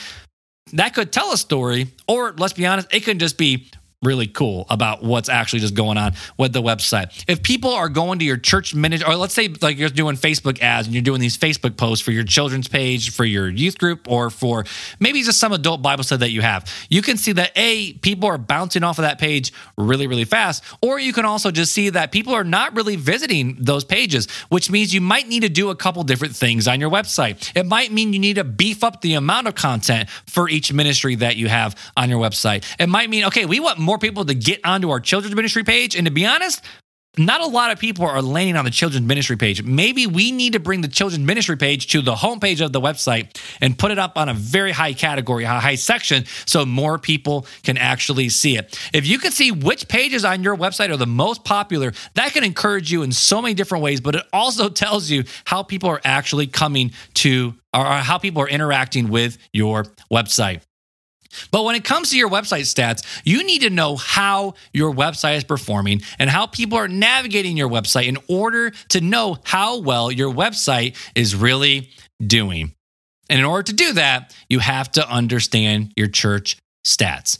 That 0.73 0.93
could 0.93 1.11
tell 1.11 1.31
a 1.31 1.37
story, 1.37 1.87
or 2.07 2.33
let's 2.37 2.53
be 2.53 2.65
honest, 2.65 2.93
it 2.93 2.99
could 3.01 3.19
just 3.19 3.37
be 3.37 3.69
really 4.01 4.27
cool 4.27 4.65
about 4.69 5.03
what's 5.03 5.27
actually 5.27 5.59
just 5.59 5.73
going 5.73 5.97
on 5.97 6.13
with 6.37 6.53
the 6.53 6.61
website. 6.61 7.25
If 7.27 7.43
people 7.43 7.71
are 7.71 7.89
going 7.89 8.19
to 8.19 8.25
your 8.25 8.37
church 8.37 8.73
ministry, 8.73 9.11
or 9.11 9.17
let's 9.17 9.33
say 9.33 9.49
like 9.61 9.77
you're 9.77 9.89
doing 9.89 10.15
Facebook 10.15 10.61
ads 10.61 10.87
and 10.87 10.95
you're 10.95 11.03
doing 11.03 11.19
these 11.19 11.37
Facebook 11.37 11.75
posts 11.75 12.03
for 12.03 12.11
your 12.11 12.23
children's 12.23 12.69
page, 12.69 13.11
for 13.11 13.25
your 13.25 13.49
youth 13.49 13.77
group, 13.77 14.09
or 14.09 14.29
for 14.29 14.63
maybe 15.01 15.21
just 15.21 15.37
some 15.37 15.51
adult 15.51 15.81
Bible 15.81 16.03
study 16.03 16.19
that 16.19 16.31
you 16.31 16.41
have, 16.41 16.71
you 16.89 17.01
can 17.01 17.17
see 17.17 17.33
that 17.33 17.51
A, 17.57 17.91
people 17.93 18.29
are 18.29 18.37
bouncing 18.37 18.83
off 18.83 18.99
of 18.99 19.03
that 19.03 19.19
page 19.19 19.51
really, 19.77 20.07
really 20.07 20.23
fast. 20.23 20.63
Or 20.81 20.97
you 20.97 21.11
can 21.11 21.25
also 21.25 21.51
just 21.51 21.73
see 21.73 21.89
that 21.89 22.13
people 22.13 22.33
are 22.33 22.45
not 22.45 22.77
really 22.77 22.95
visiting 22.95 23.57
those 23.59 23.83
pages, 23.83 24.29
which 24.47 24.71
means 24.71 24.93
you 24.93 25.01
might 25.01 25.27
need 25.27 25.41
to 25.41 25.49
do 25.49 25.71
a 25.71 25.75
couple 25.75 26.03
different 26.03 26.37
things 26.37 26.69
on 26.69 26.79
your 26.79 26.89
website. 26.89 27.51
It 27.53 27.65
might 27.65 27.91
mean 27.91 28.13
you 28.13 28.19
need 28.19 28.35
to 28.35 28.45
beef 28.45 28.81
up 28.81 29.01
the 29.01 29.15
amount 29.15 29.47
of 29.47 29.55
content 29.55 30.09
for 30.25 30.47
each 30.47 30.71
ministry 30.71 31.15
that 31.15 31.35
you 31.35 31.49
have 31.49 31.75
on 31.97 32.09
your 32.09 32.19
website. 32.19 32.63
It 32.79 32.87
might 32.87 33.09
mean, 33.09 33.25
okay, 33.25 33.45
we 33.45 33.59
want 33.59 33.77
more 33.77 33.88
people 33.97 34.25
to 34.25 34.33
get 34.33 34.59
onto 34.63 34.89
our 34.89 34.99
children's 34.99 35.35
ministry 35.35 35.63
page. 35.63 35.95
And 35.95 36.05
to 36.05 36.11
be 36.11 36.25
honest, 36.25 36.61
not 37.17 37.41
a 37.41 37.45
lot 37.47 37.71
of 37.71 37.79
people 37.79 38.05
are 38.05 38.21
landing 38.21 38.55
on 38.55 38.65
the 38.65 38.71
children's 38.71 39.05
ministry 39.05 39.35
page. 39.35 39.63
Maybe 39.63 40.07
we 40.07 40.31
need 40.31 40.53
to 40.53 40.59
bring 40.59 40.81
the 40.81 40.87
children's 40.87 41.25
ministry 41.25 41.57
page 41.57 41.87
to 41.87 42.01
the 42.01 42.13
homepage 42.13 42.63
of 42.63 42.71
the 42.71 42.79
website 42.79 43.37
and 43.59 43.77
put 43.77 43.91
it 43.91 43.97
up 43.97 44.17
on 44.17 44.29
a 44.29 44.33
very 44.33 44.71
high 44.71 44.93
category, 44.93 45.43
a 45.43 45.49
high 45.49 45.75
section, 45.75 46.25
so 46.45 46.65
more 46.65 46.97
people 46.97 47.45
can 47.63 47.77
actually 47.77 48.29
see 48.29 48.57
it. 48.57 48.79
If 48.93 49.07
you 49.07 49.17
can 49.17 49.31
see 49.31 49.51
which 49.51 49.87
pages 49.87 50.23
on 50.23 50.43
your 50.43 50.55
website 50.55 50.89
are 50.91 50.97
the 50.97 51.07
most 51.07 51.43
popular, 51.43 51.93
that 52.13 52.31
can 52.33 52.43
encourage 52.43 52.91
you 52.91 53.01
in 53.01 53.11
so 53.11 53.41
many 53.41 53.53
different 53.53 53.83
ways, 53.83 53.99
but 53.99 54.15
it 54.15 54.23
also 54.31 54.69
tells 54.69 55.09
you 55.09 55.23
how 55.45 55.63
people 55.63 55.89
are 55.89 56.01
actually 56.05 56.47
coming 56.47 56.91
to 57.15 57.55
or 57.73 57.83
how 57.85 58.17
people 58.17 58.41
are 58.41 58.49
interacting 58.49 59.09
with 59.09 59.37
your 59.51 59.83
website. 60.11 60.61
But 61.51 61.63
when 61.63 61.75
it 61.75 61.83
comes 61.83 62.09
to 62.11 62.17
your 62.17 62.29
website 62.29 62.61
stats, 62.61 63.05
you 63.23 63.43
need 63.43 63.61
to 63.61 63.69
know 63.69 63.95
how 63.95 64.55
your 64.73 64.93
website 64.93 65.37
is 65.37 65.43
performing 65.43 66.01
and 66.17 66.29
how 66.29 66.47
people 66.47 66.77
are 66.77 66.87
navigating 66.87 67.57
your 67.57 67.69
website 67.69 68.07
in 68.07 68.17
order 68.27 68.71
to 68.89 69.01
know 69.01 69.37
how 69.43 69.79
well 69.79 70.11
your 70.11 70.33
website 70.33 70.95
is 71.15 71.35
really 71.35 71.89
doing. 72.25 72.73
And 73.29 73.39
in 73.39 73.45
order 73.45 73.63
to 73.63 73.73
do 73.73 73.93
that, 73.93 74.35
you 74.49 74.59
have 74.59 74.91
to 74.93 75.07
understand 75.07 75.93
your 75.95 76.07
church 76.07 76.57
stats. 76.85 77.37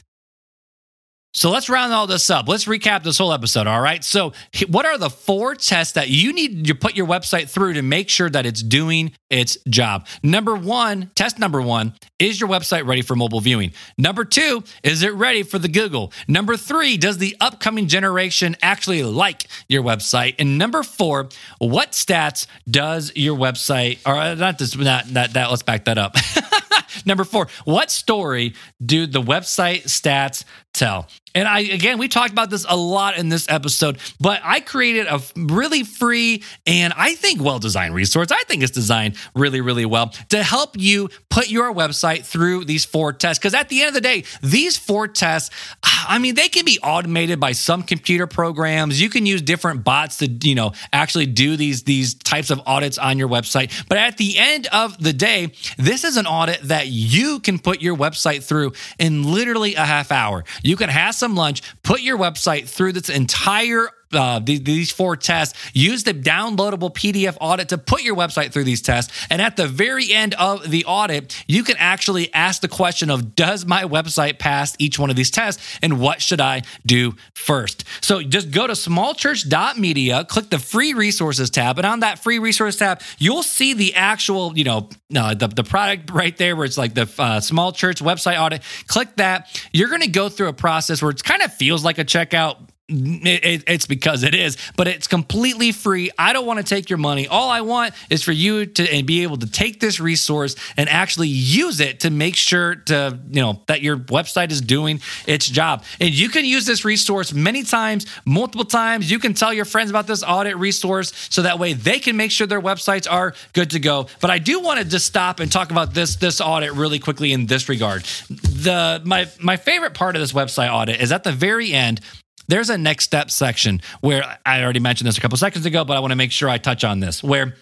So 1.31 1.51
let's 1.51 1.69
round 1.69 1.93
all 1.93 2.07
this 2.07 2.29
up. 2.31 2.47
Let's 2.47 2.65
recap 2.65 3.03
this 3.03 3.19
whole 3.19 3.31
episode. 3.31 3.67
All 3.67 3.81
right. 3.81 4.03
So, 4.03 4.33
what 4.67 4.87
are 4.87 4.97
the 4.97 5.11
four 5.11 5.53
tests 5.53 5.93
that 5.93 6.09
you 6.09 6.33
need 6.33 6.65
to 6.65 6.75
put 6.75 6.95
your 6.95 7.05
website 7.05 7.49
through 7.49 7.73
to 7.73 7.83
make 7.83 8.09
sure 8.09 8.29
that 8.31 8.47
it's 8.47 8.63
doing 8.63 9.11
its 9.29 9.55
job? 9.67 10.07
Number 10.23 10.55
one, 10.55 11.11
test 11.13 11.37
number 11.37 11.61
one 11.61 11.93
is 12.17 12.41
your 12.41 12.49
website 12.49 12.87
ready 12.87 13.03
for 13.03 13.15
mobile 13.15 13.41
viewing? 13.41 13.73
Number 13.95 14.25
two, 14.25 14.63
is 14.83 15.03
it 15.03 15.13
ready 15.13 15.43
for 15.43 15.59
the 15.59 15.69
Google? 15.69 16.11
Number 16.27 16.57
three, 16.57 16.97
does 16.97 17.19
the 17.19 17.37
upcoming 17.39 17.87
generation 17.87 18.57
actually 18.61 19.03
like 19.03 19.47
your 19.67 19.83
website? 19.83 20.35
And 20.39 20.57
number 20.57 20.81
four, 20.81 21.29
what 21.59 21.91
stats 21.91 22.47
does 22.67 23.11
your 23.15 23.37
website, 23.37 23.99
or 24.05 24.15
uh, 24.15 24.33
not 24.33 24.57
this, 24.57 24.75
not 24.75 25.05
that, 25.13 25.33
that 25.33 25.49
let's 25.51 25.63
back 25.63 25.85
that 25.85 25.99
up. 25.99 26.15
Number 27.05 27.23
four, 27.23 27.47
what 27.65 27.91
story 27.91 28.53
do 28.83 29.05
the 29.05 29.21
website 29.21 29.83
stats 29.83 30.43
tell? 30.73 31.07
And 31.39 31.47
I, 31.47 31.59
again, 31.61 31.97
we 31.97 32.09
talked 32.09 32.31
about 32.31 32.49
this 32.49 32.65
a 32.67 32.75
lot 32.75 33.17
in 33.17 33.29
this 33.29 33.47
episode, 33.47 33.97
but 34.19 34.41
I 34.43 34.59
created 34.59 35.07
a 35.07 35.21
really 35.37 35.83
free 35.83 36.43
and 36.67 36.93
I 36.97 37.15
think 37.15 37.41
well 37.41 37.59
designed 37.59 37.95
resource. 37.95 38.29
I 38.29 38.43
think 38.43 38.61
it's 38.61 38.73
designed 38.73 39.15
really, 39.33 39.61
really 39.61 39.85
well 39.85 40.07
to 40.29 40.43
help 40.43 40.77
you 40.77 41.09
put 41.29 41.49
your 41.49 41.73
website 41.73 42.25
through 42.25 42.65
these 42.65 42.83
four 42.83 43.13
tests. 43.13 43.39
Because 43.39 43.53
at 43.53 43.69
the 43.69 43.81
end 43.81 43.89
of 43.89 43.93
the 43.93 44.01
day, 44.01 44.25
these 44.41 44.77
four 44.77 45.07
tests, 45.07 45.49
I 45.81 46.19
mean, 46.19 46.35
they 46.35 46.49
can 46.49 46.65
be 46.65 46.77
automated 46.83 47.39
by 47.39 47.53
some 47.53 47.83
computer 47.83 48.27
programs. 48.27 49.01
You 49.01 49.09
can 49.09 49.25
use 49.25 49.41
different 49.41 49.85
bots 49.85 50.17
to, 50.17 50.27
you 50.27 50.55
know, 50.55 50.73
actually 50.91 51.27
do 51.27 51.55
these, 51.55 51.83
these 51.83 52.15
types 52.15 52.49
of 52.49 52.61
audits 52.65 52.97
on 52.97 53.17
your 53.17 53.29
website. 53.29 53.87
But 53.87 53.97
at 53.97 54.17
the 54.17 54.37
end 54.37 54.67
of 54.73 55.01
the 55.01 55.13
day, 55.13 55.53
this 55.77 56.03
is 56.03 56.17
an 56.17 56.27
audit 56.27 56.63
that 56.63 56.87
you 56.87 57.39
can 57.39 57.59
put 57.59 57.81
your 57.81 57.95
website 57.95 58.43
through 58.43 58.73
in 58.97 59.23
literally 59.23 59.75
a 59.75 59.85
half 59.85 60.11
hour. 60.11 60.43
You 60.63 60.75
can 60.75 60.89
have 60.89 61.15
some 61.29 61.35
lunch, 61.35 61.61
put 61.83 62.01
your 62.01 62.17
website 62.17 62.67
through 62.67 62.93
this 62.93 63.09
entire 63.09 63.89
uh, 64.13 64.39
these, 64.39 64.91
four 64.91 65.15
tests. 65.15 65.57
Use 65.73 66.03
the 66.03 66.13
downloadable 66.13 66.93
PDF 66.93 67.37
audit 67.39 67.69
to 67.69 67.77
put 67.77 68.01
your 68.01 68.15
website 68.15 68.51
through 68.51 68.63
these 68.63 68.81
tests. 68.81 69.13
And 69.29 69.41
at 69.41 69.55
the 69.55 69.67
very 69.67 70.11
end 70.11 70.33
of 70.35 70.69
the 70.69 70.85
audit, 70.85 71.43
you 71.47 71.63
can 71.63 71.75
actually 71.77 72.33
ask 72.33 72.61
the 72.61 72.67
question 72.67 73.09
of 73.09 73.35
Does 73.35 73.65
my 73.65 73.83
website 73.83 74.39
pass 74.39 74.75
each 74.79 74.97
one 74.97 75.09
of 75.09 75.15
these 75.15 75.31
tests? 75.31 75.79
And 75.81 75.99
what 75.99 76.21
should 76.21 76.41
I 76.41 76.63
do 76.85 77.15
first? 77.33 77.83
So 78.01 78.21
just 78.21 78.51
go 78.51 78.67
to 78.67 78.73
smallchurch.media, 78.73 80.25
click 80.25 80.49
the 80.49 80.59
free 80.59 80.93
resources 80.93 81.49
tab. 81.49 81.77
And 81.77 81.85
on 81.85 81.99
that 81.99 82.19
free 82.19 82.39
resource 82.39 82.77
tab, 82.77 83.01
you'll 83.17 83.43
see 83.43 83.73
the 83.73 83.95
actual, 83.95 84.57
you 84.57 84.63
know, 84.63 84.89
uh, 85.15 85.33
the, 85.33 85.47
the 85.47 85.63
product 85.63 86.11
right 86.11 86.35
there 86.37 86.55
where 86.55 86.65
it's 86.65 86.77
like 86.77 86.93
the 86.93 87.09
uh, 87.19 87.39
small 87.39 87.71
church 87.71 88.01
website 88.01 88.39
audit. 88.39 88.63
Click 88.87 89.15
that. 89.17 89.61
You're 89.71 89.89
going 89.89 90.01
to 90.01 90.07
go 90.07 90.29
through 90.29 90.47
a 90.47 90.53
process 90.53 91.01
where 91.01 91.11
it 91.11 91.23
kind 91.23 91.41
of 91.41 91.53
feels 91.53 91.83
like 91.83 91.97
a 91.97 92.05
checkout 92.05 92.57
it, 92.89 93.45
it, 93.45 93.63
it's 93.67 93.85
because 93.85 94.23
it 94.23 94.33
is, 94.33 94.57
but 94.75 94.87
it's 94.87 95.07
completely 95.07 95.71
free. 95.71 96.09
I 96.17 96.33
don't 96.33 96.45
want 96.45 96.57
to 96.57 96.63
take 96.63 96.89
your 96.89 96.97
money. 96.97 97.27
All 97.27 97.49
I 97.49 97.61
want 97.61 97.93
is 98.09 98.23
for 98.23 98.31
you 98.31 98.65
to 98.65 98.93
and 98.93 99.05
be 99.05 99.23
able 99.23 99.37
to 99.37 99.49
take 99.49 99.79
this 99.79 99.99
resource 99.99 100.55
and 100.75 100.89
actually 100.89 101.27
use 101.27 101.79
it 101.79 102.01
to 102.01 102.09
make 102.09 102.35
sure 102.35 102.75
to 102.75 103.19
you 103.29 103.41
know 103.41 103.61
that 103.67 103.81
your 103.81 103.97
website 103.97 104.51
is 104.51 104.61
doing 104.61 105.01
its 105.27 105.47
job. 105.47 105.83
And 105.99 106.09
you 106.09 106.29
can 106.29 106.45
use 106.45 106.65
this 106.65 106.83
resource 106.83 107.33
many 107.33 107.63
times, 107.63 108.05
multiple 108.25 108.65
times. 108.65 109.09
You 109.09 109.19
can 109.19 109.33
tell 109.33 109.53
your 109.53 109.65
friends 109.65 109.89
about 109.89 110.07
this 110.07 110.23
audit 110.23 110.57
resource 110.57 111.13
so 111.29 111.43
that 111.43 111.59
way 111.59 111.73
they 111.73 111.99
can 111.99 112.17
make 112.17 112.31
sure 112.31 112.47
their 112.47 112.61
websites 112.61 113.09
are 113.09 113.33
good 113.53 113.71
to 113.71 113.79
go. 113.79 114.07
But 114.21 114.31
I 114.31 114.39
do 114.39 114.59
want 114.59 114.79
to 114.79 114.85
just 114.85 115.05
stop 115.05 115.39
and 115.39 115.51
talk 115.51 115.71
about 115.71 115.93
this 115.93 116.15
this 116.15 116.41
audit 116.41 116.73
really 116.73 116.99
quickly 116.99 117.31
in 117.31 117.45
this 117.45 117.69
regard. 117.69 118.03
The 118.29 119.01
my 119.05 119.27
my 119.39 119.57
favorite 119.57 119.93
part 119.93 120.15
of 120.15 120.21
this 120.21 120.33
website 120.33 120.73
audit 120.73 121.01
is 121.01 121.11
at 121.11 121.23
the 121.23 121.31
very 121.31 121.71
end 121.71 122.01
there's 122.49 122.69
a 122.69 122.77
next 122.77 123.05
step 123.05 123.31
section 123.31 123.81
where 124.01 124.23
I 124.45 124.63
already 124.63 124.79
mentioned 124.79 125.07
this 125.07 125.17
a 125.17 125.21
couple 125.21 125.37
seconds 125.37 125.65
ago, 125.65 125.85
but 125.85 125.95
I 125.95 125.99
want 125.99 126.11
to 126.11 126.17
make 126.17 126.31
sure 126.31 126.49
I 126.49 126.57
touch 126.57 126.83
on 126.83 126.99
this 126.99 127.23
where 127.23 127.55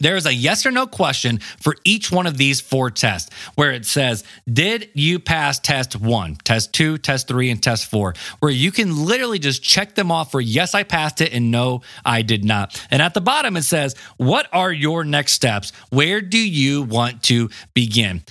there 0.00 0.16
is 0.16 0.26
a 0.26 0.34
yes 0.34 0.66
or 0.66 0.70
no 0.70 0.86
question 0.86 1.38
for 1.38 1.76
each 1.84 2.10
one 2.10 2.26
of 2.26 2.36
these 2.36 2.60
four 2.60 2.90
tests 2.90 3.30
where 3.54 3.70
it 3.70 3.86
says, 3.86 4.24
Did 4.50 4.90
you 4.94 5.18
pass 5.18 5.58
test 5.58 5.96
one, 5.96 6.36
test 6.44 6.72
two, 6.72 6.98
test 6.98 7.28
three, 7.28 7.50
and 7.50 7.62
test 7.62 7.88
four? 7.90 8.14
Where 8.40 8.50
you 8.50 8.72
can 8.72 9.04
literally 9.04 9.38
just 9.38 9.62
check 9.62 9.94
them 9.94 10.10
off 10.10 10.32
for 10.32 10.40
yes, 10.40 10.74
I 10.74 10.82
passed 10.82 11.20
it, 11.20 11.32
and 11.32 11.50
no, 11.50 11.82
I 12.04 12.22
did 12.22 12.44
not. 12.44 12.84
And 12.90 13.00
at 13.00 13.14
the 13.14 13.20
bottom, 13.20 13.56
it 13.56 13.62
says, 13.62 13.94
What 14.16 14.48
are 14.52 14.72
your 14.72 15.04
next 15.04 15.32
steps? 15.32 15.72
Where 15.90 16.20
do 16.20 16.38
you 16.38 16.82
want 16.82 17.22
to 17.24 17.50
begin? 17.72 18.22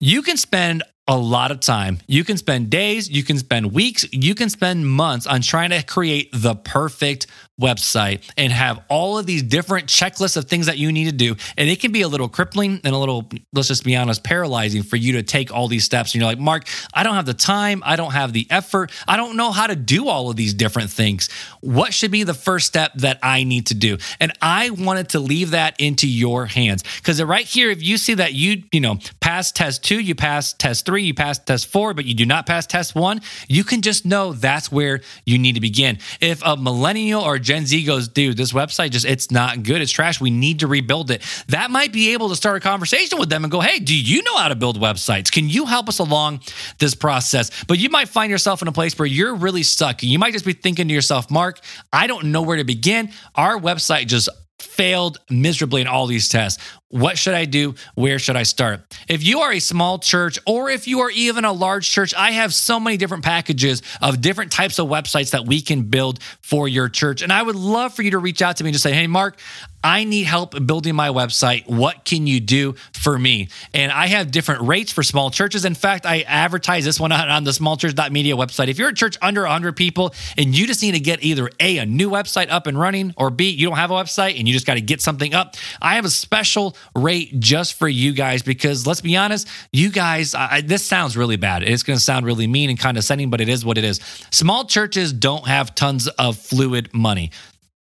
You 0.00 0.22
can 0.22 0.36
spend 0.36 0.82
a 1.08 1.16
lot 1.16 1.50
of 1.50 1.60
time. 1.60 1.98
You 2.06 2.22
can 2.22 2.36
spend 2.36 2.68
days, 2.68 3.08
you 3.10 3.24
can 3.24 3.38
spend 3.38 3.72
weeks, 3.72 4.04
you 4.12 4.34
can 4.34 4.50
spend 4.50 4.86
months 4.86 5.26
on 5.26 5.40
trying 5.40 5.70
to 5.70 5.82
create 5.82 6.28
the 6.32 6.54
perfect 6.54 7.26
website 7.60 8.22
and 8.36 8.52
have 8.52 8.82
all 8.88 9.18
of 9.18 9.26
these 9.26 9.42
different 9.42 9.86
checklists 9.86 10.36
of 10.36 10.44
things 10.44 10.66
that 10.66 10.78
you 10.78 10.92
need 10.92 11.06
to 11.06 11.12
do. 11.12 11.36
And 11.56 11.68
it 11.68 11.80
can 11.80 11.92
be 11.92 12.02
a 12.02 12.08
little 12.08 12.28
crippling 12.28 12.80
and 12.84 12.94
a 12.94 12.98
little, 12.98 13.28
let's 13.52 13.68
just 13.68 13.84
be 13.84 13.96
honest, 13.96 14.22
paralyzing 14.22 14.82
for 14.82 14.96
you 14.96 15.14
to 15.14 15.22
take 15.22 15.52
all 15.52 15.68
these 15.68 15.84
steps. 15.84 16.14
And 16.14 16.20
you're 16.20 16.30
like, 16.30 16.38
Mark, 16.38 16.66
I 16.94 17.02
don't 17.02 17.14
have 17.14 17.26
the 17.26 17.34
time. 17.34 17.82
I 17.84 17.96
don't 17.96 18.12
have 18.12 18.32
the 18.32 18.46
effort. 18.50 18.92
I 19.06 19.16
don't 19.16 19.36
know 19.36 19.50
how 19.50 19.66
to 19.66 19.76
do 19.76 20.08
all 20.08 20.30
of 20.30 20.36
these 20.36 20.54
different 20.54 20.90
things. 20.90 21.28
What 21.60 21.92
should 21.92 22.10
be 22.10 22.22
the 22.22 22.34
first 22.34 22.66
step 22.66 22.92
that 22.96 23.18
I 23.22 23.44
need 23.44 23.66
to 23.66 23.74
do? 23.74 23.98
And 24.20 24.32
I 24.40 24.70
wanted 24.70 25.10
to 25.10 25.20
leave 25.20 25.50
that 25.50 25.80
into 25.80 26.08
your 26.08 26.46
hands 26.46 26.84
because 26.96 27.22
right 27.22 27.44
here, 27.44 27.70
if 27.70 27.82
you 27.82 27.96
see 27.96 28.14
that 28.14 28.34
you, 28.34 28.62
you 28.72 28.80
know, 28.80 28.98
pass 29.20 29.50
test 29.52 29.82
two, 29.82 29.98
you 29.98 30.14
pass 30.14 30.52
test 30.52 30.86
three, 30.86 31.02
you 31.02 31.14
pass 31.14 31.38
test 31.38 31.66
four, 31.66 31.94
but 31.94 32.04
you 32.04 32.14
do 32.14 32.26
not 32.26 32.46
pass 32.46 32.66
test 32.66 32.94
one, 32.94 33.20
you 33.48 33.64
can 33.64 33.82
just 33.82 34.06
know 34.06 34.32
that's 34.32 34.70
where 34.70 35.00
you 35.24 35.38
need 35.38 35.54
to 35.54 35.60
begin. 35.60 35.98
If 36.20 36.42
a 36.44 36.56
millennial 36.56 37.22
or 37.22 37.38
Gen 37.48 37.64
Z 37.64 37.82
goes, 37.84 38.08
dude, 38.08 38.36
this 38.36 38.52
website 38.52 38.90
just, 38.90 39.06
it's 39.06 39.30
not 39.30 39.62
good. 39.62 39.80
It's 39.80 39.90
trash. 39.90 40.20
We 40.20 40.30
need 40.30 40.60
to 40.60 40.66
rebuild 40.66 41.10
it. 41.10 41.22
That 41.48 41.70
might 41.70 41.94
be 41.94 42.12
able 42.12 42.28
to 42.28 42.36
start 42.36 42.58
a 42.58 42.60
conversation 42.60 43.18
with 43.18 43.30
them 43.30 43.42
and 43.42 43.50
go, 43.50 43.60
hey, 43.60 43.78
do 43.78 43.98
you 43.98 44.22
know 44.22 44.36
how 44.36 44.48
to 44.48 44.54
build 44.54 44.78
websites? 44.78 45.32
Can 45.32 45.48
you 45.48 45.64
help 45.64 45.88
us 45.88 45.98
along 45.98 46.40
this 46.78 46.94
process? 46.94 47.64
But 47.64 47.78
you 47.78 47.88
might 47.88 48.10
find 48.10 48.30
yourself 48.30 48.60
in 48.60 48.68
a 48.68 48.72
place 48.72 48.98
where 48.98 49.06
you're 49.06 49.34
really 49.34 49.62
stuck. 49.62 50.02
You 50.02 50.18
might 50.18 50.34
just 50.34 50.44
be 50.44 50.52
thinking 50.52 50.88
to 50.88 50.94
yourself, 50.94 51.30
Mark, 51.30 51.60
I 51.90 52.06
don't 52.06 52.26
know 52.26 52.42
where 52.42 52.58
to 52.58 52.64
begin. 52.64 53.12
Our 53.34 53.58
website 53.58 54.08
just 54.08 54.28
failed 54.58 55.18
miserably 55.30 55.80
in 55.80 55.86
all 55.86 56.06
these 56.06 56.28
tests. 56.28 56.62
What 56.90 57.18
should 57.18 57.34
I 57.34 57.44
do? 57.44 57.74
Where 57.96 58.18
should 58.18 58.36
I 58.36 58.44
start? 58.44 58.80
If 59.08 59.22
you 59.22 59.40
are 59.40 59.52
a 59.52 59.58
small 59.58 59.98
church 59.98 60.38
or 60.46 60.70
if 60.70 60.88
you 60.88 61.00
are 61.00 61.10
even 61.10 61.44
a 61.44 61.52
large 61.52 61.90
church, 61.90 62.14
I 62.14 62.30
have 62.30 62.54
so 62.54 62.80
many 62.80 62.96
different 62.96 63.24
packages 63.24 63.82
of 64.00 64.22
different 64.22 64.52
types 64.52 64.78
of 64.78 64.88
websites 64.88 65.32
that 65.32 65.46
we 65.46 65.60
can 65.60 65.82
build 65.82 66.22
for 66.40 66.66
your 66.66 66.88
church. 66.88 67.20
And 67.20 67.30
I 67.30 67.42
would 67.42 67.56
love 67.56 67.92
for 67.92 68.02
you 68.02 68.12
to 68.12 68.18
reach 68.18 68.40
out 68.40 68.56
to 68.56 68.64
me 68.64 68.68
and 68.68 68.74
just 68.74 68.84
say, 68.84 68.94
hey, 68.94 69.06
Mark, 69.06 69.38
I 69.84 70.04
need 70.04 70.24
help 70.24 70.66
building 70.66 70.96
my 70.96 71.10
website. 71.10 71.68
What 71.68 72.04
can 72.04 72.26
you 72.26 72.40
do 72.40 72.74
for 72.94 73.16
me? 73.16 73.48
And 73.72 73.92
I 73.92 74.08
have 74.08 74.32
different 74.32 74.62
rates 74.62 74.90
for 74.90 75.04
small 75.04 75.30
churches. 75.30 75.64
In 75.64 75.74
fact, 75.74 76.04
I 76.04 76.22
advertise 76.22 76.84
this 76.84 76.98
one 76.98 77.12
on 77.12 77.44
the 77.44 77.52
smallchurch.media 77.52 78.34
website. 78.34 78.68
If 78.68 78.78
you're 78.78 78.88
a 78.88 78.94
church 78.94 79.16
under 79.22 79.42
100 79.42 79.76
people 79.76 80.14
and 80.36 80.56
you 80.56 80.66
just 80.66 80.82
need 80.82 80.92
to 80.92 81.00
get 81.00 81.22
either 81.22 81.50
A, 81.60 81.78
a 81.78 81.86
new 81.86 82.10
website 82.10 82.50
up 82.50 82.66
and 82.66 82.78
running, 82.78 83.14
or 83.16 83.30
B, 83.30 83.50
you 83.50 83.68
don't 83.68 83.76
have 83.76 83.92
a 83.92 83.94
website 83.94 84.38
and 84.38 84.48
you 84.48 84.54
just 84.54 84.66
got 84.66 84.74
to 84.74 84.80
get 84.80 85.00
something 85.00 85.32
up, 85.32 85.54
I 85.80 85.94
have 85.94 86.04
a 86.04 86.10
special 86.10 86.76
rate 86.94 87.38
just 87.40 87.74
for 87.74 87.88
you 87.88 88.12
guys 88.12 88.42
because 88.42 88.86
let's 88.86 89.00
be 89.00 89.16
honest, 89.16 89.48
you 89.72 89.90
guys, 89.90 90.34
I, 90.34 90.60
this 90.60 90.84
sounds 90.84 91.16
really 91.16 91.36
bad. 91.36 91.62
It's 91.62 91.82
going 91.82 91.96
to 91.98 92.02
sound 92.02 92.26
really 92.26 92.46
mean 92.46 92.70
and 92.70 92.78
condescending, 92.78 93.30
but 93.30 93.40
it 93.40 93.48
is 93.48 93.64
what 93.64 93.78
it 93.78 93.84
is. 93.84 94.00
Small 94.30 94.64
churches 94.64 95.12
don't 95.12 95.46
have 95.46 95.74
tons 95.74 96.08
of 96.08 96.36
fluid 96.36 96.92
money 96.92 97.30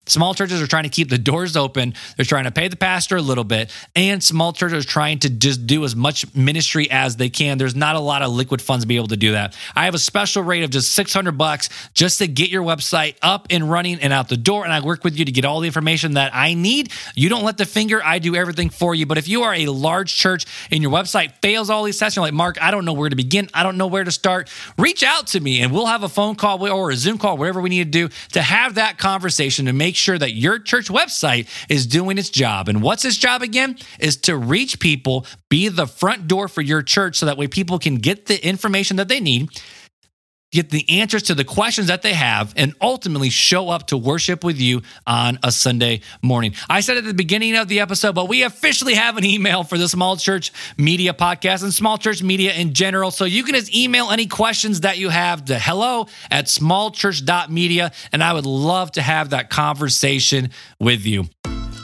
Small 0.09 0.35
churches 0.35 0.61
are 0.61 0.67
trying 0.67 0.85
to 0.85 0.89
keep 0.89 1.09
the 1.09 1.19
doors 1.19 1.57
open. 1.57 1.95
They're 2.17 2.25
trying 2.25 2.45
to 2.45 2.51
pay 2.51 2.69
the 2.69 2.77
pastor 2.77 3.17
a 3.17 3.23
little 3.23 3.45
bit, 3.45 3.71
and 3.95 4.23
small 4.23 4.53
churches 4.53 4.85
are 4.85 4.89
trying 4.89 5.21
to 5.21 5.31
just 5.31 5.67
do 5.67 5.85
as 5.85 5.95
much 5.95 6.35
ministry 6.35 6.91
as 6.91 7.17
they 7.17 7.29
can. 7.29 7.59
There's 7.59 7.77
not 7.77 7.97
a 7.97 8.01
lot 8.01 8.23
of 8.23 8.33
liquid 8.33 8.63
funds 8.63 8.85
to 8.85 8.89
be 8.89 8.97
able 8.97 9.09
to 9.09 9.17
do 9.17 9.33
that. 9.33 9.57
I 9.77 9.85
have 9.85 9.95
a 9.95 9.99
special 9.99 10.43
rate 10.43 10.65
of 10.65 10.71
just 10.71 10.93
600 10.93 11.33
bucks 11.33 11.69
just 11.95 12.19
to 12.19 12.27
get 12.27 12.51
your 12.51 12.63
website 12.63 13.17
up 13.23 13.47
and 13.51 13.71
running 13.71 14.01
and 14.01 14.13
out 14.13 14.29
the 14.29 14.37
door, 14.37 14.65
and 14.65 14.73
I 14.73 14.81
work 14.81 15.05
with 15.05 15.17
you 15.17 15.25
to 15.25 15.33
get 15.33 15.45
all 15.45 15.61
the 15.61 15.67
information 15.67 16.15
that 16.15 16.35
I 16.35 16.55
need. 16.55 16.91
You 17.15 17.29
don't 17.29 17.45
let 17.45 17.59
the 17.59 17.67
finger, 17.67 18.03
I 18.03 18.19
do 18.19 18.35
everything 18.35 18.71
for 18.71 18.95
you. 18.95 19.07
But 19.07 19.19
if 19.19 19.29
you 19.29 19.43
are 19.43 19.55
a 19.55 19.67
large 19.67 20.17
church 20.17 20.47
and 20.71 20.83
your 20.83 20.93
website 20.93 21.33
fails 21.43 21.71
all 21.71 21.85
these 21.85 21.99
tests, 21.99 22.17
you're 22.17 22.25
like, 22.25 22.35
Mark, 22.35 22.61
I 22.63 22.71
don't 22.71 22.85
know 22.85 22.93
where 22.95 23.11
to 23.11 23.17
begin. 23.17 23.49
I 23.53 23.63
don't 23.63 23.77
know 23.77 23.87
where 23.87 24.05
to 24.05 24.13
start. 24.13 24.51
Reach 24.79 25.03
out 25.03 25.29
to 25.29 25.41
me, 25.41 25.61
and 25.61 25.73
we'll 25.73 25.87
have 25.87 26.03
a 26.03 26.09
phone 26.09 26.35
call 26.35 26.67
or 26.67 26.91
a 26.91 26.97
Zoom 26.97 27.19
call, 27.19 27.37
whatever 27.37 27.61
we 27.61 27.69
need 27.69 27.93
to 27.93 28.09
do 28.09 28.09
to 28.33 28.43
have 28.43 28.77
that 28.77 28.99
conversation 28.99 29.67
to 29.67 29.73
make 29.73 29.97
sure 29.99 30.18
that 30.18 30.34
your 30.34 30.59
church 30.59 30.88
website 30.88 31.49
is 31.68 31.86
doing 31.86 32.18
its 32.18 32.30
job. 32.30 32.68
And 32.68 32.82
what's 32.82 33.05
its 33.05 33.16
job 33.16 33.42
again? 33.42 33.76
Is 33.99 34.16
to 34.18 34.36
reach 34.36 34.80
people, 34.80 35.26
be 35.49 35.68
the 35.68 35.86
front 35.86 36.28
door 36.28 36.49
for 36.49 36.62
your 36.62 36.82
church 36.82 37.18
so 37.18 37.26
that 37.26 37.36
way 37.36 37.49
people 37.49 37.78
can 37.78 37.96
get 37.96 38.26
the 38.26 38.44
information 38.46 38.96
that 38.96 39.09
they 39.09 39.20
need 39.20 39.51
get 40.53 40.70
the 40.70 40.88
answers 41.01 41.24
to 41.24 41.34
the 41.34 41.44
questions 41.44 41.88
that 41.88 42.03
they 42.03 42.14
have, 42.14 42.53
and 42.57 42.74
ultimately 42.80 43.30
show 43.30 43.68
up 43.68 43.88
to 43.88 43.96
worship 43.96 44.44
with 44.44 44.59
you 44.59 44.82
on 45.07 45.38
a 45.42 45.53
Sunday 45.53 46.01
morning. 46.22 46.55
I 46.68 46.80
said 46.80 46.96
at 46.96 47.05
the 47.05 47.14
beginning 47.14 47.57
of 47.57 47.68
the 47.68 47.80
episode, 47.80 48.14
but 48.14 48.28
we 48.28 48.42
officially 48.42 48.94
have 48.94 49.16
an 49.16 49.24
email 49.24 49.64
for 49.64 49.78
the 49.78 49.88
Small 49.88 50.16
Church 50.16 50.53
Media 50.76 51.12
Podcast 51.12 51.62
and 51.62 51.72
Small 51.72 51.99
Church 51.99 52.22
Media 52.22 52.53
in 52.53 52.74
general. 52.74 53.11
So 53.11 53.24
you 53.24 53.44
can 53.44 53.55
just 53.55 53.74
email 53.74 54.11
any 54.11 54.26
questions 54.26 54.80
that 54.80 54.99
you 54.99 55.09
have 55.09 55.46
to 55.46 55.59
hello 55.59 56.07
at 56.30 56.46
smallchurch.media, 56.46 57.92
and 58.12 58.24
I 58.24 58.32
would 58.32 58.46
love 58.46 58.92
to 58.92 59.03
have 59.03 59.30
that 59.30 59.51
conversation 59.51 60.51
with 60.80 61.05
you. 61.05 61.28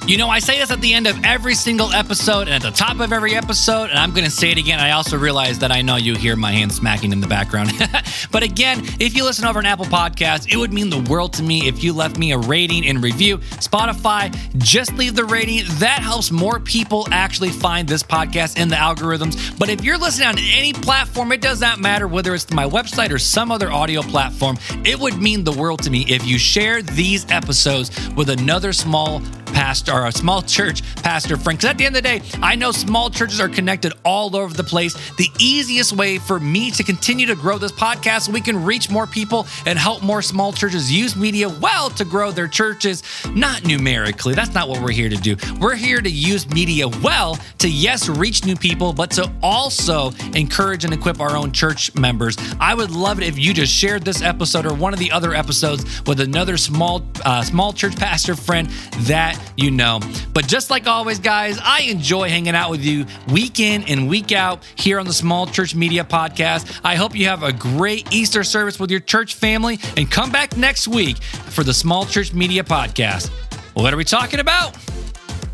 You 0.06 0.18
know, 0.18 0.28
I 0.28 0.38
say 0.40 0.58
this 0.58 0.70
at 0.70 0.82
the 0.82 0.92
end 0.92 1.06
of 1.06 1.24
every 1.24 1.54
single 1.54 1.90
episode 1.90 2.42
and 2.42 2.50
at 2.50 2.60
the 2.60 2.70
top 2.70 3.00
of 3.00 3.10
every 3.10 3.34
episode, 3.34 3.88
and 3.88 3.98
I'm 3.98 4.10
going 4.10 4.26
to 4.26 4.30
say 4.30 4.50
it 4.50 4.58
again. 4.58 4.78
I 4.78 4.90
also 4.90 5.16
realize 5.16 5.60
that 5.60 5.72
I 5.72 5.80
know 5.80 5.96
you 5.96 6.14
hear 6.14 6.36
my 6.36 6.52
hand 6.52 6.72
smacking 6.72 7.10
in 7.10 7.22
the 7.22 7.26
background. 7.26 7.72
but 8.30 8.42
again, 8.42 8.82
if 9.00 9.16
you 9.16 9.24
listen 9.24 9.46
over 9.46 9.60
an 9.60 9.64
Apple 9.64 9.86
Podcast, 9.86 10.52
it 10.52 10.58
would 10.58 10.74
mean 10.74 10.90
the 10.90 11.00
world 11.10 11.32
to 11.34 11.42
me 11.42 11.66
if 11.66 11.82
you 11.82 11.94
left 11.94 12.18
me 12.18 12.32
a 12.32 12.38
rating 12.38 12.86
and 12.86 13.02
review. 13.02 13.38
Spotify, 13.38 14.30
just 14.58 14.92
leave 14.92 15.16
the 15.16 15.24
rating. 15.24 15.62
That 15.78 16.00
helps 16.02 16.30
more 16.30 16.60
people 16.60 17.08
actually 17.10 17.48
find 17.48 17.88
this 17.88 18.02
podcast 18.02 18.60
in 18.60 18.68
the 18.68 18.76
algorithms. 18.76 19.58
But 19.58 19.70
if 19.70 19.82
you're 19.82 19.96
listening 19.96 20.28
on 20.28 20.38
any 20.38 20.74
platform, 20.74 21.32
it 21.32 21.40
does 21.40 21.62
not 21.62 21.80
matter 21.80 22.06
whether 22.06 22.34
it's 22.34 22.50
my 22.50 22.66
website 22.66 23.10
or 23.10 23.18
some 23.18 23.50
other 23.50 23.72
audio 23.72 24.02
platform, 24.02 24.58
it 24.84 25.00
would 25.00 25.16
mean 25.16 25.44
the 25.44 25.52
world 25.52 25.82
to 25.84 25.90
me 25.90 26.04
if 26.10 26.26
you 26.26 26.36
share 26.36 26.82
these 26.82 27.24
episodes 27.30 27.90
with 28.16 28.28
another 28.28 28.74
small 28.74 29.22
pastor 29.54 29.92
or 29.92 30.06
a 30.06 30.12
small 30.12 30.42
church 30.42 30.82
pastor 30.96 31.36
friend. 31.36 31.58
Because 31.58 31.70
at 31.70 31.78
the 31.78 31.86
end 31.86 31.96
of 31.96 32.02
the 32.02 32.08
day, 32.08 32.22
I 32.42 32.56
know 32.56 32.72
small 32.72 33.08
churches 33.08 33.40
are 33.40 33.48
connected 33.48 33.92
all 34.04 34.36
over 34.36 34.52
the 34.52 34.64
place. 34.64 34.94
The 35.16 35.30
easiest 35.38 35.92
way 35.92 36.18
for 36.18 36.38
me 36.40 36.70
to 36.72 36.82
continue 36.82 37.26
to 37.26 37.36
grow 37.36 37.56
this 37.56 37.72
podcast 37.72 38.22
so 38.22 38.32
we 38.32 38.40
can 38.40 38.62
reach 38.64 38.90
more 38.90 39.06
people 39.06 39.46
and 39.64 39.78
help 39.78 40.02
more 40.02 40.20
small 40.22 40.52
churches 40.52 40.92
use 40.92 41.16
media 41.16 41.48
well 41.48 41.88
to 41.90 42.04
grow 42.04 42.30
their 42.32 42.48
churches, 42.48 43.02
not 43.30 43.64
numerically. 43.64 44.34
That's 44.34 44.54
not 44.54 44.68
what 44.68 44.82
we're 44.82 44.90
here 44.90 45.08
to 45.08 45.16
do. 45.16 45.36
We're 45.60 45.76
here 45.76 46.00
to 46.00 46.10
use 46.10 46.48
media 46.48 46.88
well 46.88 47.38
to, 47.58 47.70
yes, 47.70 48.08
reach 48.08 48.44
new 48.44 48.56
people, 48.56 48.92
but 48.92 49.10
to 49.12 49.30
also 49.42 50.10
encourage 50.34 50.84
and 50.84 50.92
equip 50.92 51.20
our 51.20 51.36
own 51.36 51.52
church 51.52 51.94
members. 51.94 52.36
I 52.60 52.74
would 52.74 52.90
love 52.90 53.20
it 53.20 53.26
if 53.26 53.38
you 53.38 53.54
just 53.54 53.72
shared 53.72 54.04
this 54.04 54.20
episode 54.20 54.66
or 54.66 54.74
one 54.74 54.92
of 54.92 54.98
the 54.98 55.12
other 55.12 55.34
episodes 55.34 55.84
with 56.06 56.20
another 56.20 56.56
small 56.56 57.02
uh, 57.24 57.42
small 57.42 57.72
church 57.72 57.96
pastor 57.96 58.34
friend 58.34 58.68
that 59.00 59.38
you 59.56 59.70
know. 59.70 60.00
But 60.32 60.46
just 60.46 60.70
like 60.70 60.86
always, 60.86 61.18
guys, 61.18 61.58
I 61.62 61.80
enjoy 61.82 62.28
hanging 62.28 62.54
out 62.54 62.70
with 62.70 62.84
you 62.84 63.06
week 63.28 63.60
in 63.60 63.84
and 63.84 64.08
week 64.08 64.32
out 64.32 64.64
here 64.76 64.98
on 64.98 65.06
the 65.06 65.12
Small 65.12 65.46
Church 65.46 65.74
Media 65.74 66.04
Podcast. 66.04 66.80
I 66.84 66.96
hope 66.96 67.14
you 67.14 67.26
have 67.26 67.42
a 67.42 67.52
great 67.52 68.12
Easter 68.12 68.44
service 68.44 68.78
with 68.78 68.90
your 68.90 69.00
church 69.00 69.34
family 69.34 69.78
and 69.96 70.10
come 70.10 70.30
back 70.30 70.56
next 70.56 70.88
week 70.88 71.22
for 71.22 71.64
the 71.64 71.74
Small 71.74 72.06
Church 72.06 72.32
Media 72.32 72.64
Podcast. 72.64 73.30
What 73.74 73.92
are 73.92 73.96
we 73.96 74.04
talking 74.04 74.40
about? 74.40 74.76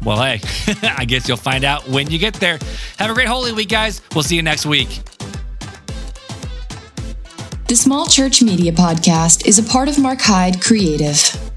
Well, 0.05 0.23
hey, 0.23 0.41
I 0.83 1.05
guess 1.05 1.29
you'll 1.29 1.37
find 1.37 1.65
out 1.65 1.89
when 1.89 2.11
you 2.11 2.19
get 2.19 2.35
there. 2.35 2.59
Have 2.99 3.11
a 3.11 3.15
great 3.15 3.29
Holy 3.29 3.53
Week, 3.53 3.69
guys. 3.69 4.01
We'll 4.15 4.25
see 4.25 4.37
you 4.37 4.43
next 4.43 4.67
week. 4.67 5.01
The 7.69 7.77
Small 7.77 8.07
Church 8.07 8.43
Media 8.43 8.73
Podcast 8.73 9.47
is 9.47 9.59
a 9.59 9.63
part 9.63 9.89
of 9.89 9.99
Mark 9.99 10.21
Hyde 10.21 10.61
Creative. 10.61 11.50